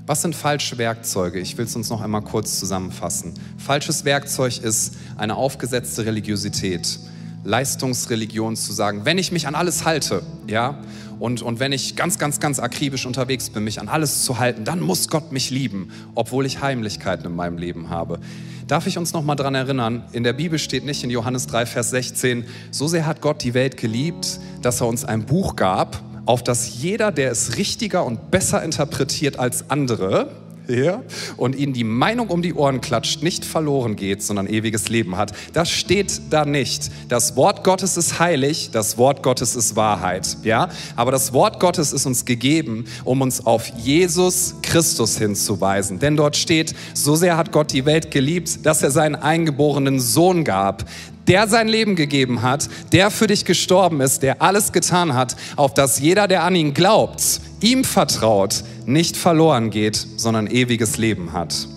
Was 0.06 0.22
sind 0.22 0.36
falsche 0.36 0.78
Werkzeuge? 0.78 1.40
Ich 1.40 1.58
will 1.58 1.64
es 1.64 1.74
uns 1.74 1.90
noch 1.90 2.00
einmal 2.00 2.22
kurz 2.22 2.60
zusammenfassen. 2.60 3.34
Falsches 3.58 4.04
Werkzeug 4.04 4.58
ist 4.62 4.94
eine 5.16 5.34
aufgesetzte 5.34 6.06
Religiosität. 6.06 7.00
Leistungsreligion 7.46 8.56
zu 8.56 8.72
sagen, 8.72 9.04
wenn 9.04 9.18
ich 9.18 9.32
mich 9.32 9.46
an 9.46 9.54
alles 9.54 9.84
halte, 9.84 10.22
ja, 10.46 10.78
und, 11.18 11.40
und 11.40 11.60
wenn 11.60 11.72
ich 11.72 11.96
ganz, 11.96 12.18
ganz, 12.18 12.40
ganz 12.40 12.58
akribisch 12.58 13.06
unterwegs 13.06 13.48
bin, 13.48 13.64
mich 13.64 13.80
an 13.80 13.88
alles 13.88 14.22
zu 14.24 14.38
halten, 14.38 14.64
dann 14.64 14.80
muss 14.80 15.08
Gott 15.08 15.32
mich 15.32 15.50
lieben, 15.50 15.90
obwohl 16.14 16.44
ich 16.44 16.60
Heimlichkeiten 16.60 17.24
in 17.26 17.34
meinem 17.34 17.56
Leben 17.56 17.88
habe. 17.88 18.18
Darf 18.66 18.86
ich 18.86 18.98
uns 18.98 19.12
noch 19.12 19.22
mal 19.22 19.36
daran 19.36 19.54
erinnern, 19.54 20.04
in 20.12 20.24
der 20.24 20.32
Bibel 20.32 20.58
steht 20.58 20.84
nicht 20.84 21.04
in 21.04 21.10
Johannes 21.10 21.46
3, 21.46 21.66
Vers 21.66 21.90
16, 21.90 22.44
so 22.70 22.88
sehr 22.88 23.06
hat 23.06 23.20
Gott 23.22 23.42
die 23.42 23.54
Welt 23.54 23.76
geliebt, 23.76 24.40
dass 24.60 24.80
er 24.80 24.88
uns 24.88 25.04
ein 25.04 25.24
Buch 25.24 25.56
gab, 25.56 26.02
auf 26.26 26.42
das 26.42 26.82
jeder, 26.82 27.12
der 27.12 27.30
es 27.30 27.56
richtiger 27.56 28.04
und 28.04 28.30
besser 28.30 28.62
interpretiert 28.62 29.38
als 29.38 29.70
andere, 29.70 30.32
ja, 30.68 31.02
und 31.36 31.56
ihnen 31.56 31.72
die 31.72 31.84
Meinung 31.84 32.28
um 32.28 32.42
die 32.42 32.54
Ohren 32.54 32.80
klatscht, 32.80 33.22
nicht 33.22 33.44
verloren 33.44 33.96
geht, 33.96 34.22
sondern 34.22 34.46
ewiges 34.46 34.88
Leben 34.88 35.16
hat. 35.16 35.32
Das 35.52 35.70
steht 35.70 36.20
da 36.30 36.44
nicht. 36.44 36.90
Das 37.08 37.36
Wort 37.36 37.64
Gottes 37.64 37.96
ist 37.96 38.18
heilig, 38.18 38.70
das 38.72 38.98
Wort 38.98 39.22
Gottes 39.22 39.56
ist 39.56 39.76
Wahrheit. 39.76 40.38
Ja, 40.42 40.68
aber 40.96 41.12
das 41.12 41.32
Wort 41.32 41.60
Gottes 41.60 41.92
ist 41.92 42.06
uns 42.06 42.24
gegeben, 42.24 42.84
um 43.04 43.20
uns 43.20 43.44
auf 43.46 43.66
Jesus 43.76 44.54
Christus 44.62 45.18
hinzuweisen. 45.18 45.98
Denn 45.98 46.16
dort 46.16 46.36
steht, 46.36 46.74
so 46.94 47.16
sehr 47.16 47.36
hat 47.36 47.52
Gott 47.52 47.72
die 47.72 47.84
Welt 47.84 48.10
geliebt, 48.10 48.64
dass 48.64 48.82
er 48.82 48.90
seinen 48.90 49.16
eingeborenen 49.16 50.00
Sohn 50.00 50.44
gab, 50.44 50.84
der 51.28 51.48
sein 51.48 51.68
Leben 51.68 51.96
gegeben 51.96 52.42
hat, 52.42 52.68
der 52.92 53.10
für 53.10 53.26
dich 53.26 53.44
gestorben 53.44 54.00
ist, 54.00 54.22
der 54.22 54.42
alles 54.42 54.72
getan 54.72 55.14
hat, 55.14 55.36
auf 55.56 55.74
dass 55.74 56.00
jeder, 56.00 56.28
der 56.28 56.44
an 56.44 56.54
ihn 56.54 56.74
glaubt, 56.74 57.40
ihm 57.60 57.84
vertraut, 57.84 58.62
nicht 58.84 59.16
verloren 59.16 59.70
geht, 59.70 60.06
sondern 60.16 60.46
ewiges 60.46 60.98
Leben 60.98 61.32
hat. 61.32 61.68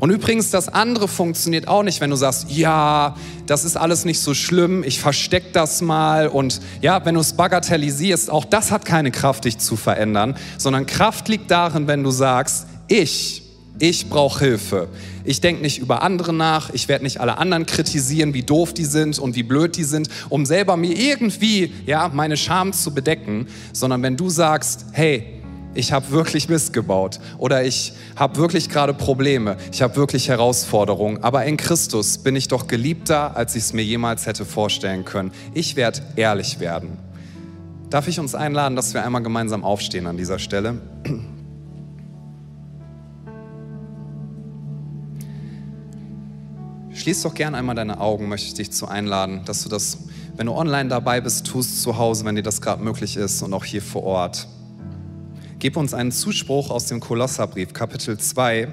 Und 0.00 0.10
übrigens, 0.10 0.50
das 0.50 0.68
andere 0.68 1.08
funktioniert 1.08 1.66
auch 1.68 1.82
nicht, 1.82 2.00
wenn 2.00 2.10
du 2.10 2.16
sagst, 2.16 2.50
ja, 2.50 3.14
das 3.46 3.64
ist 3.64 3.76
alles 3.76 4.04
nicht 4.04 4.20
so 4.20 4.34
schlimm, 4.34 4.84
ich 4.84 5.00
versteck 5.00 5.52
das 5.52 5.80
mal 5.80 6.28
und 6.28 6.60
ja, 6.82 7.04
wenn 7.06 7.14
du 7.14 7.20
es 7.20 7.32
bagatellisierst, 7.32 8.30
auch 8.30 8.44
das 8.44 8.70
hat 8.70 8.84
keine 8.84 9.10
Kraft, 9.10 9.44
dich 9.44 9.58
zu 9.58 9.76
verändern, 9.76 10.36
sondern 10.58 10.86
Kraft 10.86 11.28
liegt 11.28 11.50
darin, 11.50 11.86
wenn 11.86 12.02
du 12.02 12.10
sagst, 12.10 12.66
ich, 12.88 13.42
ich 13.78 14.08
brauche 14.08 14.44
Hilfe. 14.44 14.88
Ich 15.24 15.40
denke 15.40 15.62
nicht 15.62 15.78
über 15.78 16.02
andere 16.02 16.32
nach, 16.32 16.70
ich 16.70 16.88
werde 16.88 17.04
nicht 17.04 17.20
alle 17.20 17.38
anderen 17.38 17.66
kritisieren, 17.66 18.34
wie 18.34 18.42
doof 18.42 18.74
die 18.74 18.84
sind 18.84 19.18
und 19.18 19.34
wie 19.36 19.42
blöd 19.42 19.76
die 19.76 19.84
sind, 19.84 20.08
um 20.28 20.46
selber 20.46 20.76
mir 20.76 20.96
irgendwie 20.96 21.72
ja, 21.86 22.10
meine 22.12 22.36
Scham 22.36 22.72
zu 22.72 22.92
bedecken, 22.92 23.46
sondern 23.72 24.02
wenn 24.02 24.16
du 24.16 24.30
sagst, 24.30 24.86
hey, 24.92 25.24
ich 25.76 25.92
habe 25.92 26.10
wirklich 26.10 26.48
Mist 26.48 26.72
gebaut 26.72 27.18
oder 27.38 27.64
ich 27.64 27.94
habe 28.14 28.36
wirklich 28.36 28.68
gerade 28.68 28.94
Probleme, 28.94 29.56
ich 29.72 29.82
habe 29.82 29.96
wirklich 29.96 30.28
Herausforderungen, 30.28 31.22
aber 31.24 31.44
in 31.46 31.56
Christus 31.56 32.18
bin 32.18 32.36
ich 32.36 32.46
doch 32.48 32.68
geliebter, 32.68 33.36
als 33.36 33.56
ich 33.56 33.64
es 33.64 33.72
mir 33.72 33.82
jemals 33.82 34.26
hätte 34.26 34.44
vorstellen 34.44 35.04
können. 35.04 35.32
Ich 35.52 35.74
werde 35.74 36.00
ehrlich 36.16 36.60
werden 36.60 36.98
Darf 37.94 38.08
ich 38.08 38.18
uns 38.18 38.34
einladen, 38.34 38.74
dass 38.74 38.92
wir 38.92 39.04
einmal 39.04 39.22
gemeinsam 39.22 39.62
aufstehen 39.62 40.08
an 40.08 40.16
dieser 40.16 40.40
Stelle? 40.40 40.80
Schließ 47.04 47.20
doch 47.20 47.34
gern 47.34 47.54
einmal 47.54 47.74
deine 47.74 48.00
Augen, 48.00 48.30
möchte 48.30 48.46
ich 48.46 48.54
dich 48.54 48.72
zu 48.72 48.88
einladen, 48.88 49.42
dass 49.44 49.62
du 49.62 49.68
das, 49.68 49.98
wenn 50.36 50.46
du 50.46 50.54
online 50.54 50.88
dabei 50.88 51.20
bist, 51.20 51.46
tust 51.46 51.82
zu 51.82 51.98
Hause, 51.98 52.24
wenn 52.24 52.34
dir 52.34 52.42
das 52.42 52.62
gerade 52.62 52.82
möglich 52.82 53.18
ist 53.18 53.42
und 53.42 53.52
auch 53.52 53.66
hier 53.66 53.82
vor 53.82 54.04
Ort. 54.04 54.48
Gib 55.58 55.76
uns 55.76 55.92
einen 55.92 56.12
Zuspruch 56.12 56.70
aus 56.70 56.86
dem 56.86 57.00
Kolosserbrief, 57.00 57.74
Kapitel 57.74 58.16
2. 58.16 58.72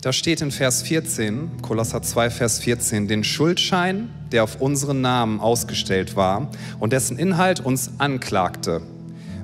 Da 0.00 0.14
steht 0.14 0.40
in 0.40 0.50
Vers 0.50 0.80
14, 0.80 1.60
Kolosser 1.60 2.00
2, 2.00 2.30
Vers 2.30 2.60
14, 2.60 3.06
den 3.06 3.22
Schuldschein, 3.22 4.08
der 4.32 4.42
auf 4.42 4.58
unseren 4.62 5.02
Namen 5.02 5.40
ausgestellt 5.40 6.16
war 6.16 6.50
und 6.78 6.94
dessen 6.94 7.18
Inhalt 7.18 7.60
uns 7.60 7.90
anklagte. 7.98 8.80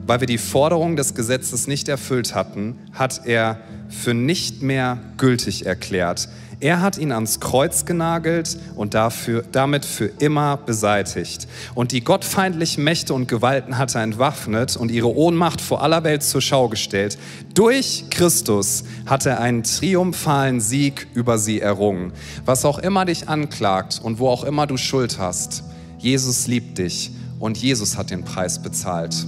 Weil 0.06 0.20
wir 0.20 0.26
die 0.26 0.38
Forderung 0.38 0.96
des 0.96 1.14
Gesetzes 1.14 1.66
nicht 1.66 1.90
erfüllt 1.90 2.34
hatten, 2.34 2.78
hat 2.92 3.26
er 3.26 3.60
für 3.90 4.14
nicht 4.14 4.62
mehr 4.62 4.98
gültig 5.18 5.66
erklärt 5.66 6.30
er 6.60 6.80
hat 6.80 6.96
ihn 6.96 7.12
ans 7.12 7.40
Kreuz 7.40 7.84
genagelt 7.84 8.56
und 8.76 8.94
dafür, 8.94 9.44
damit 9.52 9.84
für 9.84 10.06
immer 10.18 10.56
beseitigt. 10.56 11.46
Und 11.74 11.92
die 11.92 12.02
gottfeindlichen 12.02 12.82
Mächte 12.82 13.12
und 13.12 13.28
Gewalten 13.28 13.76
hat 13.76 13.94
er 13.94 14.02
entwaffnet 14.02 14.76
und 14.76 14.90
ihre 14.90 15.14
Ohnmacht 15.14 15.60
vor 15.60 15.82
aller 15.82 16.02
Welt 16.04 16.22
zur 16.22 16.40
Schau 16.40 16.68
gestellt. 16.68 17.18
Durch 17.54 18.04
Christus 18.10 18.84
hat 19.04 19.26
er 19.26 19.40
einen 19.40 19.64
triumphalen 19.64 20.60
Sieg 20.60 21.06
über 21.14 21.38
sie 21.38 21.60
errungen. 21.60 22.12
Was 22.46 22.64
auch 22.64 22.78
immer 22.78 23.04
dich 23.04 23.28
anklagt 23.28 24.00
und 24.02 24.18
wo 24.18 24.28
auch 24.28 24.44
immer 24.44 24.66
du 24.66 24.78
Schuld 24.78 25.18
hast, 25.18 25.62
Jesus 25.98 26.46
liebt 26.46 26.78
dich 26.78 27.10
und 27.38 27.58
Jesus 27.58 27.98
hat 27.98 28.10
den 28.10 28.24
Preis 28.24 28.62
bezahlt 28.62 29.26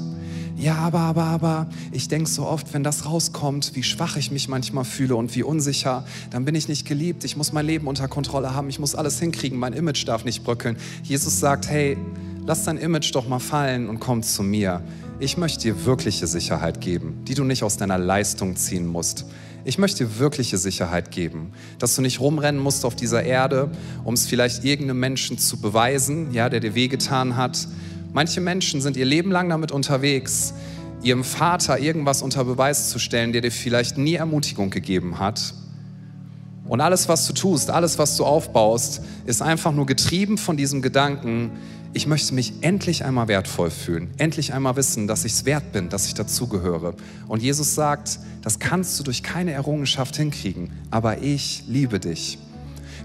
ja, 0.59 0.75
aber, 0.75 0.99
aber, 0.99 1.25
aber, 1.25 1.67
ich 1.93 2.09
denke 2.09 2.29
so 2.29 2.45
oft, 2.45 2.75
wenn 2.75 2.83
das 2.83 3.07
rauskommt, 3.07 3.73
wie 3.75 3.85
schwach 3.85 4.17
ich 4.17 4.33
mich 4.33 4.49
manchmal 4.49 4.85
fühle 4.85 5.15
und 5.15 5.35
wie 5.37 5.45
unsicher, 5.45 6.05
dann 6.31 6.45
bin 6.45 6.57
ich 6.57 6.67
nicht 6.67 6.87
geliebt. 6.87 7.23
Ich 7.25 7.37
muss 7.37 7.53
mein 7.53 7.65
Leben 7.65 7.87
unter 7.87 8.09
Kontrolle 8.09 8.55
haben. 8.55 8.69
Ich 8.69 8.81
muss 8.81 8.97
alles 8.97 9.21
hinkriegen. 9.21 9.57
Mein 9.57 9.73
Image 9.73 10.07
darf 10.07 10.25
nicht 10.25 10.43
bröckeln. 10.43 10.77
Jesus 11.05 11.39
sagt, 11.39 11.69
hey, 11.69 11.97
lass 12.45 12.65
dein 12.65 12.77
Image 12.77 13.15
doch 13.15 13.29
mal 13.29 13.39
fallen 13.39 13.89
und 13.89 14.01
komm 14.01 14.25
zu 14.25 14.43
mir. 14.43 14.83
Ich 15.21 15.37
möchte 15.37 15.63
dir 15.63 15.85
wirkliche 15.85 16.27
Sicherheit 16.27 16.81
geben, 16.81 17.23
die 17.29 17.35
du 17.35 17.45
nicht 17.45 17.63
aus 17.63 17.77
deiner 17.77 17.99
Leistung 17.99 18.57
ziehen 18.57 18.87
musst. 18.87 19.27
Ich 19.65 19.79
möchte 19.79 20.07
dir 20.07 20.19
wirkliche 20.19 20.59
Sicherheit 20.59 21.11
geben, 21.11 21.53
dass 21.79 21.95
du 21.95 22.03
nicht 22.03 22.21
rumrennen 22.21 22.61
musst 22.61 22.85
auf 22.85 22.97
dieser 22.97 23.23
Erde, 23.23 23.71
um 24.03 24.15
es 24.15 24.27
vielleicht 24.27 24.65
irgendeinem 24.65 25.01
Menschen 25.01 25.39
zu 25.39 25.61
beweisen, 25.61 26.33
ja, 26.33 26.49
der 26.49 26.61
dir 26.61 26.75
wehgetan 26.75 27.37
hat, 27.37 27.69
Manche 28.13 28.41
Menschen 28.41 28.81
sind 28.81 28.97
ihr 28.97 29.05
Leben 29.05 29.31
lang 29.31 29.49
damit 29.49 29.71
unterwegs, 29.71 30.55
ihrem 31.03 31.25
Vater 31.25 31.79
irgendwas 31.79 32.23
unter 32.23 32.45
Beweis 32.45 32.91
zu 32.91 32.99
stellen, 32.99 33.33
der 33.33 33.43
dir 33.43 33.53
vielleicht 33.53 33.99
nie 33.99 34.15
Ermutigung 34.15 34.71
gegeben 34.71 35.19
hat. 35.19 35.55
Und 36.67 36.81
alles, 36.81 37.09
was 37.09 37.27
du 37.27 37.33
tust, 37.33 37.71
alles, 37.71 37.99
was 37.99 38.17
du 38.17 38.25
aufbaust, 38.25 39.01
ist 39.25 39.41
einfach 39.41 39.73
nur 39.73 39.87
getrieben 39.87 40.37
von 40.37 40.57
diesem 40.57 40.83
Gedanken, 40.83 41.53
ich 41.95 42.07
möchte 42.07 42.35
mich 42.35 42.53
endlich 42.61 43.05
einmal 43.05 43.29
wertvoll 43.29 43.71
fühlen, 43.71 44.11
endlich 44.19 44.53
einmal 44.53 44.77
wissen, 44.77 45.07
dass 45.07 45.25
ich 45.25 45.33
es 45.33 45.45
wert 45.47 45.73
bin, 45.73 45.89
dass 45.89 46.07
ich 46.07 46.15
dazugehöre. 46.15 46.95
Und 47.27 47.43
Jesus 47.43 47.75
sagt, 47.75 48.19
das 48.43 48.59
kannst 48.59 48.99
du 48.99 49.05
durch 49.05 49.23
keine 49.23 49.53
Errungenschaft 49.53 50.17
hinkriegen, 50.17 50.71
aber 50.91 51.23
ich 51.23 51.65
liebe 51.67 51.99
dich. 51.99 52.39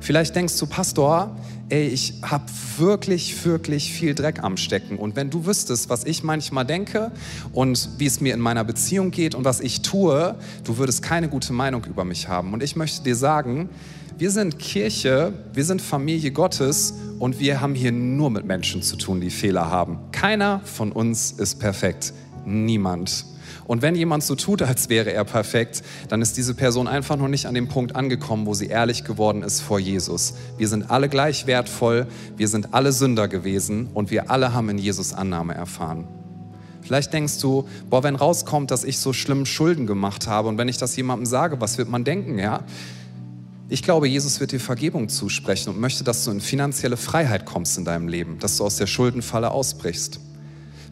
Vielleicht 0.04 0.36
denkst 0.36 0.60
du, 0.60 0.66
Pastor, 0.66 1.34
ey, 1.70 1.88
ich 1.88 2.16
habe 2.24 2.44
wirklich, 2.78 3.46
wirklich 3.46 3.94
viel 3.94 4.14
Dreck 4.14 4.44
am 4.44 4.58
Stecken. 4.58 4.98
Und 4.98 5.16
wenn 5.16 5.30
du 5.30 5.46
wüsstest, 5.46 5.90
was 5.90 6.04
ich 6.04 6.24
manchmal 6.24 6.66
denke 6.66 7.14
und 7.54 7.88
wie 8.00 8.06
es 8.06 8.20
mir 8.20 8.34
in 8.34 8.42
meiner 8.42 8.66
Beziehung 8.66 9.12
geht 9.12 9.34
und 9.34 9.46
was 9.46 9.62
ich 9.62 9.82
tue, 9.82 10.36
du 10.66 10.78
würdest 10.78 11.04
keine 11.04 11.30
gute 11.30 11.54
Meinung 11.54 11.86
über 11.86 12.04
mich 12.04 12.28
haben. 12.28 12.52
Und 12.52 12.62
ich 12.62 12.76
möchte 12.76 13.02
dir 13.02 13.16
sagen, 13.16 13.70
wir 14.18 14.30
sind 14.30 14.60
Kirche, 14.60 15.32
wir 15.54 15.64
sind 15.64 15.82
Familie 15.82 16.32
Gottes 16.32 16.96
und 17.18 17.40
wir 17.40 17.62
haben 17.62 17.74
hier 17.74 17.94
nur 17.94 18.30
mit 18.30 18.44
Menschen 18.44 18.82
zu 18.82 18.98
tun, 18.98 19.22
die 19.22 19.30
Fehler 19.30 19.72
haben. 19.72 20.00
Keiner 20.12 20.60
von 20.66 20.92
uns 20.92 21.32
ist 21.32 21.62
perfekt. 21.62 22.12
Niemand. 22.46 23.24
Und 23.66 23.82
wenn 23.82 23.96
jemand 23.96 24.24
so 24.24 24.36
tut, 24.36 24.62
als 24.62 24.90
wäre 24.90 25.14
er 25.14 25.24
perfekt, 25.24 25.84
dann 26.10 26.22
ist 26.22 26.38
diese 26.38 26.54
Person 26.54 26.88
einfach 26.88 27.18
noch 27.18 27.28
nicht 27.28 27.46
an 27.46 27.54
dem 27.54 27.68
Punkt 27.68 27.96
angekommen, 27.96 28.46
wo 28.46 28.54
sie 28.54 28.68
ehrlich 28.68 29.04
geworden 29.04 29.44
ist 29.44 29.62
vor 29.62 29.80
Jesus. 29.80 30.34
Wir 30.58 30.68
sind 30.68 30.92
alle 30.92 31.10
gleich 31.10 31.48
wertvoll, 31.48 32.08
wir 32.38 32.48
sind 32.48 32.74
alle 32.74 32.92
Sünder 32.92 33.28
gewesen 33.28 33.90
und 33.94 34.12
wir 34.12 34.30
alle 34.32 34.54
haben 34.54 34.70
in 34.70 34.78
Jesus 34.78 35.14
Annahme 35.14 35.54
erfahren. 35.54 36.08
Vielleicht 36.82 37.14
denkst 37.14 37.40
du, 37.40 37.66
boah, 37.90 38.04
wenn 38.04 38.16
rauskommt, 38.16 38.70
dass 38.70 38.84
ich 38.84 39.00
so 39.00 39.14
schlimm 39.14 39.46
Schulden 39.46 39.88
gemacht 39.88 40.28
habe 40.28 40.50
und 40.50 40.58
wenn 40.58 40.68
ich 40.68 40.78
das 40.78 40.96
jemandem 40.96 41.26
sage, 41.26 41.62
was 41.62 41.78
wird 41.78 41.90
man 41.90 42.04
denken, 42.04 42.38
ja? 42.38 42.64
Ich 43.70 43.82
glaube, 43.82 44.08
Jesus 44.08 44.40
wird 44.40 44.52
dir 44.52 44.60
Vergebung 44.60 45.08
zusprechen 45.08 45.70
und 45.70 45.80
möchte, 45.80 46.04
dass 46.04 46.26
du 46.26 46.32
in 46.32 46.42
finanzielle 46.42 46.98
Freiheit 46.98 47.46
kommst 47.46 47.78
in 47.78 47.86
deinem 47.86 48.10
Leben, 48.10 48.38
dass 48.40 48.58
du 48.58 48.66
aus 48.66 48.76
der 48.76 48.88
Schuldenfalle 48.88 49.52
ausbrichst. 49.52 50.20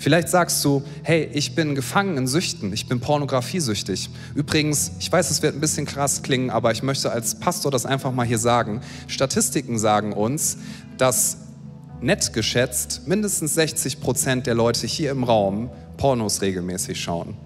Vielleicht 0.02 0.30
sagst 0.30 0.66
du, 0.66 0.82
hey, 1.04 1.30
ich 1.32 1.54
bin 1.54 1.76
gefangen 1.76 2.18
in 2.18 2.26
Süchten, 2.26 2.74
ich 2.74 2.88
bin 2.88 3.00
pornografiesüchtig. 3.00 4.10
Übrigens, 4.34 4.94
ich 4.98 5.12
weiß, 5.12 5.30
es 5.30 5.44
wird 5.44 5.54
ein 5.54 5.62
bisschen 5.62 5.86
krass 5.86 6.24
klingen, 6.24 6.50
aber 6.50 6.72
ich 6.72 6.82
möchte 6.82 7.12
als 7.12 7.36
Pastor 7.36 7.72
das 7.72 7.86
einfach 7.86 8.12
mal 8.12 8.26
hier 8.26 8.40
sagen. 8.40 8.82
Statistiken 9.06 9.78
sagen 9.78 10.14
uns, 10.14 10.58
dass 10.98 11.38
nett 12.02 12.34
geschätzt 12.34 13.04
mindestens 13.06 13.54
60 13.54 14.02
Prozent 14.02 14.48
der 14.48 14.56
Leute 14.56 14.88
hier 14.88 15.12
im 15.12 15.24
Raum 15.24 15.70
Pornos 15.98 16.42
regelmäßig 16.42 17.00
schauen. 17.00 17.38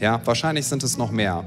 Ja, 0.00 0.20
wahrscheinlich 0.24 0.66
sind 0.66 0.82
es 0.82 0.98
noch 0.98 1.12
mehr. 1.12 1.44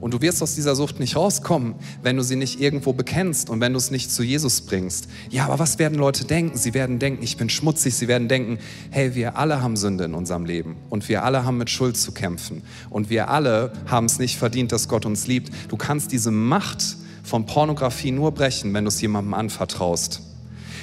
Und 0.00 0.12
du 0.12 0.20
wirst 0.20 0.42
aus 0.42 0.54
dieser 0.54 0.76
Sucht 0.76 1.00
nicht 1.00 1.16
rauskommen, 1.16 1.74
wenn 2.02 2.16
du 2.16 2.22
sie 2.22 2.36
nicht 2.36 2.60
irgendwo 2.60 2.92
bekennst 2.92 3.48
und 3.48 3.60
wenn 3.60 3.72
du 3.72 3.78
es 3.78 3.90
nicht 3.90 4.10
zu 4.10 4.22
Jesus 4.22 4.60
bringst. 4.60 5.08
Ja, 5.30 5.46
aber 5.46 5.58
was 5.58 5.78
werden 5.78 5.98
Leute 5.98 6.24
denken? 6.24 6.58
Sie 6.58 6.74
werden 6.74 6.98
denken, 6.98 7.22
ich 7.22 7.36
bin 7.36 7.48
schmutzig. 7.48 7.94
Sie 7.94 8.08
werden 8.08 8.28
denken, 8.28 8.58
hey, 8.90 9.14
wir 9.14 9.38
alle 9.38 9.62
haben 9.62 9.76
Sünde 9.76 10.04
in 10.04 10.14
unserem 10.14 10.44
Leben 10.44 10.76
und 10.90 11.08
wir 11.08 11.24
alle 11.24 11.44
haben 11.44 11.56
mit 11.56 11.70
Schuld 11.70 11.96
zu 11.96 12.12
kämpfen 12.12 12.62
und 12.90 13.08
wir 13.08 13.30
alle 13.30 13.72
haben 13.86 14.06
es 14.06 14.18
nicht 14.18 14.36
verdient, 14.36 14.72
dass 14.72 14.88
Gott 14.88 15.06
uns 15.06 15.26
liebt. 15.26 15.50
Du 15.68 15.76
kannst 15.76 16.12
diese 16.12 16.30
Macht 16.30 16.96
von 17.22 17.46
Pornografie 17.46 18.12
nur 18.12 18.32
brechen, 18.32 18.72
wenn 18.74 18.84
du 18.84 18.88
es 18.88 19.00
jemandem 19.00 19.34
anvertraust 19.34 20.25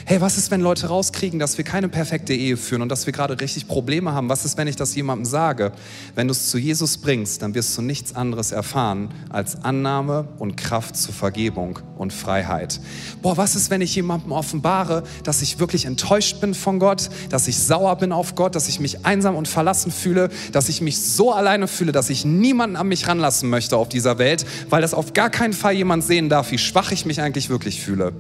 hey, 0.06 0.20
was 0.20 0.38
ist, 0.38 0.52
wenn 0.52 0.62
Leute 0.62 0.88
rauskriegen, 0.88 1.40
dass 1.40 1.58
wir 1.58 1.66
keine 1.66 1.88
perfekte 1.88 2.34
Ehe 2.34 2.58
führen 2.58 2.82
und 2.82 2.90
dass 2.90 3.06
wir 3.06 3.14
gerade 3.14 3.40
richtig 3.40 3.68
Probleme 3.68 4.12
haben? 4.12 4.30
Was 4.30 4.44
ist, 4.46 4.58
wenn 4.58 4.68
ich 4.68 4.76
das 4.76 4.96
jemandem 4.96 5.26
sage? 5.26 5.72
Wenn 6.16 6.28
du 6.28 6.34
es 6.34 6.50
zu 6.50 6.58
Jesus 6.58 6.98
bringst, 6.98 7.42
dann 7.42 7.56
wirst 7.56 7.78
du 7.78 7.82
nichts 7.82 8.16
anderes 8.16 8.52
erfahren 8.52 9.10
als 9.30 9.64
Annahme 9.64 10.28
und 10.40 10.58
Kraft 10.58 10.98
zur 10.98 11.14
Vergebung 11.14 11.80
und 11.98 12.12
Freiheit. 12.12 12.80
Boah, 13.22 13.38
was 13.38 13.56
ist, 13.56 13.70
wenn 13.70 13.82
ich 13.82 13.96
jemandem 13.96 14.32
offenbare, 14.32 15.04
dass 15.24 15.42
ich 15.42 15.60
wirklich 15.60 15.86
enttäuscht 15.86 16.42
bin 16.42 16.54
von 16.54 16.80
Gott, 16.80 17.10
dass 17.30 17.48
ich 17.48 17.58
sauer 17.58 17.96
bin 17.98 18.12
auf 18.12 18.36
Gott, 18.36 18.56
dass 18.56 18.68
ich 18.68 18.80
mich 18.80 19.06
einsam 19.06 19.36
und 19.36 19.48
verlassen 19.48 19.92
fühle, 19.92 20.30
dass 20.52 20.70
ich 20.70 20.82
mich 20.82 21.02
so 21.02 21.32
alleine 21.32 21.68
fühle, 21.68 21.92
dass 21.92 22.10
ich 22.10 22.26
niemanden 22.26 22.76
an 22.76 22.88
mich 22.88 23.08
ranlassen 23.08 23.50
möchte 23.50 23.78
auf 23.78 23.90
dieser 23.90 24.18
Welt, 24.18 24.46
weil 24.70 24.82
das 24.82 24.94
auf 24.94 25.14
gar 25.14 25.30
keinen 25.30 25.54
Fall 25.54 25.74
jemand 25.74 26.04
sehen 26.04 26.30
darf, 26.30 26.52
wie 26.52 26.58
schwach 26.58 26.92
ich 26.92 27.06
mich 27.06 27.22
eigentlich 27.22 27.50
wirklich 27.50 27.82
fühle. 27.82 28.14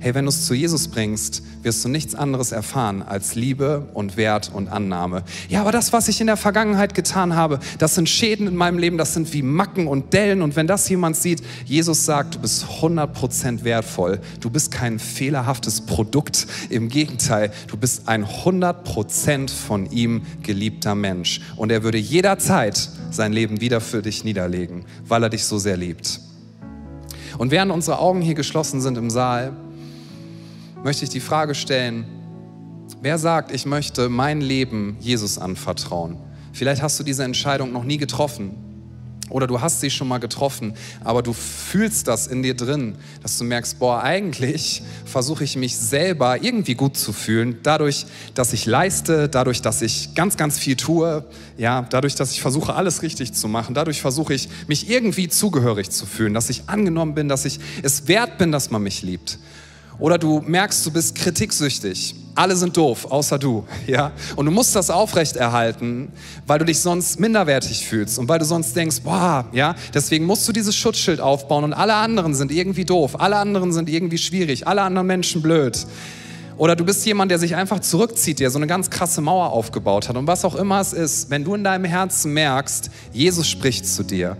Hey, 0.00 0.14
wenn 0.14 0.24
du 0.24 0.30
es 0.30 0.46
zu 0.46 0.54
Jesus 0.54 0.88
bringst, 0.88 1.29
wirst 1.62 1.84
du 1.84 1.88
nichts 1.88 2.14
anderes 2.14 2.52
erfahren 2.52 3.02
als 3.02 3.34
Liebe 3.34 3.88
und 3.94 4.16
Wert 4.16 4.50
und 4.52 4.68
Annahme. 4.68 5.22
Ja, 5.48 5.60
aber 5.60 5.72
das, 5.72 5.92
was 5.92 6.08
ich 6.08 6.20
in 6.20 6.26
der 6.26 6.36
Vergangenheit 6.36 6.94
getan 6.94 7.36
habe, 7.36 7.60
das 7.78 7.94
sind 7.94 8.08
Schäden 8.08 8.46
in 8.46 8.56
meinem 8.56 8.78
Leben, 8.78 8.98
das 8.98 9.14
sind 9.14 9.32
wie 9.32 9.42
Macken 9.42 9.86
und 9.86 10.12
Dellen. 10.12 10.42
Und 10.42 10.56
wenn 10.56 10.66
das 10.66 10.88
jemand 10.88 11.16
sieht, 11.16 11.42
Jesus 11.64 12.04
sagt, 12.04 12.36
du 12.36 12.38
bist 12.40 12.64
100% 12.64 13.64
wertvoll. 13.64 14.20
Du 14.40 14.50
bist 14.50 14.70
kein 14.70 14.98
fehlerhaftes 14.98 15.82
Produkt. 15.82 16.46
Im 16.70 16.88
Gegenteil, 16.88 17.52
du 17.66 17.76
bist 17.76 18.08
ein 18.08 18.24
100% 18.24 19.50
von 19.50 19.90
ihm 19.90 20.22
geliebter 20.42 20.94
Mensch. 20.94 21.40
Und 21.56 21.70
er 21.70 21.82
würde 21.82 21.98
jederzeit 21.98 22.90
sein 23.10 23.32
Leben 23.32 23.60
wieder 23.60 23.80
für 23.80 24.02
dich 24.02 24.24
niederlegen, 24.24 24.84
weil 25.06 25.22
er 25.22 25.30
dich 25.30 25.44
so 25.44 25.58
sehr 25.58 25.76
liebt. 25.76 26.20
Und 27.38 27.50
während 27.50 27.72
unsere 27.72 27.98
Augen 27.98 28.20
hier 28.20 28.34
geschlossen 28.34 28.80
sind 28.80 28.98
im 28.98 29.08
Saal, 29.08 29.56
möchte 30.82 31.04
ich 31.04 31.10
die 31.10 31.20
Frage 31.20 31.54
stellen, 31.54 32.06
wer 33.02 33.18
sagt, 33.18 33.52
ich 33.52 33.66
möchte 33.66 34.08
mein 34.08 34.40
Leben 34.40 34.96
Jesus 35.00 35.38
anvertrauen? 35.38 36.18
Vielleicht 36.52 36.82
hast 36.82 36.98
du 36.98 37.04
diese 37.04 37.24
Entscheidung 37.24 37.72
noch 37.72 37.84
nie 37.84 37.98
getroffen 37.98 38.54
oder 39.28 39.46
du 39.46 39.60
hast 39.60 39.80
sie 39.80 39.90
schon 39.90 40.08
mal 40.08 40.18
getroffen, 40.18 40.74
aber 41.04 41.22
du 41.22 41.32
fühlst 41.32 42.08
das 42.08 42.26
in 42.26 42.42
dir 42.42 42.54
drin, 42.54 42.96
dass 43.22 43.38
du 43.38 43.44
merkst, 43.44 43.78
boah, 43.78 44.02
eigentlich 44.02 44.82
versuche 45.04 45.44
ich 45.44 45.54
mich 45.56 45.76
selber 45.76 46.42
irgendwie 46.42 46.74
gut 46.74 46.96
zu 46.96 47.12
fühlen, 47.12 47.58
dadurch, 47.62 48.06
dass 48.34 48.52
ich 48.52 48.66
leiste, 48.66 49.28
dadurch, 49.28 49.62
dass 49.62 49.82
ich 49.82 50.14
ganz, 50.16 50.36
ganz 50.36 50.58
viel 50.58 50.74
tue, 50.74 51.24
ja, 51.56 51.86
dadurch, 51.90 52.16
dass 52.16 52.32
ich 52.32 52.40
versuche, 52.42 52.74
alles 52.74 53.02
richtig 53.02 53.32
zu 53.32 53.46
machen, 53.46 53.74
dadurch 53.74 54.00
versuche 54.00 54.34
ich, 54.34 54.48
mich 54.66 54.90
irgendwie 54.90 55.28
zugehörig 55.28 55.90
zu 55.90 56.06
fühlen, 56.06 56.34
dass 56.34 56.50
ich 56.50 56.64
angenommen 56.66 57.14
bin, 57.14 57.28
dass 57.28 57.44
ich 57.44 57.60
es 57.82 58.08
wert 58.08 58.38
bin, 58.38 58.50
dass 58.50 58.70
man 58.70 58.82
mich 58.82 59.02
liebt. 59.02 59.38
Oder 60.00 60.18
du 60.18 60.40
merkst, 60.40 60.84
du 60.86 60.90
bist 60.90 61.14
kritiksüchtig. 61.14 62.14
Alle 62.34 62.56
sind 62.56 62.76
doof, 62.76 63.06
außer 63.10 63.38
du, 63.38 63.64
ja? 63.86 64.12
Und 64.36 64.46
du 64.46 64.52
musst 64.52 64.74
das 64.74 64.88
aufrechterhalten, 64.88 66.08
weil 66.46 66.58
du 66.58 66.64
dich 66.64 66.80
sonst 66.80 67.20
minderwertig 67.20 67.86
fühlst 67.86 68.18
und 68.18 68.28
weil 68.28 68.38
du 68.38 68.44
sonst 68.44 68.74
denkst, 68.74 69.00
boah, 69.02 69.44
ja? 69.52 69.74
Deswegen 69.92 70.24
musst 70.24 70.48
du 70.48 70.52
dieses 70.52 70.74
Schutzschild 70.74 71.20
aufbauen 71.20 71.64
und 71.64 71.72
alle 71.74 71.94
anderen 71.94 72.34
sind 72.34 72.50
irgendwie 72.50 72.84
doof, 72.84 73.20
alle 73.20 73.36
anderen 73.36 73.72
sind 73.72 73.88
irgendwie 73.88 74.18
schwierig, 74.18 74.66
alle 74.66 74.82
anderen 74.82 75.06
Menschen 75.06 75.42
blöd. 75.42 75.86
Oder 76.56 76.76
du 76.76 76.84
bist 76.84 77.06
jemand, 77.06 77.30
der 77.30 77.38
sich 77.38 77.56
einfach 77.56 77.80
zurückzieht, 77.80 78.38
der 78.38 78.50
so 78.50 78.58
eine 78.58 78.66
ganz 78.66 78.90
krasse 78.90 79.22
Mauer 79.22 79.50
aufgebaut 79.50 80.10
hat. 80.10 80.16
Und 80.16 80.26
was 80.26 80.44
auch 80.44 80.54
immer 80.54 80.78
es 80.78 80.92
ist, 80.92 81.30
wenn 81.30 81.42
du 81.42 81.54
in 81.54 81.64
deinem 81.64 81.86
Herzen 81.86 82.34
merkst, 82.34 82.90
Jesus 83.12 83.48
spricht 83.48 83.86
zu 83.86 84.02
dir, 84.02 84.36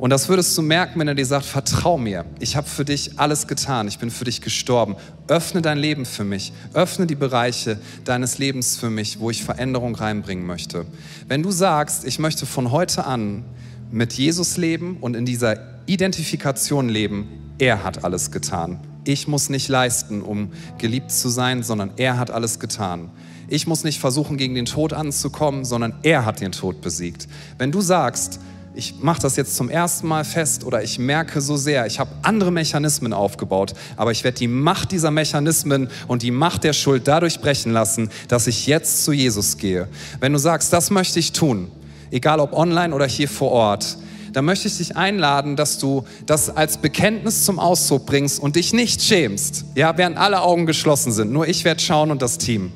und 0.00 0.08
das 0.08 0.30
würdest 0.30 0.56
du 0.56 0.62
merken, 0.62 0.98
wenn 0.98 1.08
er 1.08 1.14
dir 1.14 1.26
sagt, 1.26 1.44
vertrau 1.44 1.98
mir, 1.98 2.24
ich 2.38 2.56
habe 2.56 2.66
für 2.66 2.86
dich 2.86 3.18
alles 3.18 3.46
getan, 3.46 3.86
ich 3.86 3.98
bin 3.98 4.10
für 4.10 4.24
dich 4.24 4.40
gestorben. 4.40 4.96
Öffne 5.28 5.60
dein 5.60 5.76
Leben 5.76 6.06
für 6.06 6.24
mich, 6.24 6.54
öffne 6.72 7.06
die 7.06 7.14
Bereiche 7.14 7.78
deines 8.06 8.38
Lebens 8.38 8.78
für 8.78 8.88
mich, 8.88 9.20
wo 9.20 9.28
ich 9.28 9.44
Veränderung 9.44 9.94
reinbringen 9.94 10.46
möchte. 10.46 10.86
Wenn 11.28 11.42
du 11.42 11.50
sagst, 11.50 12.06
ich 12.06 12.18
möchte 12.18 12.46
von 12.46 12.70
heute 12.70 13.04
an 13.04 13.44
mit 13.90 14.14
Jesus 14.14 14.56
leben 14.56 14.96
und 15.02 15.14
in 15.14 15.26
dieser 15.26 15.58
Identifikation 15.84 16.88
leben, 16.88 17.28
er 17.58 17.84
hat 17.84 18.02
alles 18.02 18.30
getan. 18.30 18.80
Ich 19.04 19.28
muss 19.28 19.50
nicht 19.50 19.68
leisten, 19.68 20.22
um 20.22 20.52
geliebt 20.78 21.12
zu 21.12 21.28
sein, 21.28 21.62
sondern 21.62 21.90
er 21.98 22.16
hat 22.16 22.30
alles 22.30 22.58
getan. 22.58 23.10
Ich 23.48 23.66
muss 23.66 23.84
nicht 23.84 24.00
versuchen, 24.00 24.38
gegen 24.38 24.54
den 24.54 24.64
Tod 24.64 24.94
anzukommen, 24.94 25.66
sondern 25.66 25.92
er 26.04 26.24
hat 26.24 26.40
den 26.40 26.52
Tod 26.52 26.80
besiegt. 26.80 27.28
Wenn 27.58 27.70
du 27.70 27.82
sagst, 27.82 28.40
ich 28.74 28.94
mache 29.00 29.20
das 29.20 29.36
jetzt 29.36 29.56
zum 29.56 29.68
ersten 29.68 30.06
Mal 30.06 30.24
fest 30.24 30.64
oder 30.64 30.82
ich 30.82 30.98
merke 30.98 31.40
so 31.40 31.56
sehr, 31.56 31.86
ich 31.86 31.98
habe 31.98 32.10
andere 32.22 32.52
Mechanismen 32.52 33.12
aufgebaut, 33.12 33.74
aber 33.96 34.12
ich 34.12 34.22
werde 34.22 34.38
die 34.38 34.48
Macht 34.48 34.92
dieser 34.92 35.10
Mechanismen 35.10 35.88
und 36.06 36.22
die 36.22 36.30
Macht 36.30 36.64
der 36.64 36.72
Schuld 36.72 37.08
dadurch 37.08 37.40
brechen 37.40 37.72
lassen, 37.72 38.10
dass 38.28 38.46
ich 38.46 38.66
jetzt 38.66 39.04
zu 39.04 39.12
Jesus 39.12 39.56
gehe. 39.56 39.88
Wenn 40.20 40.32
du 40.32 40.38
sagst, 40.38 40.72
das 40.72 40.90
möchte 40.90 41.18
ich 41.18 41.32
tun, 41.32 41.70
egal 42.10 42.38
ob 42.38 42.52
online 42.52 42.94
oder 42.94 43.06
hier 43.06 43.28
vor 43.28 43.50
Ort, 43.50 43.96
dann 44.32 44.44
möchte 44.44 44.68
ich 44.68 44.78
dich 44.78 44.96
einladen, 44.96 45.56
dass 45.56 45.78
du 45.78 46.04
das 46.24 46.56
als 46.56 46.78
Bekenntnis 46.78 47.44
zum 47.44 47.58
Ausdruck 47.58 48.06
bringst 48.06 48.40
und 48.40 48.54
dich 48.54 48.72
nicht 48.72 49.02
schämst. 49.02 49.64
Ja, 49.74 49.98
während 49.98 50.18
alle 50.18 50.42
Augen 50.42 50.66
geschlossen 50.66 51.10
sind. 51.10 51.32
Nur 51.32 51.48
ich 51.48 51.64
werde 51.64 51.82
schauen 51.82 52.12
und 52.12 52.22
das 52.22 52.38
Team 52.38 52.72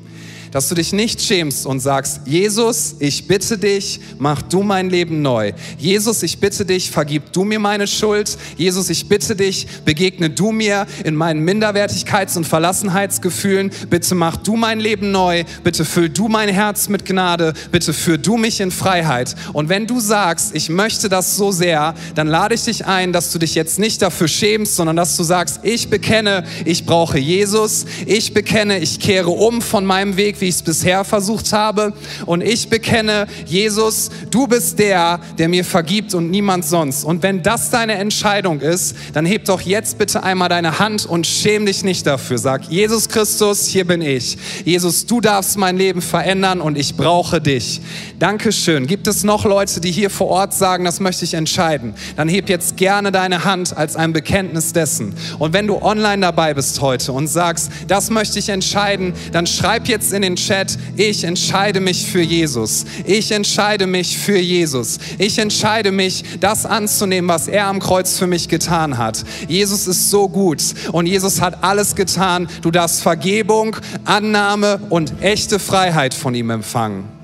dass 0.55 0.69
du 0.69 0.75
dich 0.75 0.93
nicht 0.93 1.21
schämst 1.21 1.65
und 1.65 1.81
sagst, 1.81 2.21
Jesus, 2.23 2.95
ich 2.99 3.27
bitte 3.27 3.57
dich, 3.57 3.99
mach 4.19 4.41
du 4.41 4.63
mein 4.63 4.89
Leben 4.89 5.21
neu. 5.21 5.51
Jesus, 5.77 6.23
ich 6.23 6.39
bitte 6.39 6.63
dich, 6.63 6.89
vergib 6.89 7.33
du 7.33 7.43
mir 7.43 7.59
meine 7.59 7.87
Schuld. 7.87 8.37
Jesus, 8.55 8.89
ich 8.89 9.09
bitte 9.09 9.35
dich, 9.35 9.67
begegne 9.83 10.29
du 10.29 10.53
mir 10.53 10.87
in 11.03 11.13
meinen 11.13 11.43
Minderwertigkeits- 11.45 12.37
und 12.37 12.47
Verlassenheitsgefühlen. 12.47 13.69
Bitte 13.89 14.15
mach 14.15 14.37
du 14.37 14.55
mein 14.55 14.79
Leben 14.79 15.11
neu. 15.11 15.43
Bitte 15.65 15.83
füll 15.83 16.07
du 16.07 16.29
mein 16.29 16.47
Herz 16.47 16.87
mit 16.87 17.03
Gnade. 17.03 17.51
Bitte 17.73 17.91
führ 17.91 18.17
du 18.17 18.37
mich 18.37 18.61
in 18.61 18.71
Freiheit. 18.71 19.35
Und 19.51 19.67
wenn 19.67 19.87
du 19.87 19.99
sagst, 19.99 20.55
ich 20.55 20.69
möchte 20.69 21.09
das 21.09 21.35
so 21.35 21.51
sehr, 21.51 21.95
dann 22.15 22.27
lade 22.27 22.55
ich 22.55 22.63
dich 22.63 22.85
ein, 22.85 23.11
dass 23.11 23.33
du 23.33 23.39
dich 23.39 23.55
jetzt 23.55 23.77
nicht 23.77 24.01
dafür 24.01 24.29
schämst, 24.29 24.77
sondern 24.77 24.95
dass 24.95 25.17
du 25.17 25.23
sagst, 25.23 25.59
ich 25.63 25.89
bekenne, 25.89 26.45
ich 26.63 26.85
brauche 26.85 27.19
Jesus. 27.19 27.85
Ich 28.05 28.33
bekenne, 28.33 28.79
ich 28.79 29.01
kehre 29.01 29.31
um 29.31 29.61
von 29.61 29.85
meinem 29.85 30.15
Weg, 30.15 30.39
wie 30.39 30.44
ich 30.45 30.55
es 30.55 30.61
bisher 30.61 31.03
versucht 31.03 31.53
habe. 31.53 31.93
Und 32.25 32.41
ich 32.41 32.69
bekenne, 32.69 33.27
Jesus, 33.45 34.09
du 34.31 34.47
bist 34.47 34.79
der, 34.79 35.19
der 35.37 35.49
mir 35.49 35.65
vergibt 35.65 36.13
und 36.13 36.29
niemand 36.29 36.65
sonst. 36.65 37.03
Und 37.03 37.23
wenn 37.23 37.43
das 37.43 37.69
deine 37.69 37.93
Entscheidung 37.93 38.61
ist, 38.61 38.95
dann 39.13 39.25
heb 39.25 39.45
doch 39.45 39.61
jetzt 39.61 39.97
bitte 39.97 40.23
einmal 40.23 40.49
deine 40.49 40.79
Hand 40.79 41.05
und 41.05 41.27
schäm 41.27 41.65
dich 41.65 41.83
nicht 41.83 42.07
dafür. 42.07 42.37
Sag, 42.37 42.65
Jesus 42.69 43.09
Christus, 43.09 43.67
hier 43.67 43.85
bin 43.85 44.01
ich. 44.01 44.37
Jesus, 44.63 45.05
du 45.05 45.21
darfst 45.21 45.57
mein 45.57 45.77
Leben 45.77 46.01
verändern 46.01 46.61
und 46.61 46.77
ich 46.77 46.95
brauche 46.95 47.41
dich. 47.41 47.81
Dankeschön. 48.19 48.87
Gibt 48.87 49.07
es 49.07 49.23
noch 49.23 49.45
Leute, 49.45 49.81
die 49.81 49.91
hier 49.91 50.09
vor 50.09 50.27
Ort 50.27 50.53
sagen, 50.53 50.85
das 50.85 50.99
möchte 50.99 51.25
ich 51.25 51.33
entscheiden? 51.33 51.93
Dann 52.15 52.29
heb 52.29 52.49
jetzt 52.49 52.77
gerne 52.77 53.11
deine 53.11 53.43
Hand 53.43 53.75
als 53.75 53.95
ein 53.95 54.13
Bekenntnis 54.13 54.73
dessen. 54.73 55.13
Und 55.39 55.53
wenn 55.53 55.67
du 55.67 55.81
online 55.81 56.21
dabei 56.21 56.53
bist 56.53 56.81
heute 56.81 57.11
und 57.11 57.27
sagst, 57.27 57.71
das 57.87 58.09
möchte 58.09 58.39
ich 58.39 58.49
entscheiden, 58.49 59.13
dann 59.31 59.47
schreib 59.47 59.87
jetzt 59.87 60.13
in 60.13 60.21
den 60.25 60.35
Chat, 60.35 60.77
ich 60.97 61.23
entscheide 61.23 61.79
mich 61.79 62.07
für 62.07 62.21
Jesus. 62.21 62.85
Ich 63.05 63.31
entscheide 63.31 63.85
mich 63.85 64.17
für 64.17 64.37
Jesus. 64.37 64.97
Ich 65.17 65.37
entscheide 65.37 65.91
mich, 65.91 66.23
das 66.39 66.65
anzunehmen, 66.65 67.29
was 67.29 67.47
er 67.47 67.67
am 67.67 67.79
Kreuz 67.79 68.17
für 68.17 68.27
mich 68.27 68.49
getan 68.49 68.97
hat. 68.97 69.23
Jesus 69.47 69.87
ist 69.87 70.09
so 70.09 70.27
gut 70.27 70.63
und 70.91 71.05
Jesus 71.05 71.41
hat 71.41 71.63
alles 71.63 71.95
getan. 71.95 72.47
Du 72.61 72.71
darfst 72.71 73.01
Vergebung, 73.03 73.77
Annahme 74.03 74.79
und 74.89 75.21
echte 75.21 75.59
Freiheit 75.59 76.13
von 76.13 76.33
ihm 76.33 76.49
empfangen. 76.49 77.15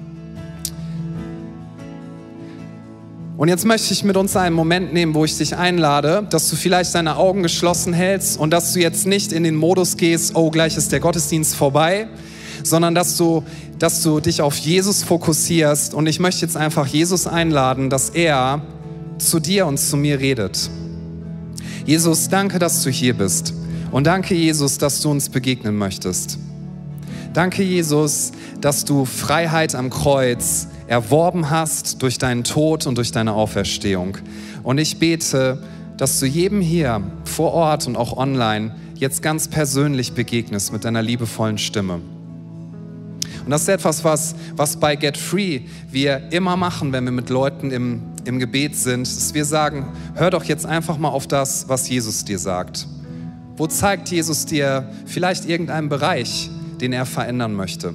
Und 3.38 3.47
jetzt 3.47 3.66
möchte 3.66 3.91
ich 3.91 4.04
mit 4.04 4.18
uns 4.18 4.36
einen 4.36 4.56
Moment 4.56 4.93
nehmen, 4.93 5.16
wo 5.16 5.26
ich 5.26 5.36
dich 5.36 5.56
einlade, 5.56 6.28
dass 6.30 6.47
du 6.52 6.56
vielleicht 6.56 6.93
deine 6.93 7.16
Augen 7.16 7.41
geschlossen 7.41 7.91
hältst 7.91 8.39
und 8.39 8.52
dass 8.52 8.74
du 8.74 8.80
jetzt 8.80 9.08
nicht 9.08 9.32
in 9.32 9.43
den 9.43 9.56
Modus 9.56 9.97
gehst, 9.97 10.36
oh, 10.36 10.52
gleich 10.52 10.78
ist 10.78 10.91
der 10.91 10.99
Gottesdienst 10.99 11.56
vorbei, 11.56 12.08
sondern 12.64 12.95
dass 12.95 13.18
du, 13.18 13.43
dass 13.80 14.03
du 14.03 14.20
dich 14.20 14.41
auf 14.41 14.57
Jesus 14.57 15.03
fokussierst. 15.03 15.93
Und 15.93 16.07
ich 16.07 16.20
möchte 16.20 16.41
jetzt 16.41 16.57
einfach 16.57 16.88
Jesus 16.88 17.28
einladen, 17.28 17.89
dass 17.89 18.09
er 18.09 18.62
zu 19.18 19.39
dir 19.39 19.66
und 19.68 19.78
zu 19.78 19.97
mir 19.97 20.20
redet. 20.20 20.70
Jesus, 21.86 22.30
danke, 22.30 22.59
dass 22.59 22.84
du 22.84 22.89
hier 22.89 23.14
bist. 23.16 23.53
Und 23.91 24.07
danke, 24.07 24.36
Jesus, 24.36 24.78
dass 24.78 25.01
du 25.01 25.12
uns 25.12 25.30
begegnen 25.30 25.78
möchtest. 25.78 26.38
Danke, 27.34 27.64
Jesus, 27.64 28.32
dass 28.59 28.86
du 28.86 29.05
Freiheit 29.05 29.76
am 29.76 29.89
Kreuz 29.89 30.68
erworben 30.88 31.49
hast 31.49 32.01
durch 32.01 32.18
deinen 32.18 32.43
Tod 32.43 32.86
und 32.86 32.97
durch 32.97 33.12
deine 33.12 33.34
Auferstehung. 33.34 34.18
Und 34.64 34.78
ich 34.78 34.99
bete, 34.99 35.64
dass 35.97 36.20
du 36.20 36.26
jedem 36.26 36.62
hier 36.62 37.01
vor 37.24 37.53
Ort 37.53 37.88
und 37.88 37.95
auch 37.95 38.18
online 38.18 38.76
jetzt 38.95 39.22
ganz 39.22 39.47
persönlich 39.47 40.14
begegnest 40.14 40.74
mit 40.74 40.84
deiner 40.84 41.01
liebevollen 41.01 41.57
Stimme. 41.57 42.01
Und 43.44 43.52
das 43.52 43.64
ist 43.64 43.70
etwas, 43.70 44.04
was, 44.04 44.36
was 44.56 44.78
bei 44.78 44.96
Get 44.96 45.18
Free 45.18 45.62
wir 45.89 46.32
immer 46.32 46.58
machen, 46.58 46.94
wenn 46.94 47.06
wir 47.06 47.12
mit 47.12 47.30
Leuten 47.30 47.72
im, 47.72 48.02
im 48.26 48.39
Gebet 48.39 48.76
sind, 48.76 49.02
dass 49.02 49.34
wir 49.34 49.46
sagen, 49.46 49.88
hör 50.16 50.30
doch 50.30 50.44
jetzt 50.44 50.66
einfach 50.66 50.98
mal 50.98 51.10
auf 51.10 51.28
das, 51.28 51.68
was 51.68 51.89
Jesus 51.89 52.24
dir 52.24 52.38
sagt. 52.38 52.88
Wo 53.58 53.68
zeigt 53.68 54.10
Jesus 54.10 54.46
dir 54.46 54.89
vielleicht 55.06 55.46
irgendeinen 55.46 55.89
Bereich, 55.89 56.50
den 56.80 56.94
er 56.94 57.06
verändern 57.06 57.54
möchte? 57.54 57.94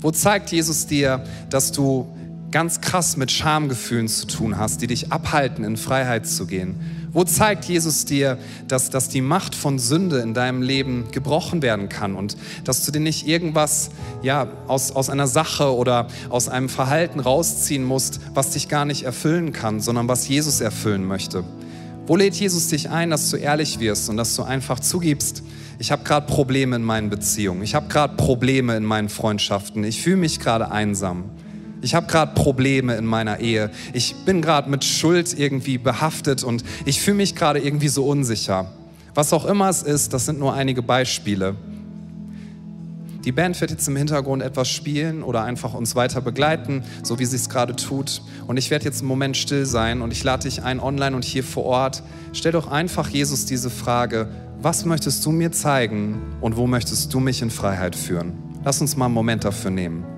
Wo 0.00 0.10
zeigt 0.10 0.52
Jesus 0.52 0.86
dir, 0.86 1.24
dass 1.50 1.72
du 1.72 2.06
ganz 2.50 2.80
krass 2.80 3.16
mit 3.16 3.30
Schamgefühlen 3.30 4.08
zu 4.08 4.26
tun 4.26 4.58
hast, 4.58 4.80
die 4.80 4.86
dich 4.86 5.12
abhalten, 5.12 5.64
in 5.64 5.76
Freiheit 5.76 6.26
zu 6.26 6.46
gehen? 6.46 6.76
Wo 7.18 7.24
zeigt 7.24 7.64
Jesus 7.64 8.04
dir, 8.04 8.38
dass, 8.68 8.90
dass 8.90 9.08
die 9.08 9.22
Macht 9.22 9.56
von 9.56 9.80
Sünde 9.80 10.20
in 10.20 10.34
deinem 10.34 10.62
Leben 10.62 11.06
gebrochen 11.10 11.62
werden 11.62 11.88
kann 11.88 12.14
und 12.14 12.36
dass 12.62 12.86
du 12.86 12.92
dir 12.92 13.00
nicht 13.00 13.26
irgendwas 13.26 13.90
ja, 14.22 14.46
aus, 14.68 14.92
aus 14.92 15.10
einer 15.10 15.26
Sache 15.26 15.74
oder 15.74 16.06
aus 16.28 16.48
einem 16.48 16.68
Verhalten 16.68 17.18
rausziehen 17.18 17.82
musst, 17.82 18.20
was 18.34 18.50
dich 18.50 18.68
gar 18.68 18.84
nicht 18.84 19.02
erfüllen 19.02 19.52
kann, 19.52 19.80
sondern 19.80 20.06
was 20.06 20.28
Jesus 20.28 20.60
erfüllen 20.60 21.04
möchte? 21.04 21.42
Wo 22.06 22.14
lädt 22.14 22.36
Jesus 22.36 22.68
dich 22.68 22.88
ein, 22.88 23.10
dass 23.10 23.28
du 23.30 23.36
ehrlich 23.36 23.80
wirst 23.80 24.08
und 24.08 24.16
dass 24.16 24.36
du 24.36 24.44
einfach 24.44 24.78
zugibst, 24.78 25.42
ich 25.80 25.90
habe 25.90 26.04
gerade 26.04 26.28
Probleme 26.28 26.76
in 26.76 26.84
meinen 26.84 27.10
Beziehungen, 27.10 27.62
ich 27.62 27.74
habe 27.74 27.88
gerade 27.88 28.14
Probleme 28.14 28.76
in 28.76 28.84
meinen 28.84 29.08
Freundschaften, 29.08 29.82
ich 29.82 30.00
fühle 30.00 30.18
mich 30.18 30.38
gerade 30.38 30.70
einsam. 30.70 31.24
Ich 31.80 31.94
habe 31.94 32.06
gerade 32.06 32.34
Probleme 32.34 32.96
in 32.96 33.04
meiner 33.04 33.40
Ehe. 33.40 33.70
Ich 33.92 34.14
bin 34.24 34.42
gerade 34.42 34.68
mit 34.68 34.84
Schuld 34.84 35.38
irgendwie 35.38 35.78
behaftet 35.78 36.42
und 36.42 36.64
ich 36.84 37.00
fühle 37.00 37.18
mich 37.18 37.34
gerade 37.34 37.60
irgendwie 37.60 37.88
so 37.88 38.06
unsicher. 38.06 38.70
Was 39.14 39.32
auch 39.32 39.44
immer 39.44 39.68
es 39.68 39.82
ist, 39.82 40.12
das 40.12 40.26
sind 40.26 40.38
nur 40.38 40.54
einige 40.54 40.82
Beispiele. 40.82 41.54
Die 43.24 43.32
Band 43.32 43.60
wird 43.60 43.70
jetzt 43.70 43.86
im 43.88 43.96
Hintergrund 43.96 44.42
etwas 44.42 44.68
spielen 44.68 45.22
oder 45.22 45.42
einfach 45.42 45.74
uns 45.74 45.94
weiter 45.94 46.20
begleiten, 46.20 46.82
so 47.02 47.18
wie 47.18 47.24
sie 47.24 47.36
es 47.36 47.48
gerade 47.48 47.76
tut. 47.76 48.22
Und 48.46 48.56
ich 48.56 48.70
werde 48.70 48.84
jetzt 48.84 49.00
einen 49.00 49.08
Moment 49.08 49.36
still 49.36 49.66
sein 49.66 50.02
und 50.02 50.12
ich 50.12 50.24
lade 50.24 50.44
dich 50.44 50.62
ein, 50.62 50.80
online 50.80 51.14
und 51.14 51.24
hier 51.24 51.44
vor 51.44 51.64
Ort. 51.64 52.02
Stell 52.32 52.52
doch 52.52 52.68
einfach 52.68 53.08
Jesus 53.08 53.44
diese 53.44 53.70
Frage, 53.70 54.28
was 54.62 54.84
möchtest 54.84 55.26
du 55.26 55.30
mir 55.30 55.52
zeigen 55.52 56.22
und 56.40 56.56
wo 56.56 56.66
möchtest 56.66 57.12
du 57.12 57.20
mich 57.20 57.42
in 57.42 57.50
Freiheit 57.50 57.96
führen? 57.96 58.32
Lass 58.64 58.80
uns 58.80 58.96
mal 58.96 59.06
einen 59.06 59.14
Moment 59.14 59.44
dafür 59.44 59.70
nehmen. 59.70 60.17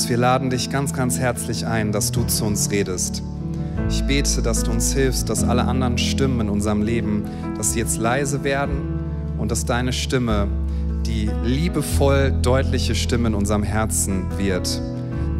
Jesus, 0.00 0.08
wir 0.08 0.16
laden 0.16 0.48
dich 0.48 0.70
ganz, 0.70 0.94
ganz 0.94 1.18
herzlich 1.18 1.66
ein, 1.66 1.92
dass 1.92 2.10
du 2.10 2.24
zu 2.24 2.46
uns 2.46 2.70
redest. 2.70 3.22
Ich 3.90 4.02
bete, 4.04 4.40
dass 4.40 4.62
du 4.62 4.70
uns 4.70 4.94
hilfst, 4.94 5.28
dass 5.28 5.44
alle 5.44 5.64
anderen 5.64 5.98
Stimmen 5.98 6.40
in 6.40 6.48
unserem 6.48 6.80
Leben, 6.80 7.24
dass 7.58 7.74
sie 7.74 7.80
jetzt 7.80 7.98
leise 7.98 8.42
werden 8.42 9.00
und 9.36 9.50
dass 9.50 9.66
deine 9.66 9.92
Stimme 9.92 10.48
die 11.04 11.28
liebevoll 11.44 12.32
deutliche 12.40 12.94
Stimme 12.94 13.28
in 13.28 13.34
unserem 13.34 13.62
Herzen 13.62 14.24
wird. 14.38 14.80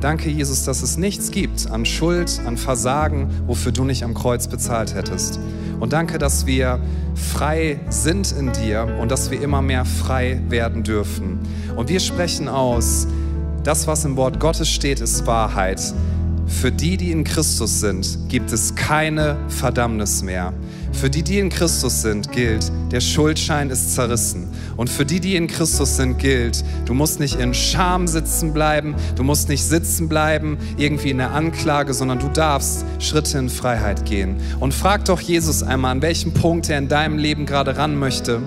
Danke, 0.02 0.28
Jesus, 0.28 0.64
dass 0.66 0.82
es 0.82 0.98
nichts 0.98 1.30
gibt 1.30 1.70
an 1.70 1.86
Schuld, 1.86 2.38
an 2.44 2.58
Versagen, 2.58 3.30
wofür 3.46 3.72
du 3.72 3.84
nicht 3.84 4.04
am 4.04 4.12
Kreuz 4.12 4.46
bezahlt 4.46 4.94
hättest. 4.94 5.40
Und 5.78 5.94
danke, 5.94 6.18
dass 6.18 6.44
wir 6.44 6.80
frei 7.14 7.80
sind 7.88 8.30
in 8.32 8.52
dir 8.52 8.98
und 9.00 9.10
dass 9.10 9.30
wir 9.30 9.40
immer 9.40 9.62
mehr 9.62 9.86
frei 9.86 10.42
werden 10.50 10.82
dürfen. 10.82 11.38
Und 11.76 11.88
wir 11.88 12.00
sprechen 12.00 12.46
aus, 12.46 13.06
das, 13.64 13.86
was 13.86 14.04
im 14.04 14.16
Wort 14.16 14.40
Gottes 14.40 14.68
steht, 14.68 15.00
ist 15.00 15.26
Wahrheit. 15.26 15.80
Für 16.46 16.72
die, 16.72 16.96
die 16.96 17.12
in 17.12 17.24
Christus 17.24 17.80
sind, 17.80 18.18
gibt 18.28 18.52
es 18.52 18.74
keine 18.74 19.36
Verdammnis 19.48 20.22
mehr. 20.22 20.52
Für 20.92 21.08
die, 21.08 21.22
die 21.22 21.38
in 21.38 21.48
Christus 21.48 22.02
sind, 22.02 22.30
gilt, 22.32 22.70
der 22.90 23.00
Schuldschein 23.00 23.70
ist 23.70 23.94
zerrissen. 23.94 24.48
Und 24.76 24.90
für 24.90 25.06
die, 25.06 25.20
die 25.20 25.36
in 25.36 25.46
Christus 25.46 25.96
sind, 25.96 26.18
gilt, 26.18 26.62
du 26.84 26.94
musst 26.94 27.20
nicht 27.20 27.40
in 27.40 27.54
Scham 27.54 28.06
sitzen 28.06 28.52
bleiben, 28.52 28.94
du 29.16 29.22
musst 29.22 29.48
nicht 29.48 29.64
sitzen 29.64 30.08
bleiben, 30.08 30.58
irgendwie 30.76 31.10
in 31.10 31.18
der 31.18 31.30
Anklage, 31.30 31.94
sondern 31.94 32.18
du 32.18 32.28
darfst 32.28 32.84
Schritte 32.98 33.38
in 33.38 33.48
Freiheit 33.48 34.04
gehen. 34.04 34.36
Und 34.58 34.74
frag 34.74 35.04
doch 35.06 35.20
Jesus 35.20 35.62
einmal, 35.62 35.92
an 35.92 36.02
welchem 36.02 36.34
Punkt 36.34 36.68
er 36.68 36.78
in 36.78 36.88
deinem 36.88 37.18
Leben 37.18 37.46
gerade 37.46 37.76
ran 37.76 37.96
möchte 37.96 38.42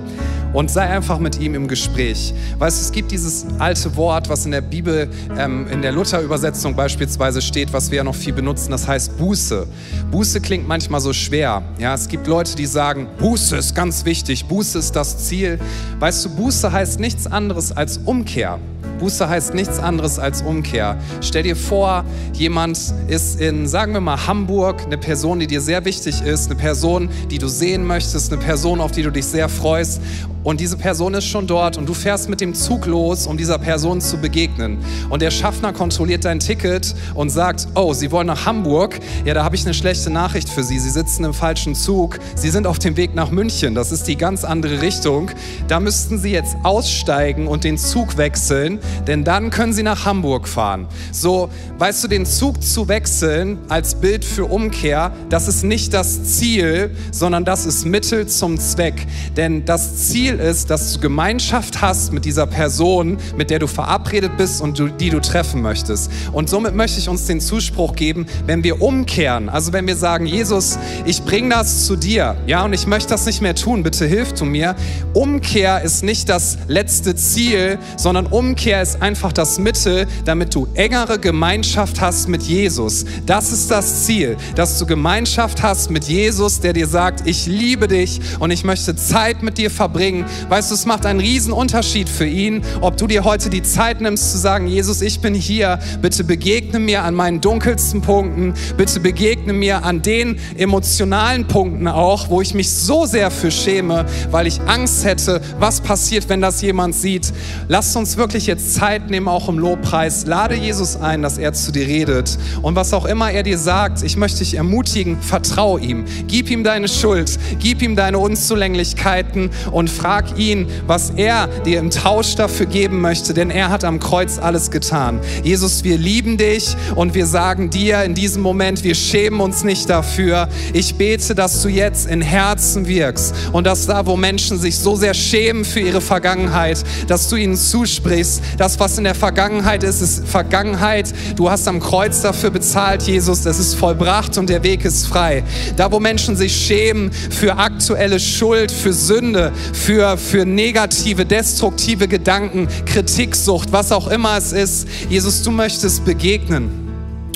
und 0.54 0.70
sei 0.70 0.84
einfach 0.84 1.20
mit 1.20 1.40
ihm 1.40 1.56
im 1.56 1.68
Gespräch. 1.68 2.34
Weißt 2.60 2.80
du, 2.80 2.86
es 2.86 2.92
gibt 2.92 3.12
dieses 3.12 3.46
alte 3.60 3.96
Wort, 3.96 4.30
was 4.30 4.46
in 4.46 4.52
der 4.52 4.62
Bibel, 4.62 5.10
ähm, 5.38 5.68
in 5.68 5.82
der 5.82 5.92
Luther-Übersetzung 5.92 6.76
beispielsweise 6.76 7.42
steht, 7.42 7.74
was 7.74 7.92
wir 7.92 7.98
ja 7.98 8.04
noch 8.04 8.16
viel 8.16 8.34
benutzen, 8.34 8.72
das 8.72 8.88
heißt 8.88 9.18
Buße. 9.18 9.68
Buße 10.12 10.42
klingt 10.42 10.68
manchmal 10.68 11.02
so 11.02 11.12
schwer. 11.12 11.64
Ja, 11.80 11.96
es 11.96 12.08
gibt 12.08 12.28
Leute, 12.34 12.56
die 12.56 12.66
sagen, 12.66 13.08
Buße 13.20 13.56
ist 13.58 13.76
ganz 13.76 14.06
wichtig, 14.06 14.46
Buße 14.46 14.80
ist 14.80 14.96
das 14.96 15.28
Ziel. 15.28 15.60
Weißt 16.00 16.26
du, 16.26 16.30
Buße 16.30 16.72
heißt 16.72 17.00
nichts 17.00 17.28
anderes 17.28 17.72
als 17.72 18.00
Umkehr. 18.00 18.60
Buße 19.00 19.28
heißt 19.28 19.54
nichts 19.54 19.80
anderes 19.80 20.20
als 20.20 20.42
Umkehr. 20.42 20.98
Stell 21.22 21.44
dir 21.44 21.56
vor, 21.56 22.06
jemand 22.34 22.80
ist 23.08 23.40
in, 23.40 23.68
sagen 23.68 23.94
wir 23.94 24.02
mal, 24.02 24.28
Hamburg, 24.28 24.84
eine 24.84 24.98
Person, 24.98 25.40
die 25.40 25.48
dir 25.48 25.62
sehr 25.62 25.86
wichtig 25.86 26.22
ist, 26.22 26.50
eine 26.50 26.60
Person, 26.60 27.10
die 27.30 27.38
du 27.38 27.48
sehen 27.48 27.86
möchtest, 27.86 28.32
eine 28.32 28.42
Person, 28.42 28.80
auf 28.82 28.92
die 28.92 29.04
du 29.04 29.12
dich 29.12 29.26
sehr 29.26 29.50
freust 29.50 30.02
und 30.44 30.60
diese 30.60 30.78
Person 30.78 31.14
ist 31.14 31.26
schon 31.26 31.48
dort 31.48 31.78
und 31.78 31.88
du 31.88 31.94
fährst 31.94 32.30
mit 32.30 32.42
dem 32.42 32.54
Zug 32.54 32.86
los, 32.86 33.28
um 33.28 33.38
dieser 33.38 33.58
Person 33.58 34.02
zu 34.02 34.18
begegnen. 34.18 34.78
Und 35.10 35.22
der 35.22 35.32
Schaffner 35.32 35.72
kontrolliert 35.72 36.26
dein 36.26 36.40
Ticket 36.40 36.94
und 37.16 37.30
sagt, 37.30 37.68
oh, 37.76 37.94
Sie 37.94 38.12
wollen 38.12 38.28
nach 38.28 38.46
Hamburg? 38.46 39.00
Ja, 39.24 39.34
da 39.34 39.44
habe 39.44 39.56
ich 39.56 39.64
eine 39.64 39.74
schlechte 39.74 40.10
Nachricht 40.10 40.50
für 40.50 40.64
Sie. 40.64 40.80
Sie 40.80 40.90
sitzen 40.90 41.24
im 41.24 41.34
falschen 41.34 41.76
Zug. 41.76 42.20
Sie 42.36 42.50
sind 42.50 42.68
auf 42.68 42.78
dem 42.78 42.98
Weg 42.98 43.16
nach 43.16 43.32
München. 43.32 43.74
Das 43.74 43.94
ist 43.94 44.08
die 44.08 44.18
ganz 44.18 44.44
andere 44.44 44.82
Richtung. 44.82 45.32
Da 45.70 45.80
müssten 45.80 46.20
Sie 46.20 46.32
jetzt 46.32 46.58
aussteigen 46.64 47.48
und 47.48 47.64
den 47.64 47.78
Zug 47.78 48.18
wechseln, 48.18 48.73
denn 49.08 49.24
dann 49.24 49.50
können 49.50 49.74
Sie 49.74 49.84
nach 49.84 50.06
Hamburg 50.06 50.48
fahren. 50.48 50.88
So, 51.12 51.50
weißt 51.78 52.04
du, 52.04 52.08
den 52.08 52.26
Zug 52.26 52.64
zu 52.64 52.88
wechseln 52.88 53.60
als 53.70 53.96
Bild 53.96 54.26
für 54.26 54.46
Umkehr, 54.46 55.12
das 55.30 55.48
ist 55.48 55.64
nicht 55.64 55.94
das 55.94 56.24
Ziel, 56.24 56.96
sondern 57.12 57.46
das 57.46 57.66
ist 57.66 57.86
Mittel 57.86 58.28
zum 58.28 58.58
Zweck. 58.58 59.06
Denn 59.36 59.66
das 59.66 60.08
Ziel 60.08 60.24
Ziel 60.24 60.40
ist, 60.40 60.70
dass 60.70 60.94
du 60.94 61.00
Gemeinschaft 61.00 61.82
hast 61.82 62.14
mit 62.14 62.24
dieser 62.24 62.48
Person, 62.48 63.18
mit 63.36 63.50
der 63.50 63.60
du 63.60 63.68
verabredet 63.68 64.38
bist 64.38 64.62
und 64.62 64.80
du, 64.80 64.88
die 64.88 65.10
du 65.10 65.20
treffen 65.20 65.62
möchtest. 65.62 66.10
Und 66.32 66.50
somit 66.50 66.76
möchte 66.76 66.98
ich 67.00 67.10
uns 67.10 67.26
den 67.26 67.42
Zuspruch 67.42 67.96
geben, 67.96 68.26
wenn 68.46 68.64
wir 68.64 68.82
umkehren, 68.82 69.50
also 69.50 69.74
wenn 69.74 69.86
wir 69.86 69.98
sagen, 69.98 70.26
Jesus, 70.26 70.78
ich 71.06 71.24
bringe 71.24 71.50
das 71.50 71.86
zu 71.86 71.98
dir, 71.98 72.38
ja, 72.48 72.64
und 72.64 72.72
ich 72.72 72.88
möchte 72.88 73.10
das 73.10 73.26
nicht 73.26 73.42
mehr 73.42 73.54
tun, 73.54 73.84
bitte 73.84 74.06
hilf 74.06 74.34
du 74.34 74.46
mir. 74.46 74.76
Umkehr 75.14 75.82
ist 75.82 76.04
nicht 76.04 76.30
das 76.30 76.58
letzte 76.68 77.16
Ziel, 77.16 77.80
sondern 77.98 78.28
Umkehr 78.28 78.63
ist 78.72 79.02
einfach 79.02 79.34
das 79.34 79.60
Mittel, 79.60 80.08
damit 80.26 80.56
du 80.56 80.68
engere 80.74 81.20
Gemeinschaft 81.20 82.00
hast 82.00 82.30
mit 82.30 82.44
Jesus. 82.44 83.06
Das 83.26 83.52
ist 83.52 83.70
das 83.70 84.06
Ziel, 84.06 84.38
dass 84.56 84.80
du 84.80 84.86
Gemeinschaft 84.86 85.62
hast 85.62 85.90
mit 85.90 86.06
Jesus, 86.06 86.60
der 86.60 86.74
dir 86.74 86.88
sagt, 86.88 87.28
ich 87.28 87.46
liebe 87.46 87.88
dich 87.88 88.22
und 88.40 88.52
ich 88.52 88.64
möchte 88.64 88.96
Zeit 88.96 89.44
mit 89.44 89.58
dir 89.58 89.72
verbringen 89.72 90.26
Weißt 90.50 90.70
du, 90.70 90.76
es 90.76 90.86
macht 90.86 91.06
einen 91.06 91.20
riesen 91.20 91.52
Unterschied 91.52 92.08
für 92.08 92.26
ihn, 92.26 92.62
ob 92.82 92.98
du 92.98 93.08
dir 93.08 93.24
heute 93.24 93.50
die 93.50 93.64
Zeit 93.64 94.02
nimmst 94.02 94.32
zu 94.32 94.38
sagen, 94.38 94.68
Jesus, 94.68 95.02
ich 95.02 95.20
bin 95.20 95.34
hier, 95.34 95.80
bitte 96.02 96.24
begegne 96.24 96.80
mir 96.80 97.04
an 97.04 97.16
meinen 97.16 97.42
dunkelsten 97.42 98.02
Punkten, 98.02 98.54
bitte 98.78 99.00
begegne 99.00 99.54
mir 99.54 99.84
an 99.84 100.02
den 100.02 100.38
emotionalen 100.58 101.48
Punkten 101.48 101.88
auch, 101.88 102.30
wo 102.30 102.42
ich 102.42 102.54
mich 102.54 102.70
so 102.70 103.06
sehr 103.06 103.32
für 103.32 103.52
schäme, 103.52 104.06
weil 104.32 104.48
ich 104.48 104.62
Angst 104.62 105.06
hätte, 105.06 105.42
was 105.60 105.82
passiert, 105.82 106.30
wenn 106.30 106.42
das 106.42 106.62
jemand 106.62 106.96
sieht. 106.96 107.34
Lasst 107.68 107.96
uns 107.96 108.18
wirklich 108.18 108.46
jetzt 108.46 108.53
Zeit 108.58 109.10
nehmen, 109.10 109.28
auch 109.28 109.50
im 109.50 109.60
Lobpreis. 109.60 110.26
Lade 110.26 110.56
Jesus 110.56 110.96
ein, 110.96 111.22
dass 111.22 111.38
er 111.38 111.54
zu 111.54 111.72
dir 111.72 111.88
redet. 111.88 112.38
Und 112.62 112.76
was 112.76 112.94
auch 112.94 113.06
immer 113.06 113.32
er 113.32 113.44
dir 113.44 113.58
sagt, 113.58 114.04
ich 114.04 114.18
möchte 114.18 114.40
dich 114.40 114.56
ermutigen, 114.56 115.22
vertrau 115.22 115.78
ihm. 115.78 116.06
Gib 116.28 116.50
ihm 116.50 116.64
deine 116.64 116.88
Schuld, 116.88 117.38
gib 117.60 117.82
ihm 117.82 117.96
deine 117.96 118.20
Unzulänglichkeiten 118.20 119.50
und 119.72 119.90
frag 119.90 120.38
ihn, 120.38 120.68
was 120.88 121.12
er 121.12 121.48
dir 121.66 121.80
im 121.80 121.90
Tausch 121.90 122.36
dafür 122.36 122.66
geben 122.66 123.02
möchte, 123.02 123.34
denn 123.34 123.50
er 123.50 123.70
hat 123.70 123.84
am 123.84 124.00
Kreuz 124.00 124.40
alles 124.40 124.72
getan. 124.72 125.20
Jesus, 125.44 125.84
wir 125.84 125.98
lieben 125.98 126.38
dich 126.38 126.76
und 126.96 127.14
wir 127.14 127.26
sagen 127.26 127.70
dir 127.70 128.04
in 128.04 128.14
diesem 128.14 128.42
Moment, 128.42 128.84
wir 128.84 128.96
schämen 128.96 129.40
uns 129.40 129.64
nicht 129.64 129.90
dafür. 129.90 130.50
Ich 130.74 130.96
bete, 130.96 131.36
dass 131.36 131.62
du 131.62 131.70
jetzt 131.70 132.08
in 132.08 132.22
Herzen 132.22 132.88
wirkst 132.88 133.34
und 133.52 133.66
dass 133.66 133.88
da, 133.88 134.06
wo 134.06 134.16
Menschen 134.16 134.58
sich 134.60 134.78
so 134.78 134.96
sehr 134.96 135.14
schämen 135.14 135.66
für 135.66 135.80
ihre 135.80 136.02
Vergangenheit, 136.02 136.84
dass 137.08 137.30
du 137.30 137.36
ihnen 137.36 137.56
zusprichst, 137.56 138.43
das, 138.58 138.80
was 138.80 138.98
in 138.98 139.04
der 139.04 139.16
Vergangenheit 139.16 139.84
ist, 139.84 140.02
ist 140.02 140.28
Vergangenheit. 140.28 141.14
Du 141.36 141.50
hast 141.50 141.68
am 141.68 141.80
Kreuz 141.80 142.22
dafür 142.22 142.50
bezahlt, 142.50 143.04
Jesus. 143.04 143.46
Es 143.46 143.60
ist 143.60 143.76
vollbracht 143.76 144.38
und 144.38 144.50
der 144.50 144.64
Weg 144.64 144.86
ist 144.86 145.08
frei. 145.08 145.44
Da, 145.76 145.92
wo 145.92 146.00
Menschen 146.00 146.36
sich 146.36 146.56
schämen 146.56 147.12
für 147.12 147.58
aktuelle 147.58 148.20
Schuld, 148.20 148.72
für 148.72 148.94
Sünde, 148.94 149.52
für, 149.74 150.18
für 150.18 150.46
negative, 150.46 151.26
destruktive 151.26 152.08
Gedanken, 152.08 152.68
Kritiksucht, 152.86 153.72
was 153.72 153.92
auch 153.92 154.08
immer 154.08 154.38
es 154.38 154.52
ist. 154.52 154.88
Jesus, 155.10 155.44
du 155.44 155.52
möchtest 155.52 156.06
begegnen. 156.06 156.84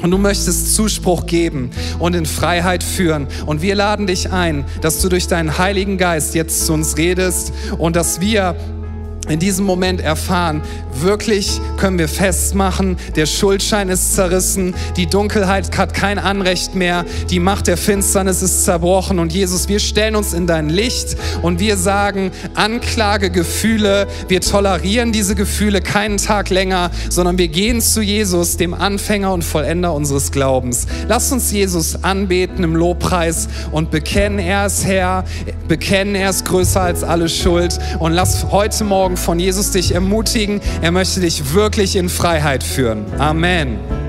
Und 0.04 0.12
du 0.12 0.20
möchtest 0.20 0.76
Zuspruch 0.76 1.26
geben 1.26 1.72
und 1.98 2.14
in 2.14 2.28
Freiheit 2.28 2.84
führen. 2.84 3.28
Und 3.48 3.64
wir 3.64 3.74
laden 3.74 4.06
dich 4.06 4.32
ein, 4.32 4.64
dass 4.82 5.02
du 5.02 5.10
durch 5.10 5.28
deinen 5.28 5.58
Heiligen 5.58 5.98
Geist 5.98 6.36
jetzt 6.36 6.68
zu 6.68 6.74
uns 6.74 6.98
redest 6.98 7.52
und 7.80 7.96
dass 7.96 8.22
wir 8.22 8.56
in 9.30 9.40
diesem 9.40 9.66
Moment 9.66 10.02
erfahren, 10.02 10.62
wirklich 11.02 11.60
können 11.78 12.00
wir 12.00 12.08
festmachen, 12.08 12.98
der 13.16 13.26
Schuldschein 13.26 13.90
ist 13.90 14.16
zerrissen, 14.16 14.76
die 14.96 15.08
Dunkelheit 15.08 15.78
hat 15.78 15.94
kein 15.94 16.18
Anrecht 16.18 16.76
mehr, 16.76 17.06
die 17.30 17.40
Macht 17.40 17.68
der 17.68 17.78
Finsternis 17.78 18.42
ist 18.42 18.64
zerbrochen 18.66 19.20
und 19.20 19.34
Jesus, 19.34 19.68
wir 19.68 19.80
stellen 19.80 20.16
uns 20.16 20.34
in 20.34 20.48
dein 20.48 20.70
Licht 20.70 21.18
und 21.42 21.60
wir 21.60 21.78
sagen, 21.78 22.32
Anklagegefühle, 22.56 24.08
wir 24.28 24.42
tolerieren 24.42 25.12
diese 25.12 25.36
Gefühle 25.36 25.82
keinen 25.82 26.18
Tag 26.18 26.50
länger, 26.50 26.92
sondern 27.10 27.38
wir 27.38 27.48
gehen 27.48 27.82
zu 27.82 28.02
Jesus, 28.02 28.58
dem 28.58 28.74
Anfänger 28.74 29.34
und 29.34 29.44
Vollender 29.44 29.94
unseres 29.94 30.32
Glaubens. 30.32 30.88
Lass 31.08 31.32
uns 31.32 31.52
Jesus 31.52 32.04
anbeten 32.04 32.64
im 32.64 32.76
Lobpreis 32.76 33.48
und 33.72 33.92
bekennen, 33.92 34.40
er 34.40 34.68
ist 34.68 34.86
Herr, 34.86 35.26
bekennen, 35.68 36.16
er 36.16 36.30
ist 36.30 36.46
größer 36.46 36.82
als 36.82 37.04
alle 37.04 37.30
Schuld 37.30 37.78
und 38.00 38.14
lass 38.14 38.52
heute 38.52 38.84
Morgen 38.84 39.17
von 39.18 39.40
Jesus 39.40 39.72
dich 39.72 39.94
ermutigen. 39.94 40.62
Er 40.82 40.92
möchte 40.92 41.20
dich 41.20 41.54
wirklich 41.54 41.96
in 41.96 42.10
Freiheit 42.10 42.64
führen. 42.64 43.06
Amen. 43.18 44.07